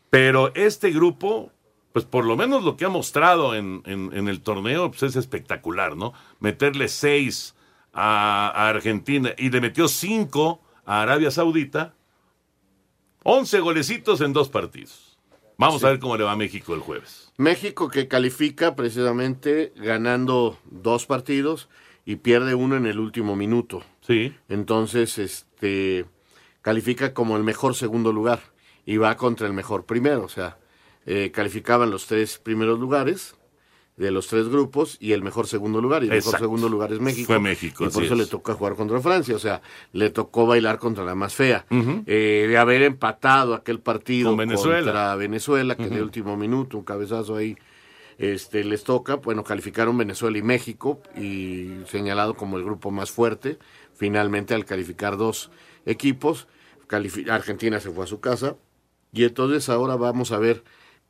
Pero 0.09 0.51
este 0.55 0.89
grupo, 0.89 1.51
pues 1.93 2.03
por 2.03 2.25
lo 2.25 2.35
menos 2.35 2.63
lo 2.63 2.77
que 2.77 2.85
ha 2.85 2.89
mostrado 2.89 3.53
en, 3.53 3.83
el 3.85 4.41
torneo, 4.41 4.89
pues 4.89 5.03
es 5.03 5.17
espectacular, 5.17 5.95
¿no? 5.95 6.13
Meterle 6.39 6.87
seis 6.87 7.53
a, 7.93 8.67
Argentina 8.67 9.35
y 9.37 9.51
le 9.51 9.61
metió 9.61 9.87
cinco 9.87 10.63
a 10.83 11.03
Arabia 11.03 11.29
Saudita, 11.29 11.93
once 13.21 13.59
golecitos 13.59 14.19
en 14.21 14.33
dos 14.33 14.49
partidos. 14.49 15.14
Vamos 15.57 15.83
a 15.83 15.89
ver 15.89 15.99
cómo 15.99 16.17
le 16.17 16.23
va 16.23 16.33
a 16.33 16.35
México 16.35 16.73
el 16.73 16.81
jueves. 16.81 17.31
México 17.37 17.89
que 17.89 18.07
califica 18.07 18.75
precisamente 18.75 19.73
ganando 19.75 20.57
dos 20.65 21.05
partidos 21.05 21.69
y 22.05 22.17
pierde 22.17 22.55
uno 22.55 22.75
en 22.75 22.85
el 22.85 22.99
último 22.99 23.35
minuto. 23.35 23.83
Sí. 24.01 24.35
Entonces, 24.49 25.17
este 25.17 26.05
califica 26.61 27.13
como 27.13 27.37
el 27.37 27.43
mejor 27.43 27.75
segundo 27.75 28.11
lugar 28.11 28.39
y 28.85 28.97
va 28.97 29.17
contra 29.17 29.47
el 29.47 29.53
mejor 29.53 29.85
primero. 29.85 30.23
O 30.23 30.29
sea, 30.29 30.57
eh, 31.05 31.31
calificaban 31.31 31.91
los 31.91 32.07
tres 32.07 32.37
primeros 32.37 32.79
lugares 32.79 33.35
de 33.97 34.11
los 34.11 34.27
tres 34.27 34.49
grupos 34.49 34.97
y 34.99 35.13
el 35.13 35.21
mejor 35.21 35.47
segundo 35.47 35.81
lugar. 35.81 36.03
Y 36.03 36.07
el 36.07 36.13
mejor 36.13 36.37
segundo 36.37 36.67
lugar 36.67 36.91
es 36.91 36.99
México. 36.99 37.27
Fue 37.27 37.39
México. 37.39 37.85
Y 37.85 37.89
por 37.89 38.03
eso 38.03 38.15
le 38.15 38.25
toca 38.25 38.53
jugar 38.53 38.75
contra 38.75 38.99
Francia. 38.99 39.35
O 39.35 39.39
sea, 39.39 39.61
le 39.93 40.09
tocó 40.09 40.45
bailar 40.45 40.79
contra 40.79 41.05
la 41.05 41.15
más 41.15 41.33
fea. 41.33 41.65
Eh, 41.69 42.45
de 42.49 42.57
haber 42.57 42.81
empatado 42.81 43.53
aquel 43.53 43.79
partido 43.79 44.35
Venezuela. 44.35 44.83
contra 44.91 45.15
Venezuela, 45.15 45.75
que 45.75 45.87
de 45.87 46.01
último 46.01 46.35
minuto, 46.35 46.77
un 46.77 46.83
cabezazo 46.83 47.37
ahí, 47.37 47.57
este 48.17 48.63
les 48.63 48.83
toca. 48.83 49.15
Bueno, 49.15 49.43
calificaron 49.43 49.97
Venezuela 49.97 50.37
y 50.37 50.41
México 50.41 51.01
y 51.15 51.69
señalado 51.87 52.33
como 52.33 52.57
el 52.57 52.65
grupo 52.65 52.91
más 52.91 53.11
fuerte. 53.11 53.57
Finalmente, 53.93 54.53
al 54.53 54.65
calificar 54.65 55.15
dos 55.15 55.51
equipos, 55.85 56.47
Argentina 57.29 57.79
se 57.79 57.91
fue 57.91 58.03
a 58.03 58.07
su 58.07 58.19
casa. 58.19 58.57
Y 59.13 59.23
entonces 59.23 59.69
ahora 59.69 59.95
vamos 59.95 60.33
a 60.33 60.37
ver 60.37 60.65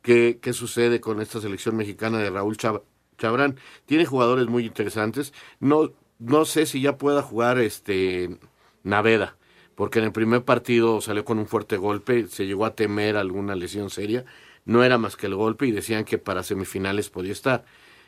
qué, 0.06 0.38
qué 0.40 0.52
sucede 0.52 1.00
con 1.00 1.20
esta 1.20 1.40
selección 1.40 1.76
mexicana 1.76 2.18
de 2.18 2.30
Raúl 2.30 2.56
Chabrán. 2.56 3.56
Tiene 3.86 4.06
jugadores 4.06 4.46
muy 4.46 4.64
interesantes. 4.64 5.32
No, 5.58 5.90
no 6.20 6.44
sé 6.44 6.66
si 6.66 6.80
ya 6.80 6.96
pueda 6.96 7.22
jugar 7.22 7.58
este 7.58 8.38
Naveda, 8.84 9.36
porque 9.74 9.98
en 9.98 10.04
el 10.04 10.12
primer 10.12 10.44
partido 10.44 11.00
salió 11.00 11.24
con 11.24 11.40
un 11.40 11.48
fuerte 11.48 11.76
golpe, 11.76 12.28
se 12.28 12.46
llegó 12.46 12.66
a 12.66 12.76
temer 12.76 13.16
alguna 13.16 13.56
lesión 13.56 13.90
seria. 13.90 14.24
No 14.64 14.84
era 14.84 14.96
más 14.96 15.16
que 15.16 15.26
el 15.26 15.34
golpe 15.34 15.66
y 15.66 15.72
decían 15.72 16.04
que 16.04 16.18
para 16.18 16.44
semifinales 16.44 17.10
podía 17.10 17.32
estar. 17.32 17.64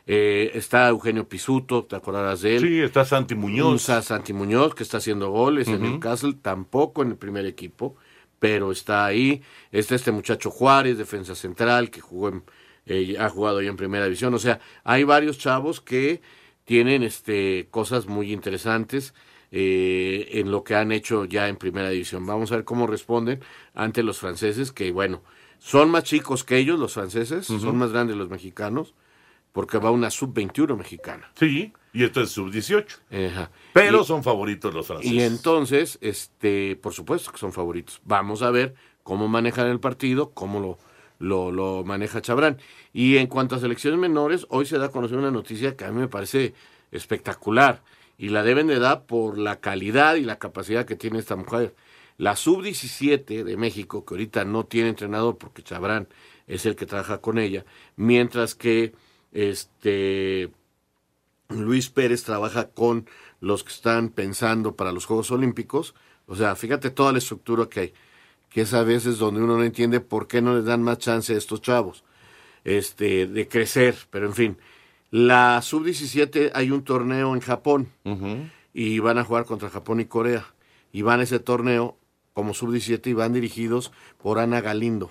Eh, 0.06 0.52
está 0.54 0.88
Eugenio 0.88 1.28
Pisuto, 1.28 1.84
te 1.84 1.96
acordarás 1.96 2.42
de 2.42 2.56
él. 2.56 2.62
Sí, 2.62 2.80
está 2.80 3.04
Santi 3.04 3.34
Muñoz. 3.34 3.80
Está 3.80 4.02
Santi 4.02 4.32
Muñoz, 4.32 4.76
que 4.76 4.84
está 4.84 4.98
haciendo 4.98 5.30
goles 5.30 5.66
en 5.66 5.84
el 5.84 5.98
Castle, 5.98 6.34
tampoco 6.40 7.02
en 7.02 7.08
el 7.08 7.16
primer 7.16 7.44
equipo 7.44 7.96
pero 8.38 8.72
está 8.72 9.06
ahí. 9.06 9.42
Está 9.72 9.94
este 9.94 10.12
muchacho 10.12 10.50
Juárez, 10.50 10.98
defensa 10.98 11.34
central, 11.34 11.90
que 11.90 12.00
jugó 12.00 12.28
en, 12.28 12.44
eh, 12.86 13.16
ha 13.18 13.28
jugado 13.28 13.60
ya 13.60 13.70
en 13.70 13.76
primera 13.76 14.04
división. 14.04 14.34
O 14.34 14.38
sea, 14.38 14.60
hay 14.84 15.04
varios 15.04 15.38
chavos 15.38 15.80
que 15.80 16.22
tienen 16.64 17.02
este, 17.02 17.68
cosas 17.70 18.06
muy 18.06 18.32
interesantes 18.32 19.14
eh, 19.50 20.28
en 20.32 20.50
lo 20.50 20.62
que 20.62 20.74
han 20.74 20.92
hecho 20.92 21.24
ya 21.24 21.48
en 21.48 21.56
primera 21.56 21.90
división. 21.90 22.26
Vamos 22.26 22.52
a 22.52 22.56
ver 22.56 22.64
cómo 22.64 22.86
responden 22.86 23.40
ante 23.74 24.02
los 24.02 24.18
franceses, 24.18 24.72
que 24.72 24.92
bueno, 24.92 25.22
son 25.58 25.90
más 25.90 26.04
chicos 26.04 26.44
que 26.44 26.58
ellos, 26.58 26.78
los 26.78 26.94
franceses, 26.94 27.46
son 27.46 27.76
más 27.76 27.92
grandes 27.92 28.16
los 28.16 28.28
mexicanos, 28.28 28.94
porque 29.52 29.78
va 29.78 29.90
una 29.90 30.10
sub-21 30.10 30.76
mexicana. 30.76 31.30
Sí, 31.34 31.72
y 31.92 32.04
esto 32.04 32.20
es 32.20 32.30
sub-18. 32.30 33.48
Pero 33.72 34.04
son 34.04 34.22
favoritos 34.22 34.74
los 34.74 34.86
franceses. 34.86 35.12
Y 35.12 35.20
entonces, 35.22 35.98
este, 36.00 36.76
por 36.76 36.92
supuesto 36.92 37.32
que 37.32 37.38
son 37.38 37.52
favoritos. 37.52 38.00
Vamos 38.04 38.42
a 38.42 38.50
ver 38.50 38.74
cómo 39.02 39.28
manejan 39.28 39.68
el 39.68 39.80
partido, 39.80 40.30
cómo 40.30 40.60
lo, 40.60 40.78
lo, 41.18 41.50
lo 41.50 41.84
maneja 41.84 42.20
Chabrán. 42.20 42.58
Y 42.92 43.16
en 43.16 43.26
cuanto 43.26 43.56
a 43.56 43.60
selecciones 43.60 43.98
menores, 43.98 44.46
hoy 44.50 44.66
se 44.66 44.78
da 44.78 44.86
a 44.86 44.90
conocer 44.90 45.18
una 45.18 45.30
noticia 45.30 45.76
que 45.76 45.84
a 45.84 45.90
mí 45.90 46.00
me 46.00 46.08
parece 46.08 46.54
espectacular. 46.92 47.82
Y 48.18 48.30
la 48.30 48.42
deben 48.42 48.66
de 48.66 48.78
dar 48.78 49.06
por 49.06 49.38
la 49.38 49.60
calidad 49.60 50.16
y 50.16 50.22
la 50.22 50.38
capacidad 50.38 50.84
que 50.84 50.96
tiene 50.96 51.18
esta 51.18 51.36
mujer. 51.36 51.74
La 52.16 52.34
sub-17 52.34 53.44
de 53.44 53.56
México, 53.56 54.04
que 54.04 54.14
ahorita 54.14 54.44
no 54.44 54.66
tiene 54.66 54.88
entrenador 54.88 55.38
porque 55.38 55.62
Chabrán 55.62 56.08
es 56.48 56.66
el 56.66 56.74
que 56.74 56.84
trabaja 56.84 57.18
con 57.20 57.38
ella, 57.38 57.64
mientras 57.94 58.56
que 58.56 58.92
este 59.30 60.50
Luis 61.48 61.88
Pérez 61.88 62.24
trabaja 62.24 62.68
con 62.68 63.06
los 63.40 63.64
que 63.64 63.72
están 63.72 64.10
pensando 64.10 64.76
para 64.76 64.92
los 64.92 65.06
Juegos 65.06 65.30
Olímpicos. 65.30 65.94
O 66.26 66.36
sea, 66.36 66.54
fíjate 66.56 66.90
toda 66.90 67.12
la 67.12 67.18
estructura 67.18 67.66
que 67.66 67.80
hay, 67.80 67.94
que 68.50 68.62
es 68.62 68.74
a 68.74 68.82
veces 68.82 69.18
donde 69.18 69.42
uno 69.42 69.56
no 69.56 69.64
entiende 69.64 70.00
por 70.00 70.28
qué 70.28 70.42
no 70.42 70.54
les 70.54 70.66
dan 70.66 70.82
más 70.82 70.98
chance 70.98 71.32
a 71.32 71.38
estos 71.38 71.62
chavos 71.62 72.04
este, 72.64 73.26
de 73.26 73.48
crecer. 73.48 73.96
Pero 74.10 74.26
en 74.26 74.34
fin, 74.34 74.58
la 75.10 75.62
sub-17 75.62 76.50
hay 76.54 76.70
un 76.70 76.84
torneo 76.84 77.34
en 77.34 77.40
Japón 77.40 77.88
y 78.74 78.98
van 78.98 79.16
a 79.16 79.24
jugar 79.24 79.46
contra 79.46 79.70
Japón 79.70 80.00
y 80.00 80.04
Corea. 80.04 80.46
Y 80.92 81.02
van 81.02 81.20
a 81.20 81.22
ese 81.22 81.38
torneo 81.38 81.96
como 82.34 82.52
sub-17 82.52 83.06
y 83.06 83.12
van 83.14 83.32
dirigidos 83.32 83.90
por 84.18 84.38
Ana 84.38 84.60
Galindo. 84.60 85.10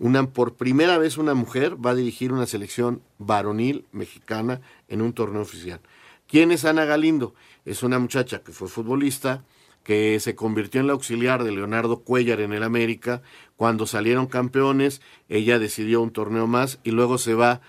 Una, 0.00 0.30
por 0.30 0.54
primera 0.54 0.96
vez 0.96 1.18
una 1.18 1.34
mujer 1.34 1.76
va 1.76 1.90
a 1.90 1.94
dirigir 1.94 2.32
una 2.32 2.46
selección 2.46 3.02
varonil 3.18 3.84
mexicana 3.92 4.62
en 4.88 5.02
un 5.02 5.12
torneo 5.12 5.42
oficial. 5.42 5.80
¿Quién 6.26 6.52
es 6.52 6.64
Ana 6.64 6.86
Galindo? 6.86 7.34
Es 7.66 7.82
una 7.82 7.98
muchacha 7.98 8.42
que 8.42 8.52
fue 8.52 8.68
futbolista, 8.68 9.44
que 9.84 10.18
se 10.18 10.34
convirtió 10.34 10.80
en 10.80 10.86
la 10.86 10.94
auxiliar 10.94 11.44
de 11.44 11.52
Leonardo 11.52 12.00
Cuellar 12.00 12.40
en 12.40 12.54
el 12.54 12.62
América. 12.62 13.20
Cuando 13.56 13.86
salieron 13.86 14.26
campeones, 14.26 15.02
ella 15.28 15.58
decidió 15.58 16.00
un 16.00 16.12
torneo 16.12 16.46
más 16.46 16.78
y 16.82 16.92
luego 16.92 17.18
se 17.18 17.34
va 17.34 17.60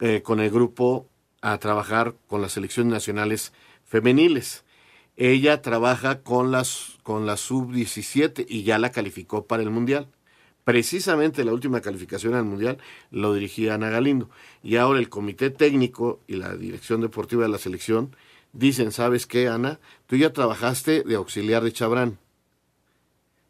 eh, 0.00 0.20
con 0.20 0.40
el 0.40 0.50
grupo 0.50 1.08
a 1.40 1.56
trabajar 1.56 2.16
con 2.26 2.42
las 2.42 2.52
selecciones 2.52 2.92
nacionales 2.92 3.54
femeniles. 3.86 4.66
Ella 5.16 5.62
trabaja 5.62 6.22
con 6.22 6.50
las 6.50 6.98
con 7.02 7.24
la 7.24 7.38
sub-17 7.38 8.44
y 8.46 8.64
ya 8.64 8.78
la 8.78 8.92
calificó 8.92 9.46
para 9.46 9.62
el 9.62 9.70
Mundial. 9.70 10.10
Precisamente 10.68 11.46
la 11.46 11.54
última 11.54 11.80
calificación 11.80 12.34
al 12.34 12.44
Mundial 12.44 12.76
lo 13.10 13.32
dirigía 13.32 13.72
Ana 13.72 13.88
Galindo. 13.88 14.28
Y 14.62 14.76
ahora 14.76 14.98
el 14.98 15.08
comité 15.08 15.48
técnico 15.48 16.20
y 16.26 16.36
la 16.36 16.56
dirección 16.56 17.00
deportiva 17.00 17.44
de 17.44 17.48
la 17.48 17.56
selección 17.56 18.14
dicen, 18.52 18.92
¿sabes 18.92 19.26
qué, 19.26 19.48
Ana? 19.48 19.80
Tú 20.06 20.16
ya 20.16 20.34
trabajaste 20.34 21.04
de 21.04 21.14
auxiliar 21.14 21.64
de 21.64 21.72
Chabrán. 21.72 22.18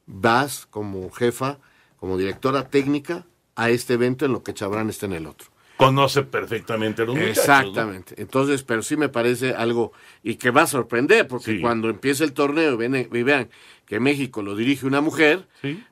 Vas 0.07 0.67
como 0.67 1.11
jefa, 1.11 1.59
como 1.97 2.19
directora 2.19 2.69
técnica 2.69 3.27
a 3.57 3.71
este 3.71 3.95
evento 3.95 4.25
en 4.25 4.31
lo 4.31 4.45
que 4.45 4.55
Chabrán 4.55 4.89
está 4.89 5.07
en 5.07 5.15
el 5.15 5.27
otro. 5.27 5.49
Conoce 5.79 6.23
perfectamente 6.25 7.03
a 7.03 7.05
los 7.07 7.15
muchachos. 7.15 7.39
Exactamente. 7.39 8.15
Entonces, 8.21 8.63
pero 8.65 8.83
sí 8.83 8.97
me 8.97 9.09
parece 9.09 9.55
algo 9.55 9.93
y 10.23 10.35
que 10.35 10.51
va 10.51 10.63
a 10.63 10.67
sorprender, 10.67 11.27
porque 11.29 11.61
cuando 11.61 11.89
empiece 11.89 12.25
el 12.25 12.33
torneo 12.33 12.75
y, 12.75 12.77
ven- 12.77 13.09
y 13.13 13.23
vean 13.23 13.49
que 13.87 14.01
México 14.01 14.43
lo 14.43 14.55
dirige 14.57 14.85
una 14.87 15.01
mujer, 15.01 15.47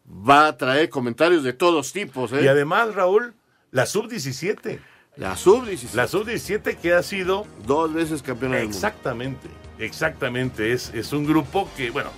va 0.06 0.48
a 0.48 0.56
traer 0.58 0.90
comentarios 0.90 1.42
de 1.44 1.52
todos 1.54 1.92
tipos. 1.92 2.32
¿eh? 2.32 2.42
Y 2.42 2.48
además, 2.48 2.94
Raúl, 2.94 3.32
la 3.70 3.86
sub-17. 3.86 4.78
La 5.16 5.34
sub-17. 5.36 5.94
La 5.94 6.06
sub-17 6.08 6.76
que 6.76 6.92
ha 6.92 7.02
sido... 7.02 7.46
Dos 7.66 7.94
veces 7.94 8.22
campeona 8.22 8.56
del 8.56 8.64
mundo. 8.64 8.76
Exactamente, 8.76 9.48
exactamente. 9.78 10.72
Es, 10.72 10.92
es 10.94 11.12
un 11.14 11.24
grupo 11.26 11.70
que, 11.76 11.90
bueno, 11.90 12.10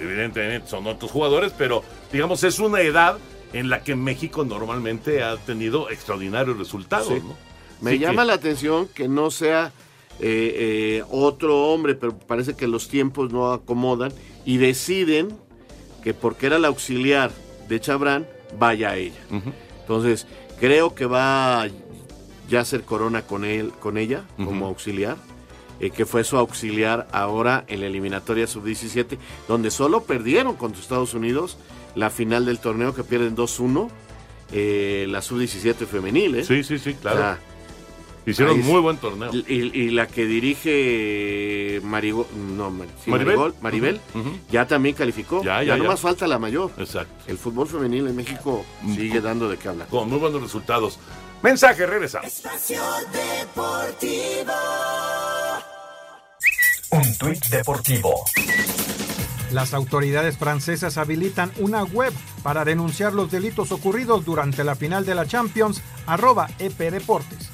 evidentemente 0.00 0.66
son 0.68 0.86
otros 0.88 1.10
jugadores, 1.10 1.52
pero 1.56 1.84
digamos 2.12 2.42
es 2.42 2.58
una 2.58 2.80
edad 2.80 3.16
en 3.52 3.68
la 3.68 3.82
que 3.84 3.94
México 3.96 4.44
normalmente 4.44 5.22
ha 5.22 5.36
tenido 5.36 5.90
extraordinarios 5.90 6.56
resultados. 6.58 7.08
Sí. 7.08 7.14
¿no? 7.22 7.36
Me 7.80 7.90
Así 7.90 7.98
llama 7.98 8.22
que- 8.22 8.26
la 8.28 8.34
atención 8.34 8.88
que 8.88 9.08
no 9.08 9.30
sea 9.30 9.72
eh, 10.20 11.00
eh, 11.00 11.04
otro 11.10 11.68
hombre, 11.72 11.94
pero 11.94 12.16
parece 12.16 12.54
que 12.54 12.68
los 12.68 12.88
tiempos 12.88 13.32
no 13.32 13.52
acomodan 13.52 14.12
y 14.44 14.58
deciden 14.58 15.36
que 16.04 16.14
porque 16.14 16.46
era 16.46 16.58
la 16.58 16.68
auxiliar 16.68 17.30
de 17.68 17.80
Chabrán, 17.80 18.26
vaya 18.58 18.90
a 18.90 18.96
ella. 18.96 19.20
Entonces, 19.80 20.26
creo 20.60 20.94
que 20.94 21.06
va 21.06 21.66
ya 22.48 22.58
a 22.58 22.62
hacer 22.62 22.82
corona 22.82 23.22
con 23.22 23.44
él, 23.44 23.72
con 23.80 23.96
ella, 23.98 24.24
como 24.36 24.66
auxiliar. 24.66 25.16
eh, 25.80 25.90
que 25.90 26.06
fue 26.06 26.22
su 26.22 26.36
auxiliar 26.36 27.08
ahora 27.10 27.64
en 27.66 27.80
la 27.80 27.86
eliminatoria 27.88 28.46
sub-17, 28.46 29.18
donde 29.48 29.70
solo 29.72 30.04
perdieron 30.04 30.54
contra 30.54 30.80
Estados 30.80 31.12
Unidos 31.14 31.56
la 31.94 32.10
final 32.10 32.44
del 32.46 32.58
torneo 32.58 32.94
que 32.94 33.04
pierden 33.04 33.36
2-1, 33.36 33.88
eh, 34.52 35.06
la 35.08 35.22
sub-17 35.22 35.86
femenil. 35.86 36.36
¿eh? 36.36 36.44
Sí, 36.44 36.62
sí, 36.64 36.78
sí, 36.78 36.94
claro. 36.94 37.16
O 37.18 37.20
sea, 37.22 37.38
Hicieron 38.24 38.56
ahí 38.56 38.62
muy 38.62 38.80
buen 38.80 38.98
torneo. 38.98 39.30
Y, 39.34 39.54
y 39.76 39.90
la 39.90 40.06
que 40.06 40.24
dirige 40.26 41.80
Marigo, 41.82 42.24
no, 42.56 42.70
Mar- 42.70 42.86
sí, 43.04 43.10
Maribel. 43.10 43.36
Marigol- 43.36 43.54
Maribel, 43.60 44.00
ya 44.48 44.64
también 44.68 44.94
calificó. 44.94 45.42
Ya, 45.42 45.60
Ya, 45.64 45.76
ya, 45.76 45.82
más 45.82 45.98
falta 46.00 46.28
la 46.28 46.38
mayor. 46.38 46.70
Exacto. 46.78 47.12
El 47.26 47.36
fútbol 47.36 47.66
femenil 47.66 48.06
en 48.06 48.14
México 48.14 48.64
sigue 48.94 49.20
dando 49.20 49.48
de 49.48 49.56
qué 49.56 49.68
hablar. 49.70 49.88
Con 49.88 50.08
muy 50.08 50.18
buenos 50.18 50.40
resultados. 50.40 51.00
Mensaje, 51.42 51.84
regresamos. 51.84 52.28
Espacio 52.28 52.80
Deportivo. 53.12 54.52
Un 56.92 57.18
tuit 57.18 57.44
deportivo. 57.46 58.24
Las 59.52 59.74
autoridades 59.74 60.38
francesas 60.38 60.96
habilitan 60.96 61.52
una 61.58 61.82
web 61.84 62.12
para 62.42 62.64
denunciar 62.64 63.12
los 63.12 63.30
delitos 63.30 63.70
ocurridos 63.70 64.24
durante 64.24 64.64
la 64.64 64.74
final 64.74 65.04
de 65.04 65.14
la 65.14 65.26
Champions, 65.26 65.82
arroba 66.06 66.48
EP 66.58 66.78
Deportes. 66.90 67.50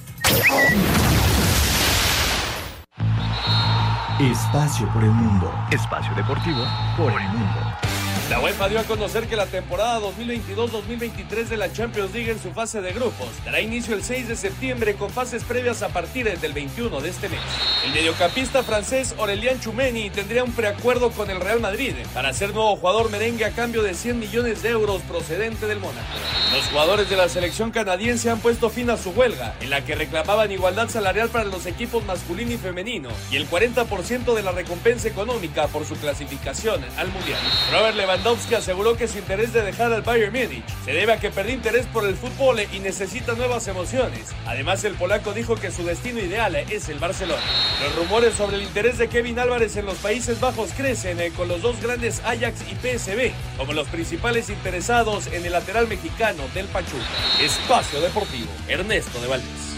Espacio 4.20 4.92
por 4.92 5.02
el 5.02 5.10
mundo. 5.10 5.52
Espacio 5.72 6.14
deportivo 6.14 6.64
por 6.96 7.10
el 7.10 7.28
mundo. 7.28 7.87
La 8.30 8.40
UEFA 8.40 8.68
dio 8.68 8.78
a 8.78 8.84
conocer 8.84 9.26
que 9.26 9.36
la 9.36 9.46
temporada 9.46 10.00
2022-2023 10.00 11.46
de 11.46 11.56
la 11.56 11.72
Champions 11.72 12.12
League 12.12 12.30
en 12.30 12.38
su 12.38 12.50
fase 12.50 12.82
de 12.82 12.92
grupos 12.92 13.28
dará 13.42 13.58
inicio 13.58 13.94
el 13.94 14.02
6 14.02 14.28
de 14.28 14.36
septiembre 14.36 14.96
con 14.96 15.08
fases 15.08 15.44
previas 15.44 15.80
a 15.80 15.88
partir 15.88 16.38
del 16.38 16.52
21 16.52 17.00
de 17.00 17.08
este 17.08 17.30
mes. 17.30 17.40
El 17.86 17.92
mediocampista 17.92 18.62
francés 18.62 19.14
Aurelien 19.18 19.58
Chouameni 19.60 20.10
tendría 20.10 20.44
un 20.44 20.52
preacuerdo 20.52 21.10
con 21.10 21.30
el 21.30 21.40
Real 21.40 21.60
Madrid 21.60 21.94
para 22.12 22.34
ser 22.34 22.52
nuevo 22.52 22.76
jugador 22.76 23.10
merengue 23.10 23.46
a 23.46 23.52
cambio 23.52 23.82
de 23.82 23.94
100 23.94 24.18
millones 24.18 24.62
de 24.62 24.68
euros 24.70 25.00
procedente 25.02 25.66
del 25.66 25.80
Mónaco. 25.80 26.06
Los 26.52 26.66
jugadores 26.66 27.08
de 27.08 27.16
la 27.16 27.30
selección 27.30 27.70
canadiense 27.70 28.28
han 28.28 28.40
puesto 28.40 28.68
fin 28.68 28.90
a 28.90 28.98
su 28.98 29.10
huelga, 29.10 29.54
en 29.62 29.70
la 29.70 29.86
que 29.86 29.94
reclamaban 29.94 30.52
igualdad 30.52 30.90
salarial 30.90 31.30
para 31.30 31.46
los 31.46 31.64
equipos 31.64 32.04
masculino 32.04 32.52
y 32.52 32.58
femenino 32.58 33.08
y 33.30 33.36
el 33.36 33.48
40% 33.48 34.34
de 34.34 34.42
la 34.42 34.52
recompensa 34.52 35.08
económica 35.08 35.66
por 35.68 35.86
su 35.86 35.96
clasificación 35.96 36.84
al 36.98 37.08
Mundial. 37.08 37.40
Robert 37.72 37.96
Lewandowski 38.18 38.56
aseguró 38.56 38.96
que 38.96 39.06
su 39.06 39.18
interés 39.18 39.52
de 39.52 39.62
dejar 39.62 39.92
al 39.92 40.02
Bayern 40.02 40.32
Múnich 40.32 40.64
se 40.84 40.92
debe 40.92 41.12
a 41.12 41.20
que 41.20 41.30
perdió 41.30 41.54
interés 41.54 41.86
por 41.86 42.04
el 42.04 42.16
fútbol 42.16 42.58
y 42.72 42.80
necesita 42.80 43.34
nuevas 43.34 43.68
emociones. 43.68 44.32
Además, 44.44 44.82
el 44.82 44.94
polaco 44.94 45.32
dijo 45.32 45.54
que 45.54 45.70
su 45.70 45.84
destino 45.84 46.18
ideal 46.18 46.56
es 46.56 46.88
el 46.88 46.98
Barcelona. 46.98 47.42
Los 47.84 47.94
rumores 47.94 48.34
sobre 48.34 48.56
el 48.56 48.62
interés 48.62 48.98
de 48.98 49.08
Kevin 49.08 49.38
Álvarez 49.38 49.76
en 49.76 49.86
los 49.86 49.98
Países 49.98 50.40
Bajos 50.40 50.72
crecen 50.76 51.20
eh, 51.20 51.30
con 51.30 51.46
los 51.46 51.62
dos 51.62 51.80
grandes 51.80 52.20
Ajax 52.24 52.62
y 52.62 52.74
PSV 52.74 53.32
como 53.56 53.72
los 53.72 53.86
principales 53.86 54.50
interesados 54.50 55.28
en 55.28 55.46
el 55.46 55.52
lateral 55.52 55.86
mexicano 55.86 56.42
del 56.54 56.66
Pachuca. 56.66 57.04
Espacio 57.40 58.00
Deportivo, 58.00 58.48
Ernesto 58.66 59.20
de 59.20 59.28
Valdés. 59.28 59.68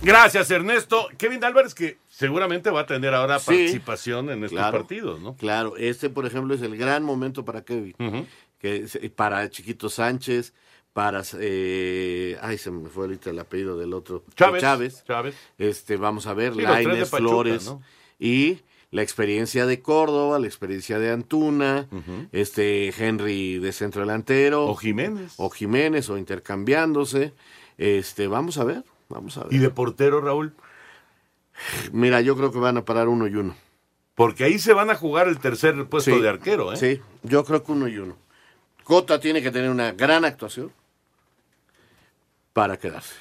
Gracias, 0.00 0.50
Ernesto. 0.50 1.08
Kevin 1.16 1.42
Álvarez, 1.42 1.74
que 1.74 1.96
seguramente 2.16 2.70
va 2.70 2.80
a 2.80 2.86
tener 2.86 3.12
ahora 3.14 3.38
Sí. 3.38 3.46
participación 3.46 4.30
en 4.30 4.44
estos 4.44 4.58
Claro. 4.58 4.78
partidos, 4.78 5.20
¿no? 5.20 5.34
Claro, 5.36 5.76
este, 5.76 6.10
por 6.10 6.26
ejemplo, 6.26 6.54
es 6.54 6.62
el 6.62 6.76
gran 6.76 7.02
momento 7.02 7.44
para 7.44 7.64
Kevin. 7.64 7.94
que 8.60 8.76
es- 8.76 8.94
eh, 8.94 9.10
para 9.14 9.50
Chiquito 9.50 9.90
Sánchez, 9.90 10.54
para. 10.94 11.22
eh, 11.38 12.38
ay, 12.40 12.56
se 12.56 12.70
me 12.70 12.88
fue 12.88 13.04
ahorita 13.04 13.28
el 13.30 13.38
apellido 13.38 13.76
del 13.76 13.92
otro. 13.92 14.24
Chávez. 14.36 14.62
Chávez. 14.62 15.04
Chávez. 15.04 15.34
Este, 15.58 15.96
vamos 15.98 16.26
a 16.26 16.32
ver, 16.34 16.54
Sí, 16.54 16.62
Lainez 16.62 17.10
Pachuca, 17.10 17.28
Flores. 17.30 17.66
¿no? 17.66 17.82
Y 18.18 18.60
la 18.90 19.02
experiencia 19.02 19.66
de 19.66 19.82
Córdoba, 19.82 20.38
la 20.38 20.46
experiencia 20.46 20.98
de 20.98 21.10
Antuna, 21.10 21.88
este 22.32 22.88
Henry 22.96 23.58
de 23.58 23.72
centro 23.72 24.00
delantero. 24.02 24.66
O 24.66 24.76
Jiménez. 24.76 25.34
O 25.36 25.50
Jiménez, 25.50 26.08
o 26.08 26.16
intercambiándose. 26.16 27.34
Este, 27.76 28.28
vamos 28.28 28.56
a 28.56 28.64
ver, 28.64 28.84
vamos 29.10 29.36
a 29.36 29.44
ver. 29.44 29.52
¿Y 29.52 29.58
de 29.58 29.68
portero, 29.70 30.20
Raúl? 30.22 30.54
Mira, 31.92 32.20
yo 32.20 32.36
creo 32.36 32.52
que 32.52 32.58
van 32.58 32.76
a 32.76 32.84
parar 32.84 33.08
uno 33.08 33.26
y 33.26 33.34
uno. 33.34 33.56
Porque 34.14 34.44
ahí 34.44 34.58
se 34.58 34.72
van 34.72 34.90
a 34.90 34.94
jugar 34.94 35.28
el 35.28 35.38
tercer 35.38 35.86
puesto 35.86 36.14
Sí, 36.14 36.20
de 36.20 36.28
arquero, 36.28 36.72
¿eh? 36.72 36.76
Sí, 36.76 37.00
yo 37.22 37.44
creo 37.44 37.64
que 37.64 37.72
uno 37.72 37.88
y 37.88 37.98
uno. 37.98 38.16
Cota 38.84 39.18
tiene 39.18 39.42
que 39.42 39.50
tener 39.50 39.70
una 39.70 39.92
gran 39.92 40.24
actuación 40.24 40.70
para 42.52 42.78
quedarse. 42.78 43.14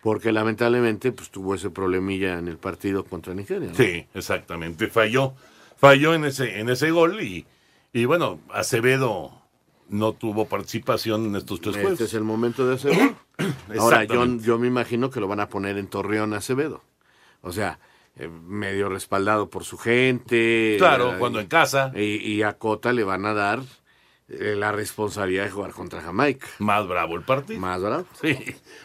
Porque 0.00 0.32
lamentablemente 0.32 1.12
pues, 1.12 1.30
tuvo 1.30 1.54
ese 1.54 1.70
problemilla 1.70 2.38
en 2.38 2.48
el 2.48 2.58
partido 2.58 3.04
contra 3.04 3.34
Nigeria. 3.34 3.68
¿no? 3.68 3.74
Sí, 3.74 4.06
exactamente. 4.14 4.86
Falló, 4.88 5.34
falló 5.76 6.14
en 6.14 6.24
ese, 6.24 6.60
en 6.60 6.70
ese 6.70 6.90
gol 6.90 7.20
y, 7.20 7.44
y 7.92 8.04
bueno, 8.04 8.40
Acevedo 8.50 9.42
no 9.88 10.12
tuvo 10.12 10.46
participación 10.46 11.26
en 11.26 11.36
estos 11.36 11.60
tres 11.60 11.74
juegos. 11.74 11.92
Este 11.92 12.04
es 12.04 12.14
el 12.14 12.22
momento 12.24 12.66
de 12.66 12.76
Acevedo. 12.76 13.16
Ahora, 13.78 14.04
yo, 14.04 14.24
yo 14.38 14.58
me 14.58 14.68
imagino 14.68 15.10
que 15.10 15.20
lo 15.20 15.28
van 15.28 15.40
a 15.40 15.48
poner 15.48 15.76
en 15.76 15.88
Torreón 15.88 16.32
Acevedo. 16.34 16.82
O 17.46 17.52
sea, 17.52 17.78
eh, 18.16 18.28
medio 18.28 18.88
respaldado 18.88 19.48
por 19.48 19.64
su 19.64 19.78
gente. 19.78 20.76
Claro, 20.78 21.14
eh, 21.14 21.18
cuando 21.18 21.40
en 21.40 21.46
casa. 21.46 21.92
Y, 21.94 22.16
y 22.16 22.42
a 22.42 22.54
Cota 22.54 22.92
le 22.92 23.04
van 23.04 23.24
a 23.24 23.34
dar 23.34 23.60
eh, 24.28 24.56
la 24.56 24.72
responsabilidad 24.72 25.44
de 25.44 25.50
jugar 25.50 25.70
contra 25.70 26.02
Jamaica. 26.02 26.48
Más 26.58 26.86
bravo 26.88 27.14
el 27.14 27.22
partido. 27.22 27.60
Más 27.60 27.80
bravo. 27.80 28.06
Sí, 28.20 28.36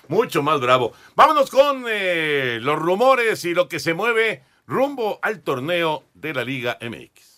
mucho 0.08 0.44
más 0.44 0.60
bravo. 0.62 0.94
Vámonos 1.16 1.50
con 1.50 1.86
eh, 1.90 2.60
los 2.62 2.78
rumores 2.78 3.44
y 3.46 3.56
lo 3.56 3.68
que 3.68 3.80
se 3.80 3.96
mueve 3.96 4.44
rumbo 4.68 5.20
al 5.24 5.42
torneo 5.42 6.04
de 6.14 6.34
la 6.36 6.44
Liga 6.44 6.78
MX. 6.80 7.31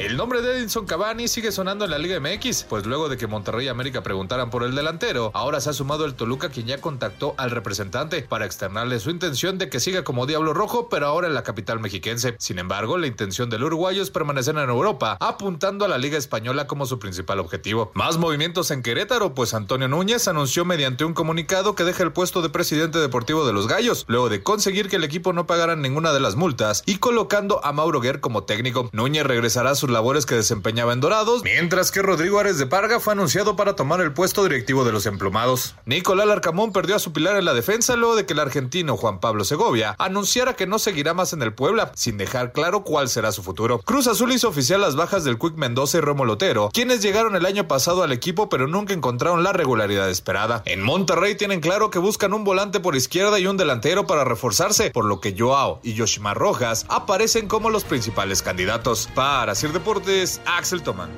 El 0.00 0.16
nombre 0.16 0.40
de 0.40 0.56
Edinson 0.56 0.86
Cavani 0.86 1.28
sigue 1.28 1.52
sonando 1.52 1.84
en 1.84 1.90
la 1.90 1.98
Liga 1.98 2.18
MX, 2.18 2.64
pues 2.70 2.86
luego 2.86 3.10
de 3.10 3.18
que 3.18 3.26
Monterrey 3.26 3.66
y 3.66 3.68
América 3.68 4.02
preguntaran 4.02 4.48
por 4.48 4.62
el 4.62 4.74
delantero, 4.74 5.30
ahora 5.34 5.60
se 5.60 5.68
ha 5.68 5.72
sumado 5.74 6.06
el 6.06 6.14
Toluca 6.14 6.48
quien 6.48 6.66
ya 6.66 6.80
contactó 6.80 7.34
al 7.36 7.50
representante 7.50 8.22
para 8.22 8.46
externarle 8.46 8.98
su 8.98 9.10
intención 9.10 9.58
de 9.58 9.68
que 9.68 9.78
siga 9.78 10.02
como 10.02 10.24
Diablo 10.24 10.54
Rojo, 10.54 10.88
pero 10.88 11.06
ahora 11.06 11.26
en 11.26 11.34
la 11.34 11.42
capital 11.42 11.80
mexiquense. 11.80 12.34
Sin 12.38 12.58
embargo, 12.58 12.96
la 12.96 13.08
intención 13.08 13.50
del 13.50 13.62
uruguayo 13.62 14.02
es 14.02 14.08
permanecer 14.08 14.56
en 14.56 14.70
Europa, 14.70 15.18
apuntando 15.20 15.84
a 15.84 15.88
la 15.88 15.98
Liga 15.98 16.16
Española 16.16 16.66
como 16.66 16.86
su 16.86 16.98
principal 16.98 17.38
objetivo. 17.38 17.90
Más 17.92 18.16
movimientos 18.16 18.70
en 18.70 18.82
Querétaro, 18.82 19.34
pues 19.34 19.52
Antonio 19.52 19.86
Núñez 19.86 20.28
anunció 20.28 20.64
mediante 20.64 21.04
un 21.04 21.12
comunicado 21.12 21.74
que 21.74 21.84
deja 21.84 22.04
el 22.04 22.12
puesto 22.12 22.40
de 22.40 22.48
presidente 22.48 23.00
deportivo 23.00 23.46
de 23.46 23.52
los 23.52 23.68
Gallos, 23.68 24.06
luego 24.08 24.30
de 24.30 24.42
conseguir 24.42 24.88
que 24.88 24.96
el 24.96 25.04
equipo 25.04 25.34
no 25.34 25.46
pagara 25.46 25.76
ninguna 25.76 26.14
de 26.14 26.20
las 26.20 26.36
multas 26.36 26.84
y 26.86 26.96
colocando 26.96 27.62
a 27.66 27.74
Mauro 27.74 28.00
Guerra 28.00 28.22
como 28.22 28.44
técnico. 28.44 28.88
Núñez 28.94 29.26
regresará 29.26 29.72
a 29.72 29.74
labores 29.90 30.26
que 30.26 30.34
desempeñaba 30.34 30.92
en 30.92 31.00
Dorados, 31.00 31.42
mientras 31.42 31.90
que 31.90 32.02
Rodrigo 32.02 32.38
Ares 32.38 32.58
de 32.58 32.66
Parga 32.66 33.00
fue 33.00 33.12
anunciado 33.12 33.56
para 33.56 33.76
tomar 33.76 34.00
el 34.00 34.12
puesto 34.12 34.42
directivo 34.42 34.84
de 34.84 34.92
los 34.92 35.06
emplumados. 35.06 35.74
Nicolás 35.84 36.26
Larcamón 36.26 36.72
perdió 36.72 36.96
a 36.96 37.00
su 37.00 37.12
pilar 37.12 37.36
en 37.36 37.44
la 37.44 37.54
defensa 37.54 37.96
luego 37.96 38.16
de 38.16 38.26
que 38.26 38.32
el 38.32 38.40
argentino 38.40 38.96
Juan 38.96 39.20
Pablo 39.20 39.44
Segovia 39.44 39.94
anunciara 39.98 40.54
que 40.54 40.66
no 40.66 40.78
seguirá 40.78 41.14
más 41.14 41.32
en 41.32 41.42
el 41.42 41.52
Puebla, 41.52 41.92
sin 41.94 42.16
dejar 42.16 42.52
claro 42.52 42.84
cuál 42.84 43.08
será 43.08 43.32
su 43.32 43.42
futuro. 43.42 43.80
Cruz 43.80 44.06
Azul 44.06 44.32
hizo 44.32 44.48
oficial 44.48 44.80
las 44.80 44.96
bajas 44.96 45.24
del 45.24 45.38
Quick 45.38 45.56
Mendoza 45.56 45.98
y 45.98 46.00
Romo 46.00 46.24
Lotero, 46.24 46.70
quienes 46.72 47.02
llegaron 47.02 47.36
el 47.36 47.46
año 47.46 47.68
pasado 47.68 48.02
al 48.02 48.12
equipo 48.12 48.48
pero 48.48 48.66
nunca 48.66 48.92
encontraron 48.92 49.42
la 49.42 49.52
regularidad 49.52 50.08
esperada. 50.08 50.62
En 50.66 50.82
Monterrey 50.82 51.34
tienen 51.34 51.60
claro 51.60 51.90
que 51.90 51.98
buscan 51.98 52.32
un 52.32 52.44
volante 52.44 52.80
por 52.80 52.96
izquierda 52.96 53.38
y 53.38 53.46
un 53.46 53.56
delantero 53.56 54.06
para 54.06 54.24
reforzarse, 54.24 54.90
por 54.90 55.04
lo 55.04 55.20
que 55.20 55.34
Joao 55.36 55.80
y 55.82 55.94
Yoshimar 55.94 56.36
Rojas 56.36 56.86
aparecen 56.88 57.48
como 57.48 57.70
los 57.70 57.84
principales 57.84 58.42
candidatos. 58.42 59.08
Para 59.14 59.54
Sir 59.54 59.72
Deportes, 59.80 60.42
Axel 60.44 60.82
Tomán. 60.82 61.08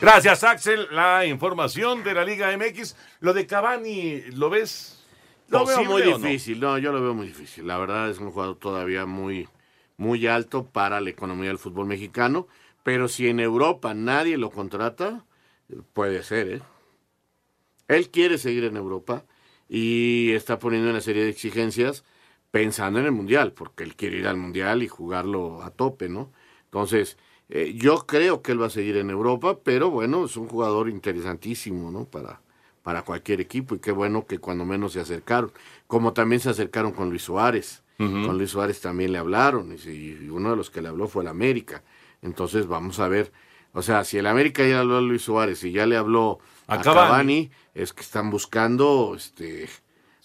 Gracias, 0.00 0.42
Axel. 0.42 0.88
La 0.90 1.24
información 1.24 2.02
de 2.02 2.12
la 2.12 2.24
Liga 2.24 2.50
MX. 2.56 2.96
Lo 3.20 3.32
de 3.32 3.46
Cavani, 3.46 4.22
¿lo 4.32 4.50
ves? 4.50 5.06
Lo 5.46 5.64
veo 5.64 5.84
muy 5.84 6.02
difícil. 6.02 6.58
No? 6.58 6.78
yo 6.78 6.90
lo 6.90 7.00
veo 7.00 7.14
muy 7.14 7.28
difícil. 7.28 7.64
La 7.68 7.78
verdad 7.78 8.10
es 8.10 8.18
un 8.18 8.32
jugador 8.32 8.56
todavía 8.56 9.06
muy, 9.06 9.48
muy 9.98 10.26
alto 10.26 10.66
para 10.66 11.00
la 11.00 11.10
economía 11.10 11.46
del 11.46 11.58
fútbol 11.58 11.86
mexicano. 11.86 12.48
Pero 12.82 13.06
si 13.06 13.28
en 13.28 13.38
Europa 13.38 13.94
nadie 13.94 14.36
lo 14.36 14.50
contrata, 14.50 15.24
puede 15.92 16.24
ser, 16.24 16.48
¿eh? 16.48 16.62
Él 17.86 18.10
quiere 18.10 18.36
seguir 18.38 18.64
en 18.64 18.76
Europa 18.76 19.22
y 19.68 20.32
está 20.32 20.58
poniendo 20.58 20.90
una 20.90 21.00
serie 21.00 21.22
de 21.22 21.30
exigencias 21.30 22.02
pensando 22.50 22.98
en 22.98 23.06
el 23.06 23.12
Mundial, 23.12 23.52
porque 23.52 23.84
él 23.84 23.94
quiere 23.94 24.16
ir 24.16 24.26
al 24.26 24.38
Mundial 24.38 24.82
y 24.82 24.88
jugarlo 24.88 25.62
a 25.62 25.70
tope, 25.70 26.08
¿no? 26.08 26.32
Entonces, 26.64 27.16
eh, 27.54 27.72
yo 27.76 28.04
creo 28.04 28.42
que 28.42 28.50
él 28.50 28.60
va 28.60 28.66
a 28.66 28.70
seguir 28.70 28.96
en 28.96 29.10
Europa, 29.10 29.60
pero 29.62 29.88
bueno, 29.88 30.24
es 30.24 30.36
un 30.36 30.48
jugador 30.48 30.88
interesantísimo, 30.88 31.92
¿no? 31.92 32.04
Para, 32.04 32.40
para 32.82 33.02
cualquier 33.02 33.40
equipo 33.40 33.76
y 33.76 33.78
qué 33.78 33.92
bueno 33.92 34.26
que 34.26 34.38
cuando 34.38 34.64
menos 34.64 34.94
se 34.94 35.00
acercaron, 35.00 35.52
como 35.86 36.12
también 36.12 36.40
se 36.40 36.50
acercaron 36.50 36.90
con 36.90 37.10
Luis 37.10 37.22
Suárez. 37.22 37.82
Con 37.96 38.36
Luis 38.36 38.50
Suárez 38.50 38.80
también 38.80 39.12
le 39.12 39.18
hablaron 39.18 39.72
y, 39.72 40.28
uno 40.28 40.50
de 40.50 40.56
los 40.56 40.68
que 40.68 40.82
le 40.82 40.88
habló 40.88 41.06
fue 41.06 41.22
el 41.22 41.28
América. 41.28 41.84
Entonces 42.22 42.66
vamos 42.66 42.98
a 42.98 43.06
ver, 43.06 43.32
o 43.72 43.82
sea, 43.82 44.02
si 44.02 44.18
el 44.18 44.26
América 44.26 44.66
ya 44.66 44.80
habló 44.80 44.96
a 44.96 45.00
Luis 45.00 45.22
Suárez 45.22 45.62
y 45.62 45.70
ya 45.70 45.86
le 45.86 45.96
habló 45.96 46.40
a, 46.66 46.80
Cavani, 46.80 47.52
es 47.72 47.92
que 47.92 48.02
están 48.02 48.30
buscando 48.30 49.14
este 49.16 49.68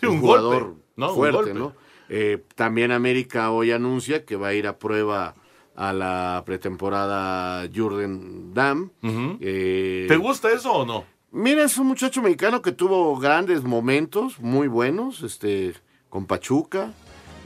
un, 0.01 0.19
jugador 0.19 0.77
fuerte, 1.13 1.53
¿no? 1.53 1.75
Eh, 2.09 2.43
también 2.55 2.91
América 2.91 3.51
hoy 3.51 3.69
anuncia 3.69 4.25
que 4.25 4.36
va 4.36 4.47
a 4.47 4.53
ir 4.55 4.65
a 4.65 4.80
prueba 4.80 5.36
a 5.80 5.93
la 5.93 6.43
pretemporada 6.45 7.65
Jurgen 7.73 8.53
Damm. 8.53 8.91
Eh, 9.39 10.05
¿Te 10.09 10.17
gusta 10.17 10.51
eso 10.51 10.73
o 10.73 10.86
no? 10.86 11.05
Mira, 11.32 11.63
es 11.63 11.77
un 11.77 11.88
muchacho 11.88 12.21
mexicano 12.21 12.61
que 12.61 12.73
tuvo 12.73 13.17
grandes 13.17 13.63
momentos, 13.63 14.39
muy 14.39 14.67
buenos, 14.67 15.23
este, 15.23 15.73
con 16.09 16.25
Pachuca, 16.25 16.91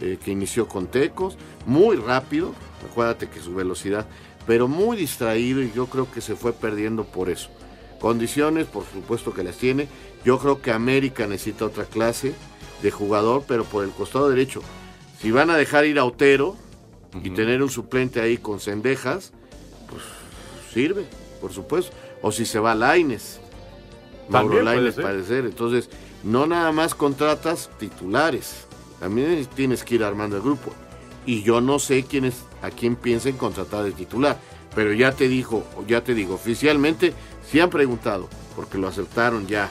eh, 0.02 0.18
que 0.24 0.32
inició 0.32 0.68
con 0.68 0.88
Tecos, 0.88 1.38
muy 1.68 1.96
rápido, 1.96 2.54
acuérdate 2.90 3.30
que 3.30 3.40
su 3.40 3.54
velocidad, 3.54 4.08
pero 4.48 4.68
muy 4.68 4.98
distraído 4.98 5.62
y 5.62 5.72
yo 5.72 5.86
creo 5.86 6.12
que 6.12 6.22
se 6.22 6.36
fue 6.36 6.54
perdiendo 6.54 7.04
por 7.04 7.30
eso. 7.30 7.52
Condiciones, 8.00 8.66
por 8.66 8.84
supuesto 8.92 9.32
que 9.32 9.44
las 9.44 9.58
tiene. 9.58 9.88
Yo 10.26 10.40
creo 10.40 10.60
que 10.60 10.72
América 10.72 11.28
necesita 11.28 11.66
otra 11.66 11.86
clase 11.86 12.34
de 12.82 12.90
jugador, 12.90 13.44
pero 13.48 13.64
por 13.64 13.84
el 13.84 13.92
costado 13.92 14.28
derecho. 14.28 14.62
Si 15.20 15.30
van 15.30 15.52
a 15.52 15.56
dejar 15.56 15.86
ir 15.86 16.00
a 16.00 16.06
Otero, 16.06 16.58
y 17.22 17.30
tener 17.32 17.62
un 17.62 17.70
suplente 17.70 18.22
ahí 18.22 18.38
con 18.38 18.60
cendejas, 18.60 19.32
pues 19.90 20.02
sirve, 20.74 21.06
por 21.42 21.54
supuesto. 21.54 21.96
O 22.22 22.32
si 22.32 22.46
se 22.46 22.60
va 22.60 22.74
Laines, 22.74 23.40
Mauro 24.30 24.62
Laines 24.62 24.96
parecer. 24.96 25.46
Entonces, 25.46 25.90
no 26.24 26.48
nada 26.48 26.72
más 26.72 26.96
contratas 26.96 27.70
titulares, 27.78 28.66
también 29.00 29.46
tienes 29.56 29.84
que 29.84 29.96
ir 29.96 30.04
armando 30.04 30.38
el 30.38 30.42
grupo. 30.42 30.74
Y 31.26 31.44
yo 31.44 31.62
no 31.62 31.80
sé 31.80 32.04
quién 32.04 32.26
es, 32.26 32.44
a 32.62 32.70
quién 32.70 32.96
piensen 32.96 33.38
contratar 33.38 33.84
de 33.84 33.92
titular, 33.92 34.40
pero 34.76 34.94
ya 34.94 35.12
te 35.12 35.28
dijo, 35.28 35.66
ya 35.88 36.04
te 36.04 36.14
digo, 36.14 36.36
oficialmente 36.36 37.14
sí 37.50 37.60
han 37.60 37.70
preguntado, 37.70 38.28
porque 38.56 38.78
lo 38.78 38.88
aceptaron 38.88 39.48
ya 39.48 39.70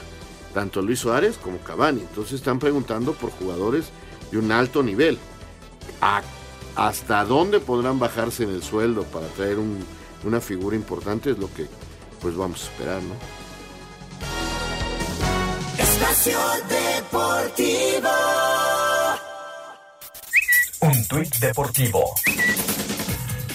tanto 0.53 0.81
Luis 0.81 0.99
Suárez 0.99 1.37
como 1.37 1.57
Cavani. 1.59 2.01
Entonces 2.01 2.33
están 2.33 2.59
preguntando 2.59 3.13
por 3.13 3.31
jugadores 3.31 3.89
de 4.31 4.37
un 4.37 4.51
alto 4.51 4.83
nivel. 4.83 5.17
¿A 6.01 6.21
hasta 6.75 7.23
dónde 7.25 7.59
podrán 7.59 7.99
bajarse 7.99 8.43
en 8.43 8.49
el 8.49 8.63
sueldo 8.63 9.03
para 9.03 9.27
traer 9.27 9.57
una 10.23 10.41
figura 10.41 10.75
importante 10.75 11.31
es 11.31 11.37
lo 11.37 11.53
que 11.53 11.67
pues 12.21 12.35
vamos 12.35 12.63
a 12.63 12.71
esperar, 12.71 13.01
¿no? 13.03 13.15
Espacio 15.77 16.39
Deportivo. 16.69 18.09
Un 20.81 21.07
tuit 21.07 21.35
deportivo. 21.37 22.03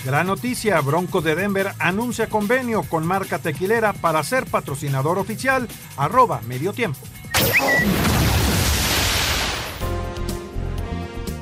Gran 0.04 0.26
noticia, 0.26 0.80
Broncos 0.80 1.22
de 1.24 1.34
Denver 1.34 1.72
anuncia 1.78 2.28
convenio 2.28 2.82
con 2.84 3.06
marca 3.06 3.38
tequilera 3.38 3.92
para 3.92 4.22
ser 4.22 4.46
patrocinador 4.46 5.18
oficial, 5.18 5.68
arroba 5.96 6.40
medio 6.46 6.72
tiempo. 6.72 6.98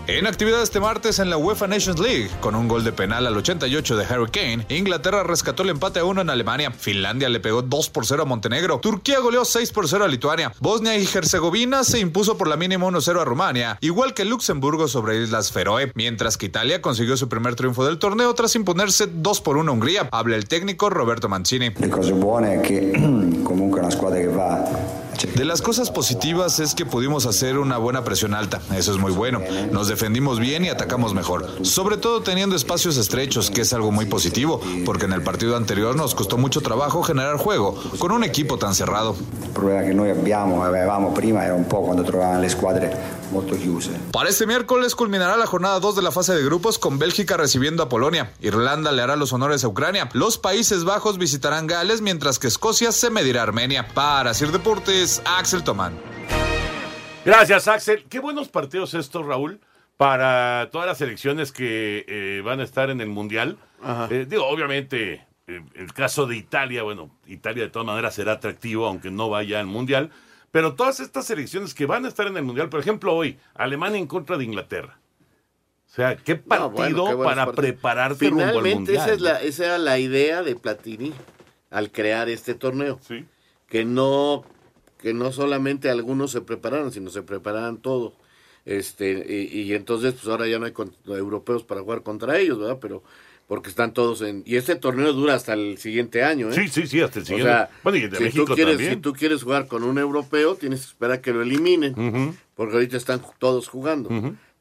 En 0.09 0.25
actividad 0.29 0.63
este 0.63 0.79
martes 0.79 1.19
en 1.19 1.31
la 1.31 1.37
UEFA 1.37 1.67
Nations 1.67 1.99
League, 1.99 2.31
con 2.41 2.55
un 2.55 2.69
gol 2.69 2.85
de 2.85 2.93
penal 2.93 3.27
al 3.27 3.37
88 3.37 3.97
de 3.97 4.05
Harry 4.05 4.31
Kane, 4.31 4.65
Inglaterra 4.69 5.25
rescató 5.25 5.65
el 5.65 5.71
empate 5.71 5.99
a 5.99 6.05
1 6.05 6.21
en 6.21 6.31
Alemania, 6.31 6.71
Finlandia 6.71 7.29
le 7.29 7.41
pegó 7.41 7.63
2 7.63 7.91
por 7.91 8.07
0 8.07 8.23
a 8.23 8.25
Montenegro, 8.25 8.79
Turquía 8.79 9.19
goleó 9.19 9.45
6 9.45 9.73
por 9.73 9.89
0 9.89 10.05
a 10.05 10.09
Lituania, 10.09 10.53
Bosnia 10.61 10.97
y 10.97 11.09
Herzegovina 11.13 11.83
se 11.83 11.99
impuso 11.99 12.39
por 12.39 12.47
la 12.47 12.57
mínima 12.57 12.87
1-0 12.87 13.21
a 13.21 13.25
Rumania, 13.25 13.79
igual 13.81 14.15
que 14.15 14.25
Luxemburgo 14.25 14.87
sobre 14.87 15.21
Islas 15.21 15.51
Feroe, 15.51 15.91
mientras 15.97 16.37
que 16.37 16.47
Italia 16.47 16.81
consiguió 16.81 17.17
su 17.17 17.29
primer 17.29 17.57
triunfo 17.57 17.85
del 17.85 17.99
torneo 17.99 18.33
tras 18.35 18.55
imponerse 18.55 19.09
2 19.13 19.41
por 19.41 19.57
1 19.57 19.69
a 19.69 19.75
Hungría. 19.75 20.09
Habla 20.13 20.37
el 20.37 20.47
técnico 20.47 20.89
Roberto 20.89 21.29
Mancini. 21.29 21.71
Le 21.81 21.89
cose 21.89 22.13
buone 22.13 22.61
che 22.61 22.93
comunque 23.43 23.81
una 23.81 23.91
squadra 23.91 24.21
che 24.21 24.29
va 24.29 25.06
de 25.25 25.45
las 25.45 25.63
cosas 25.63 25.91
positivas 25.91 26.61
es 26.61 26.75
que 26.75 26.85
pudimos 26.85 27.27
hacer 27.27 27.59
una 27.59 27.79
buena 27.79 28.05
presión 28.05 28.35
alta, 28.35 28.61
eso 28.75 28.93
es 28.93 28.99
muy 28.99 29.13
bueno. 29.13 29.41
Nos 29.71 29.89
defendimos 29.89 30.39
bien 30.39 30.65
y 30.65 30.69
atacamos 30.69 31.15
mejor, 31.15 31.65
sobre 31.65 31.97
todo 31.97 32.23
teniendo 32.23 32.57
espacios 32.57 32.97
estrechos, 32.97 33.51
que 33.51 33.63
es 33.63 33.73
algo 33.73 33.91
muy 33.93 34.07
positivo, 34.07 34.61
porque 34.85 35.07
en 35.07 35.13
el 35.13 35.23
partido 35.23 35.57
anterior 35.57 35.97
nos 35.97 36.15
costó 36.15 36.37
mucho 36.37 36.61
trabajo 36.61 37.03
generar 37.03 37.37
juego 37.37 37.81
con 37.99 38.13
un 38.13 38.25
equipo 38.25 38.59
tan 38.59 38.75
cerrado. 38.75 39.17
El 39.43 39.51
problema 39.51 39.83
que 39.83 39.95
noi 39.95 40.11
abbiamo, 40.11 40.63
avevamo 40.63 41.15
prima 41.15 41.45
era 41.45 41.55
un 41.55 41.65
po' 41.65 41.83
quando 41.83 42.05
trovavano 42.05 42.41
le 42.41 42.51
squadre. 42.51 42.91
Para 44.13 44.31
este 44.31 44.47
miércoles 44.47 44.95
culminará 44.95 45.37
la 45.37 45.47
jornada 45.47 45.81
2 45.81 45.97
de 45.97 46.03
la 46.03 46.13
fase 46.13 46.33
de 46.35 46.45
grupos 46.45 46.79
con 46.79 46.99
Bélgica 46.99 47.37
recibiendo 47.37 47.83
a 47.83 47.89
Polonia. 47.89 48.33
Irlanda 48.41 48.93
le 48.93 49.03
hará 49.03 49.17
los 49.17 49.33
honores 49.33 49.65
a 49.65 49.69
Ucrania. 49.69 50.09
Los 50.13 50.39
Países 50.39 50.85
Bajos 50.85 51.19
visitarán 51.19 51.67
Gales, 51.67 52.01
mientras 52.03 52.39
que 52.39 52.47
Escocia 52.47 52.93
se 52.93 53.11
medirá 53.11 53.41
a 53.41 53.43
Armenia. 53.45 53.89
Para 53.95 54.33
Sir 54.33 54.53
Deportes, 54.53 55.06
Axel 55.25 55.63
Tomán. 55.63 55.95
Gracias, 57.25 57.69
Axel. 57.69 58.05
Qué 58.09 58.19
buenos 58.19 58.49
partidos 58.49 58.95
estos, 58.95 59.25
Raúl, 59.25 59.61
para 59.97 60.69
todas 60.73 60.89
las 60.89 60.99
selecciones 60.99 61.53
que 61.53 62.05
eh, 62.09 62.43
van 62.45 62.59
a 62.59 62.65
estar 62.65 62.91
en 62.91 63.01
el 63.01 63.09
Mundial. 63.09 63.57
Eh, 64.11 64.27
digo, 64.29 64.45
obviamente, 64.47 65.25
eh, 65.47 65.63
el 65.75 65.93
caso 65.93 66.27
de 66.27 66.37
Italia, 66.37 66.83
bueno, 66.83 67.11
Italia 67.27 67.63
de 67.63 67.71
todas 67.71 67.87
maneras 67.87 68.17
será 68.17 68.33
atractivo, 68.33 68.87
aunque 68.87 69.13
no 69.13 69.31
vaya 69.31 69.61
al 69.61 69.67
Mundial. 69.67 70.11
Pero 70.51 70.75
todas 70.75 70.99
estas 70.99 71.27
selecciones 71.27 71.73
que 71.73 71.87
van 71.87 72.05
a 72.05 72.09
estar 72.09 72.27
en 72.27 72.37
el 72.37 72.43
Mundial, 72.43 72.69
por 72.69 72.81
ejemplo, 72.81 73.15
hoy, 73.15 73.39
Alemania 73.55 73.99
en 73.99 74.09
contra 74.09 74.37
de 74.37 74.45
Inglaterra. 74.45 74.99
O 75.87 75.95
sea, 75.95 76.17
qué 76.17 76.35
partido 76.35 77.23
para 77.23 77.53
prepararte 77.53 78.29
Finalmente, 78.29 78.53
rumbo 78.55 78.69
al 78.69 78.75
Mundial. 78.75 78.97
Esa, 78.97 79.13
es 79.13 79.21
la, 79.21 79.41
esa 79.41 79.65
era 79.67 79.79
la 79.79 80.01
idea 80.01 80.43
de 80.43 80.57
Platini 80.57 81.13
al 81.71 81.93
crear 81.93 82.29
este 82.29 82.55
torneo. 82.55 82.99
Sí. 83.07 83.25
Que 83.69 83.85
no, 83.85 84.45
que 85.07 85.15
no 85.15 85.31
solamente 85.31 85.89
algunos 85.89 86.33
se 86.33 86.41
prepararan, 86.41 86.91
sino 86.91 87.11
se 87.11 87.23
prepararan 87.23 87.77
todos. 87.77 88.15
Este, 88.65 89.25
y, 89.53 89.61
y 89.61 89.73
entonces, 89.75 90.15
pues 90.15 90.27
ahora 90.27 90.49
ya 90.49 90.59
no 90.59 90.67
hay 90.67 90.73
europeos 91.17 91.63
para 91.63 91.83
jugar 91.83 92.03
contra 92.03 92.41
ellos, 92.41 92.59
¿verdad? 92.59 92.79
Pero, 92.81 93.05
porque 93.47 93.69
están 93.69 93.95
todos 93.95 94.21
en... 94.23 94.43
Y 94.45 94.57
este 94.57 94.75
torneo 94.75 95.13
dura 95.13 95.35
hasta 95.35 95.53
el 95.53 95.79
siguiente 95.79 96.25
año, 96.25 96.51
¿eh? 96.51 96.55
Sí, 96.55 96.67
sí, 96.67 96.89
sí, 96.89 97.01
hasta 97.01 97.21
el 97.21 97.23
O 97.23 97.27
siguiente. 97.27 97.53
sea, 97.53 97.71
bueno, 97.85 97.99
y 97.99 98.09
de 98.09 98.17
si, 98.17 98.25
México 98.25 98.47
tú 98.47 98.55
quieres, 98.57 98.75
también. 98.79 98.95
si 98.95 99.01
tú 99.01 99.13
quieres 99.13 99.45
jugar 99.45 99.69
con 99.69 99.85
un 99.85 99.97
europeo, 99.99 100.57
tienes 100.57 100.81
que 100.81 100.87
esperar 100.89 101.21
que 101.21 101.33
lo 101.33 101.43
eliminen, 101.43 102.37
porque 102.57 102.75
ahorita 102.75 102.97
están 102.97 103.23
todos 103.39 103.69
jugando, 103.69 104.11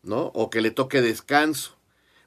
¿no? 0.03 0.25
O 0.35 0.51
que 0.51 0.61
le 0.61 0.69
toque 0.69 1.01
descanso. 1.01 1.75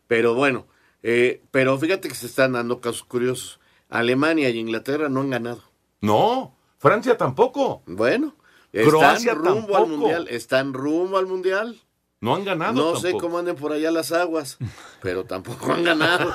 Pero 0.08 0.34
bueno, 0.34 0.66
eh, 1.04 1.42
pero 1.52 1.78
fíjate 1.78 2.08
que 2.08 2.16
se 2.16 2.26
están 2.26 2.54
dando 2.54 2.80
casos 2.80 3.04
curiosos. 3.04 3.60
Alemania 3.88 4.50
y 4.50 4.58
Inglaterra 4.58 5.08
no 5.08 5.20
han 5.20 5.30
ganado. 5.30 5.62
No, 6.00 6.57
Francia 6.78 7.16
tampoco. 7.16 7.82
Bueno, 7.86 8.34
Croacia 8.72 9.32
están 9.32 9.44
rumbo 9.44 9.72
tampoco. 9.72 9.76
al 9.76 9.86
mundial, 9.88 10.28
están 10.28 10.72
rumbo 10.72 11.18
al 11.18 11.26
mundial. 11.26 11.80
No 12.20 12.34
han 12.34 12.44
ganado 12.44 12.72
No 12.72 12.98
sé 12.98 13.12
cómo 13.12 13.38
anden 13.38 13.54
por 13.54 13.72
allá 13.72 13.92
las 13.92 14.10
aguas, 14.10 14.58
pero 15.02 15.24
tampoco 15.24 15.72
han 15.72 15.84
ganado. 15.84 16.34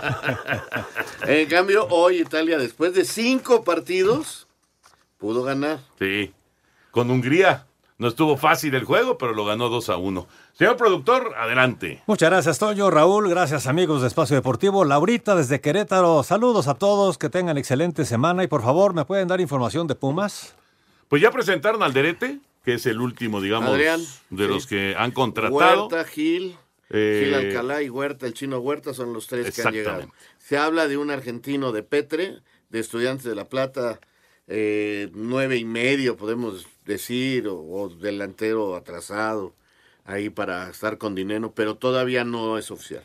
en 1.27 1.47
cambio, 1.49 1.87
hoy 1.89 2.21
Italia, 2.21 2.57
después 2.57 2.93
de 2.93 3.03
cinco 3.03 3.63
partidos, 3.63 4.47
pudo 5.17 5.43
ganar. 5.43 5.79
Sí. 5.99 6.33
Con 6.91 7.11
Hungría. 7.11 7.67
No 7.97 8.07
estuvo 8.07 8.37
fácil 8.37 8.73
el 8.75 8.83
juego, 8.85 9.17
pero 9.17 9.33
lo 9.33 9.45
ganó 9.45 9.69
2 9.69 9.89
a 9.89 9.97
1. 9.97 10.27
Señor 10.53 10.77
productor, 10.77 11.33
adelante. 11.37 12.01
Muchas 12.07 12.29
gracias, 12.29 12.59
Toño, 12.59 12.89
Raúl. 12.89 13.29
Gracias, 13.29 13.67
amigos 13.67 14.01
de 14.01 14.07
Espacio 14.07 14.35
Deportivo. 14.35 14.83
Laurita 14.83 15.35
desde 15.35 15.61
Querétaro. 15.61 16.23
Saludos 16.23 16.67
a 16.67 16.73
todos. 16.75 17.17
Que 17.17 17.29
tengan 17.29 17.57
excelente 17.57 18.03
semana. 18.05 18.43
Y 18.43 18.47
por 18.47 18.61
favor, 18.63 18.93
¿me 18.93 19.05
pueden 19.05 19.27
dar 19.27 19.39
información 19.41 19.87
de 19.87 19.95
Pumas? 19.95 20.55
Pues 21.07 21.21
ya 21.21 21.31
presentaron 21.31 21.83
al 21.83 21.93
Derete, 21.93 22.39
que 22.65 22.73
es 22.75 22.85
el 22.87 22.99
último, 22.99 23.39
digamos, 23.41 23.69
Adrián, 23.69 24.01
de 24.31 24.45
sí. 24.45 24.49
los 24.51 24.65
que 24.67 24.95
han 24.97 25.11
contratado. 25.11 25.87
Huerta, 25.87 26.03
Gil, 26.09 26.57
Eh, 26.89 27.23
Gil 27.25 27.33
Alcalá 27.35 27.81
y 27.83 27.89
Huerta, 27.89 28.25
el 28.25 28.33
chino 28.33 28.57
Huerta 28.59 28.93
son 28.93 29.13
los 29.13 29.27
tres 29.27 29.53
que 29.55 29.61
han 29.61 29.73
llegado. 29.73 30.07
Se 30.39 30.57
habla 30.57 30.87
de 30.87 30.97
un 30.97 31.11
argentino 31.11 31.71
de 31.71 31.83
Petre, 31.83 32.39
de 32.69 32.79
Estudiantes 32.79 33.25
de 33.25 33.35
La 33.35 33.45
Plata, 33.45 33.99
eh, 34.47 35.09
nueve 35.13 35.57
y 35.57 35.65
medio, 35.65 36.17
podemos 36.17 36.65
decir, 36.85 37.47
o, 37.47 37.59
o 37.59 37.89
delantero 37.89 38.75
atrasado, 38.75 39.53
ahí 40.05 40.29
para 40.29 40.69
estar 40.69 40.97
con 40.97 41.15
dinero, 41.15 41.53
pero 41.53 41.75
todavía 41.75 42.23
no 42.23 42.57
es 42.57 42.71
oficial. 42.71 43.03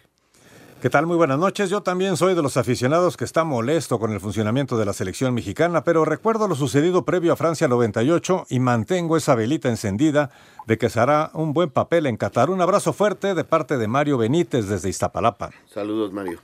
¿Qué 0.80 0.90
tal? 0.90 1.06
Muy 1.06 1.16
buenas 1.16 1.40
noches. 1.40 1.70
Yo 1.70 1.82
también 1.82 2.16
soy 2.16 2.36
de 2.36 2.42
los 2.42 2.56
aficionados 2.56 3.16
que 3.16 3.24
está 3.24 3.42
molesto 3.42 3.98
con 3.98 4.12
el 4.12 4.20
funcionamiento 4.20 4.78
de 4.78 4.84
la 4.84 4.92
selección 4.92 5.34
mexicana, 5.34 5.82
pero 5.82 6.04
recuerdo 6.04 6.46
lo 6.46 6.54
sucedido 6.54 7.04
previo 7.04 7.32
a 7.32 7.36
Francia 7.36 7.66
98 7.66 8.46
y 8.48 8.60
mantengo 8.60 9.16
esa 9.16 9.34
velita 9.34 9.68
encendida 9.68 10.30
de 10.68 10.78
que 10.78 10.88
se 10.88 11.00
hará 11.00 11.32
un 11.34 11.52
buen 11.52 11.70
papel 11.70 12.06
en 12.06 12.16
Qatar. 12.16 12.48
Un 12.48 12.60
abrazo 12.60 12.92
fuerte 12.92 13.34
de 13.34 13.42
parte 13.42 13.76
de 13.76 13.88
Mario 13.88 14.18
Benítez 14.18 14.68
desde 14.68 14.88
Iztapalapa. 14.88 15.50
Saludos, 15.66 16.12
Mario. 16.12 16.38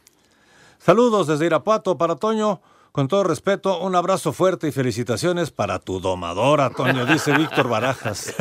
Saludos 0.81 1.29
desde 1.29 1.47
Irapuato 1.47 1.97
para 1.97 2.17
Toño. 2.17 2.61
Con 2.95 3.09
todo 3.09 3.25
respeto, 3.25 3.81
un 3.81 3.97
abrazo 3.97 4.33
fuerte 4.33 4.69
y 4.69 4.71
felicitaciones 4.71 5.51
para 5.51 5.81
tu 5.81 5.99
domadora, 5.99 6.71
Toño, 6.71 7.05
dice 7.07 7.33
Víctor 7.37 7.69
Barajas. 7.69 8.33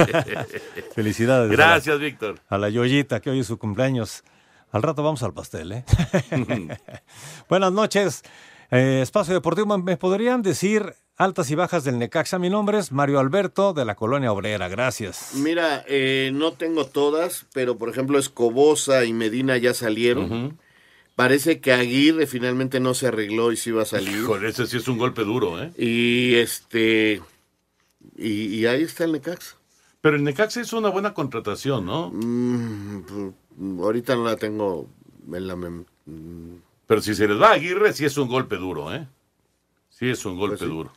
Felicidades. 0.96 1.48
a 1.48 1.50
la- 1.50 1.56
Gracias, 1.58 2.00
Víctor. 2.00 2.40
A 2.50 2.60
la 2.60 2.70
Yoyita, 2.70 3.20
que 3.20 3.32
hoy 3.32 3.40
es 3.40 3.48
su 3.48 3.58
cumpleaños. 3.58 4.24
Al 4.72 4.84
rato 4.84 5.02
vamos 5.02 5.24
al 5.24 5.34
pastel, 5.34 5.72
¿eh? 5.72 5.86
Buenas 7.50 7.72
noches. 7.72 8.22
Eh, 8.70 9.00
Espacio 9.02 9.34
Deportivo, 9.34 9.76
¿me 9.80 9.98
podrían 9.98 10.44
decir 10.44 10.94
altas 11.18 11.50
y 11.50 11.56
bajas 11.56 11.84
del 11.84 11.98
Necaxa? 11.98 12.38
Mi 12.38 12.52
nombre 12.52 12.78
es 12.78 12.92
Mario 12.92 13.18
Alberto 13.20 13.74
de 13.74 13.86
la 13.86 13.96
Colonia 13.96 14.32
Obrera. 14.32 14.68
Gracias. 14.68 15.32
Mira, 15.34 15.84
eh, 15.88 16.30
no 16.32 16.52
tengo 16.54 16.86
todas, 16.86 17.48
pero 17.56 17.80
por 17.80 17.90
ejemplo 17.90 18.20
Escobosa 18.20 19.04
y 19.06 19.14
Medina 19.14 19.58
ya 19.58 19.74
salieron. 19.74 20.60
Parece 21.16 21.60
que 21.60 21.72
Aguirre 21.72 22.26
finalmente 22.26 22.80
no 22.80 22.94
se 22.96 23.08
arregló 23.08 23.52
y 23.52 23.58
sí 23.58 23.70
iba 23.70 23.84
a 23.84 23.86
salir. 23.86 24.18
Híjole, 24.18 24.50
ese 24.50 24.66
sí 24.66 24.78
es 24.78 24.88
un 24.88 24.98
golpe 24.98 25.24
duro, 25.24 25.62
¿eh? 25.62 25.72
Y 25.78 26.36
este. 26.36 27.22
Y, 28.18 28.32
y 28.56 28.66
ahí 28.66 28.82
está 28.84 29.04
el 29.04 29.12
Necaxa. 29.12 29.56
Pero 30.02 30.16
el 30.18 30.24
Necaxa 30.24 30.60
es 30.62 30.74
una 30.74 30.90
buena 30.90 31.14
contratación, 31.14 31.86
¿no? 31.86 32.10
Mm, 32.12 33.04
pues, 33.04 33.34
ahorita 33.80 34.16
no 34.16 34.24
la 34.26 34.36
tengo 34.38 34.90
en 35.32 35.48
la 35.48 35.56
mem- 35.56 35.86
mm, 36.08 36.56
Pero 36.88 37.02
si 37.02 37.14
se 37.16 37.28
les 37.28 37.40
va 37.40 37.50
a 37.50 37.54
Aguirre, 37.54 37.94
sí 37.94 38.06
es 38.06 38.18
un 38.18 38.28
golpe 38.28 38.58
duro, 38.58 38.94
¿eh? 38.94 39.08
Sí 39.90 40.10
es 40.10 40.26
un 40.26 40.38
Pues 40.38 40.50
golpe 40.50 40.66
duro. 40.66 40.92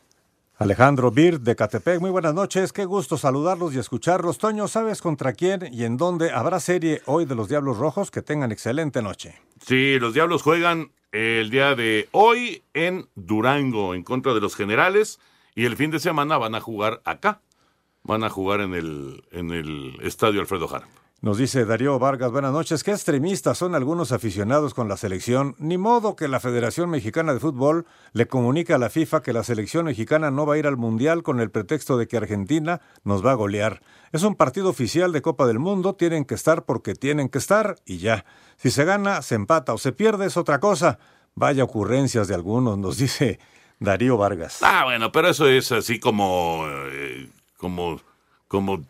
Alejandro 0.57 1.11
Bir 1.11 1.39
de 1.39 1.55
Catepec, 1.55 1.99
muy 2.01 2.09
buenas 2.09 2.33
noches. 2.33 2.73
Qué 2.73 2.85
gusto 2.85 3.15
saludarlos 3.17 3.75
y 3.75 3.77
escucharlos. 3.77 4.39
Toño, 4.39 4.67
¿sabes 4.67 5.01
contra 5.03 5.33
quién 5.33 5.69
y 5.71 5.83
en 5.83 5.97
dónde 5.97 6.31
habrá 6.31 6.59
serie 6.59 7.03
hoy 7.05 7.25
de 7.25 7.35
los 7.35 7.47
Diablos 7.47 7.77
Rojos? 7.77 8.09
Que 8.09 8.23
tengan 8.23 8.51
excelente 8.51 9.03
noche. 9.03 9.39
Sí, 9.67 9.99
los 9.99 10.13
Diablos 10.13 10.43
juegan 10.43 10.93
el 11.11 11.49
día 11.49 11.75
de 11.75 12.07
hoy 12.13 12.63
en 12.73 13.09
Durango 13.15 13.95
en 13.95 14.03
contra 14.03 14.33
de 14.33 14.39
los 14.39 14.55
Generales 14.55 15.19
y 15.55 15.65
el 15.65 15.75
fin 15.75 15.91
de 15.91 15.99
semana 15.99 16.37
van 16.37 16.55
a 16.55 16.61
jugar 16.61 17.01
acá. 17.03 17.41
Van 18.01 18.23
a 18.23 18.29
jugar 18.29 18.61
en 18.61 18.73
el, 18.73 19.25
en 19.31 19.51
el 19.51 19.97
Estadio 20.01 20.39
Alfredo 20.39 20.69
Jara. 20.69 20.87
Nos 21.19 21.39
dice 21.39 21.65
Darío 21.65 21.97
Vargas, 21.97 22.31
buenas 22.31 22.53
noches. 22.53 22.83
Qué 22.83 22.91
extremistas 22.91 23.57
son 23.57 23.73
algunos 23.73 24.11
aficionados 24.11 24.75
con 24.75 24.87
la 24.87 24.97
selección. 24.97 25.55
Ni 25.57 25.79
modo 25.79 26.15
que 26.15 26.27
la 26.27 26.39
Federación 26.39 26.91
Mexicana 26.91 27.33
de 27.33 27.39
Fútbol 27.39 27.87
le 28.13 28.27
comunique 28.27 28.71
a 28.75 28.77
la 28.77 28.91
FIFA 28.91 29.23
que 29.23 29.33
la 29.33 29.43
selección 29.43 29.85
mexicana 29.85 30.29
no 30.29 30.45
va 30.45 30.53
a 30.53 30.57
ir 30.59 30.67
al 30.67 30.77
Mundial 30.77 31.23
con 31.23 31.39
el 31.39 31.49
pretexto 31.49 31.97
de 31.97 32.07
que 32.07 32.17
Argentina 32.17 32.81
nos 33.03 33.25
va 33.25 33.31
a 33.31 33.33
golear. 33.33 33.81
Es 34.11 34.21
un 34.21 34.35
partido 34.35 34.69
oficial 34.69 35.11
de 35.11 35.23
Copa 35.23 35.47
del 35.47 35.57
Mundo, 35.57 35.95
tienen 35.95 36.23
que 36.23 36.35
estar 36.35 36.65
porque 36.65 36.93
tienen 36.93 37.29
que 37.29 37.39
estar 37.39 37.77
y 37.83 37.97
ya. 37.97 38.23
Si 38.57 38.69
se 38.69 38.85
gana, 38.85 39.23
se 39.23 39.33
empata 39.33 39.73
o 39.73 39.79
se 39.79 39.93
pierde 39.93 40.27
es 40.27 40.37
otra 40.37 40.59
cosa. 40.59 40.99
Vaya 41.33 41.63
ocurrencias 41.63 42.27
de 42.27 42.35
algunos, 42.35 42.77
nos 42.77 42.97
dice 42.97 43.39
Darío 43.79 44.17
Vargas. 44.17 44.59
Ah, 44.61 44.83
bueno, 44.85 45.11
pero 45.11 45.29
eso 45.29 45.47
es 45.47 45.71
así 45.71 45.99
como, 45.99 46.63
eh, 46.67 47.27
como, 47.57 47.99
como 48.47 48.83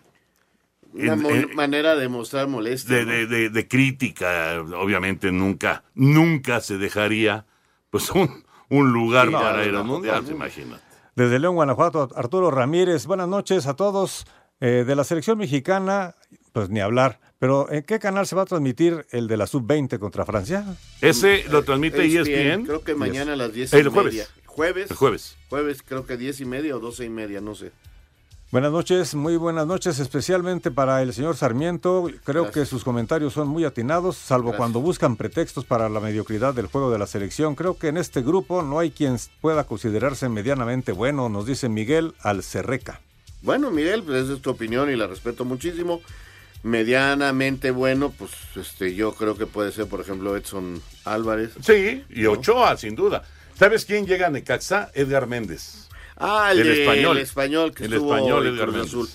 Una 0.98 1.14
en- 1.14 1.22
mo- 1.22 1.30
en- 1.30 1.56
manera 1.56 1.96
de 1.96 2.08
mostrar 2.10 2.48
molestia. 2.48 2.98
de, 2.98 3.06
¿no? 3.06 3.12
de- 3.12 3.28
de- 3.28 3.50
de 3.50 3.68
crítica. 3.68 4.62
Obviamente 4.78 5.32
nunca, 5.32 5.84
nunca 5.96 6.60
se 6.62 6.78
dejaría 6.78 7.46
pues 7.90 8.10
un, 8.12 8.44
un 8.70 8.92
lugar 8.92 9.28
Sí, 9.28 9.34
para 9.34 9.58
no, 9.58 9.64
ir 9.64 9.70
al 9.70 9.74
no, 9.76 9.84
mundial, 9.86 10.24
imagina. 10.30 10.80
Desde 11.16 11.40
León, 11.40 11.56
Guanajuato, 11.56 12.10
Arturo 12.16 12.52
Ramírez. 12.52 13.06
Buenas 13.06 13.28
noches 13.28 13.66
a 13.68 13.76
todos. 13.76 14.26
Eh, 14.60 14.84
de 14.88 14.96
la 14.96 15.04
selección 15.04 15.38
mexicana, 15.38 16.16
pues 16.52 16.70
ni 16.70 16.80
hablar. 16.80 17.20
Pero 17.38 17.72
¿en 17.72 17.84
qué 17.84 18.00
canal 18.00 18.26
se 18.26 18.36
va 18.36 18.42
a 18.42 18.46
transmitir 18.46 19.06
el 19.12 19.28
de 19.28 19.38
la 19.38 19.46
sub-20 19.46 20.00
contra 20.00 20.26
Francia? 20.26 20.66
Ese 21.02 21.44
lo 21.52 21.64
transmite 21.64 22.02
E 22.02 22.06
ESPN, 22.08 22.32
ESPN. 22.34 22.66
Creo 22.66 22.84
que 22.84 22.96
mañana 22.96 23.34
a 23.34 23.36
las 23.36 23.54
10 23.54 23.72
El 23.74 23.86
y 23.88 23.90
jueves. 23.92 24.14
media. 24.14 24.28
Jueves. 24.48 24.90
El 24.90 24.98
jueves. 24.98 25.38
Jueves, 25.50 25.84
creo 25.84 26.08
que 26.08 26.18
10 26.18 26.42
y 26.42 26.46
media 26.46 26.76
o 26.76 26.80
12 26.80 27.06
y 27.06 27.10
media, 27.10 27.40
no 27.40 27.54
sé. 27.54 27.72
Buenas 28.50 28.72
noches, 28.72 29.14
muy 29.14 29.36
buenas 29.36 29.68
noches, 29.68 30.00
especialmente 30.00 30.72
para 30.72 31.02
el 31.02 31.14
señor 31.14 31.36
Sarmiento. 31.36 32.10
Creo 32.24 32.44
Gracias. 32.44 32.54
que 32.54 32.70
sus 32.70 32.86
comentarios 32.86 33.34
son 33.34 33.50
muy 33.50 33.66
atinados, 33.66 34.16
salvo 34.16 34.46
Gracias. 34.46 34.58
cuando 34.58 34.80
buscan 34.80 35.18
pretextos 35.18 35.66
para 35.66 35.90
la 35.90 36.00
mediocridad 36.00 36.54
del 36.54 36.68
juego 36.68 36.90
de 36.90 36.98
la 36.98 37.08
selección. 37.08 37.56
Creo 37.56 37.78
que 37.78 37.90
en 37.90 37.98
este 37.98 38.22
grupo 38.22 38.62
no 38.62 38.80
hay 38.80 38.92
quien 38.92 39.18
pueda 39.42 39.66
considerarse 39.66 40.30
medianamente 40.30 40.94
bueno, 40.94 41.28
nos 41.28 41.46
dice 41.46 41.68
Miguel 41.68 42.14
Alcerreca. 42.22 43.02
Bueno, 43.42 43.70
Miguel, 43.70 44.02
pues 44.04 44.24
esa 44.24 44.36
es 44.36 44.42
tu 44.42 44.50
opinión 44.50 44.90
y 44.90 44.96
la 44.96 45.08
respeto 45.08 45.44
muchísimo. 45.44 46.00
Medianamente 46.64 47.72
bueno, 47.72 48.14
pues 48.18 48.32
este, 48.56 48.96
yo 48.96 49.14
creo 49.14 49.38
que 49.38 49.46
puede 49.46 49.74
ser, 49.74 49.88
por 49.88 50.00
ejemplo, 50.00 50.38
Edson 50.38 50.82
Álvarez. 51.04 51.52
Sí, 51.62 52.02
y 52.10 52.26
Ochoa, 52.26 52.78
sin 52.78 52.96
duda. 52.96 53.24
¿Sabes 53.60 53.84
quién 53.84 54.06
llega 54.06 54.28
a 54.28 54.30
Necaxa? 54.30 54.90
Edgar 54.94 55.28
Méndez. 55.28 55.87
Ah, 56.20 56.50
el, 56.52 56.60
El 56.60 56.68
de- 56.68 56.82
español. 56.84 57.18
el 57.18 57.24
español 57.24 57.74
que 57.74 57.86
El 57.86 57.94
estuvo 57.94 58.16
español 58.16 58.48
Edgar 58.48 58.70
Cruz. 58.70 58.88
Azul. 58.88 59.10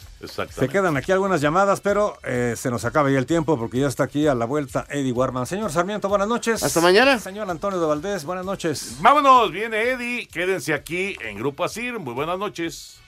Se 0.54 0.68
quedan 0.68 0.96
aquí 0.96 1.10
algunas 1.10 1.40
llamadas, 1.40 1.80
pero 1.80 2.16
eh, 2.22 2.54
se 2.56 2.70
nos 2.70 2.84
acaba 2.84 3.10
ya 3.10 3.18
el 3.18 3.26
tiempo 3.26 3.58
porque 3.58 3.80
ya 3.80 3.88
está 3.88 4.04
aquí 4.04 4.28
a 4.28 4.36
la 4.36 4.44
vuelta 4.44 4.86
Eddie 4.88 5.10
Warman. 5.10 5.46
Señor 5.46 5.72
Sarmiento, 5.72 6.08
buenas 6.08 6.28
noches. 6.28 6.62
Hasta 6.62 6.80
mañana. 6.80 7.18
Señor 7.18 7.50
Antonio 7.50 7.80
de 7.80 7.86
Valdés, 7.86 8.24
buenas 8.24 8.44
noches. 8.44 8.98
Vámonos, 9.00 9.50
viene 9.50 9.82
Eddie. 9.90 10.28
Quédense 10.28 10.74
aquí 10.74 11.16
en 11.22 11.38
Grupo 11.38 11.64
Asir. 11.64 11.98
Muy 11.98 12.14
buenas 12.14 12.38
noches. 12.38 12.98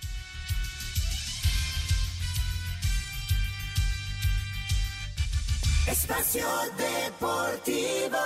Espacio 5.86 6.46
Deportivo. 6.78 8.18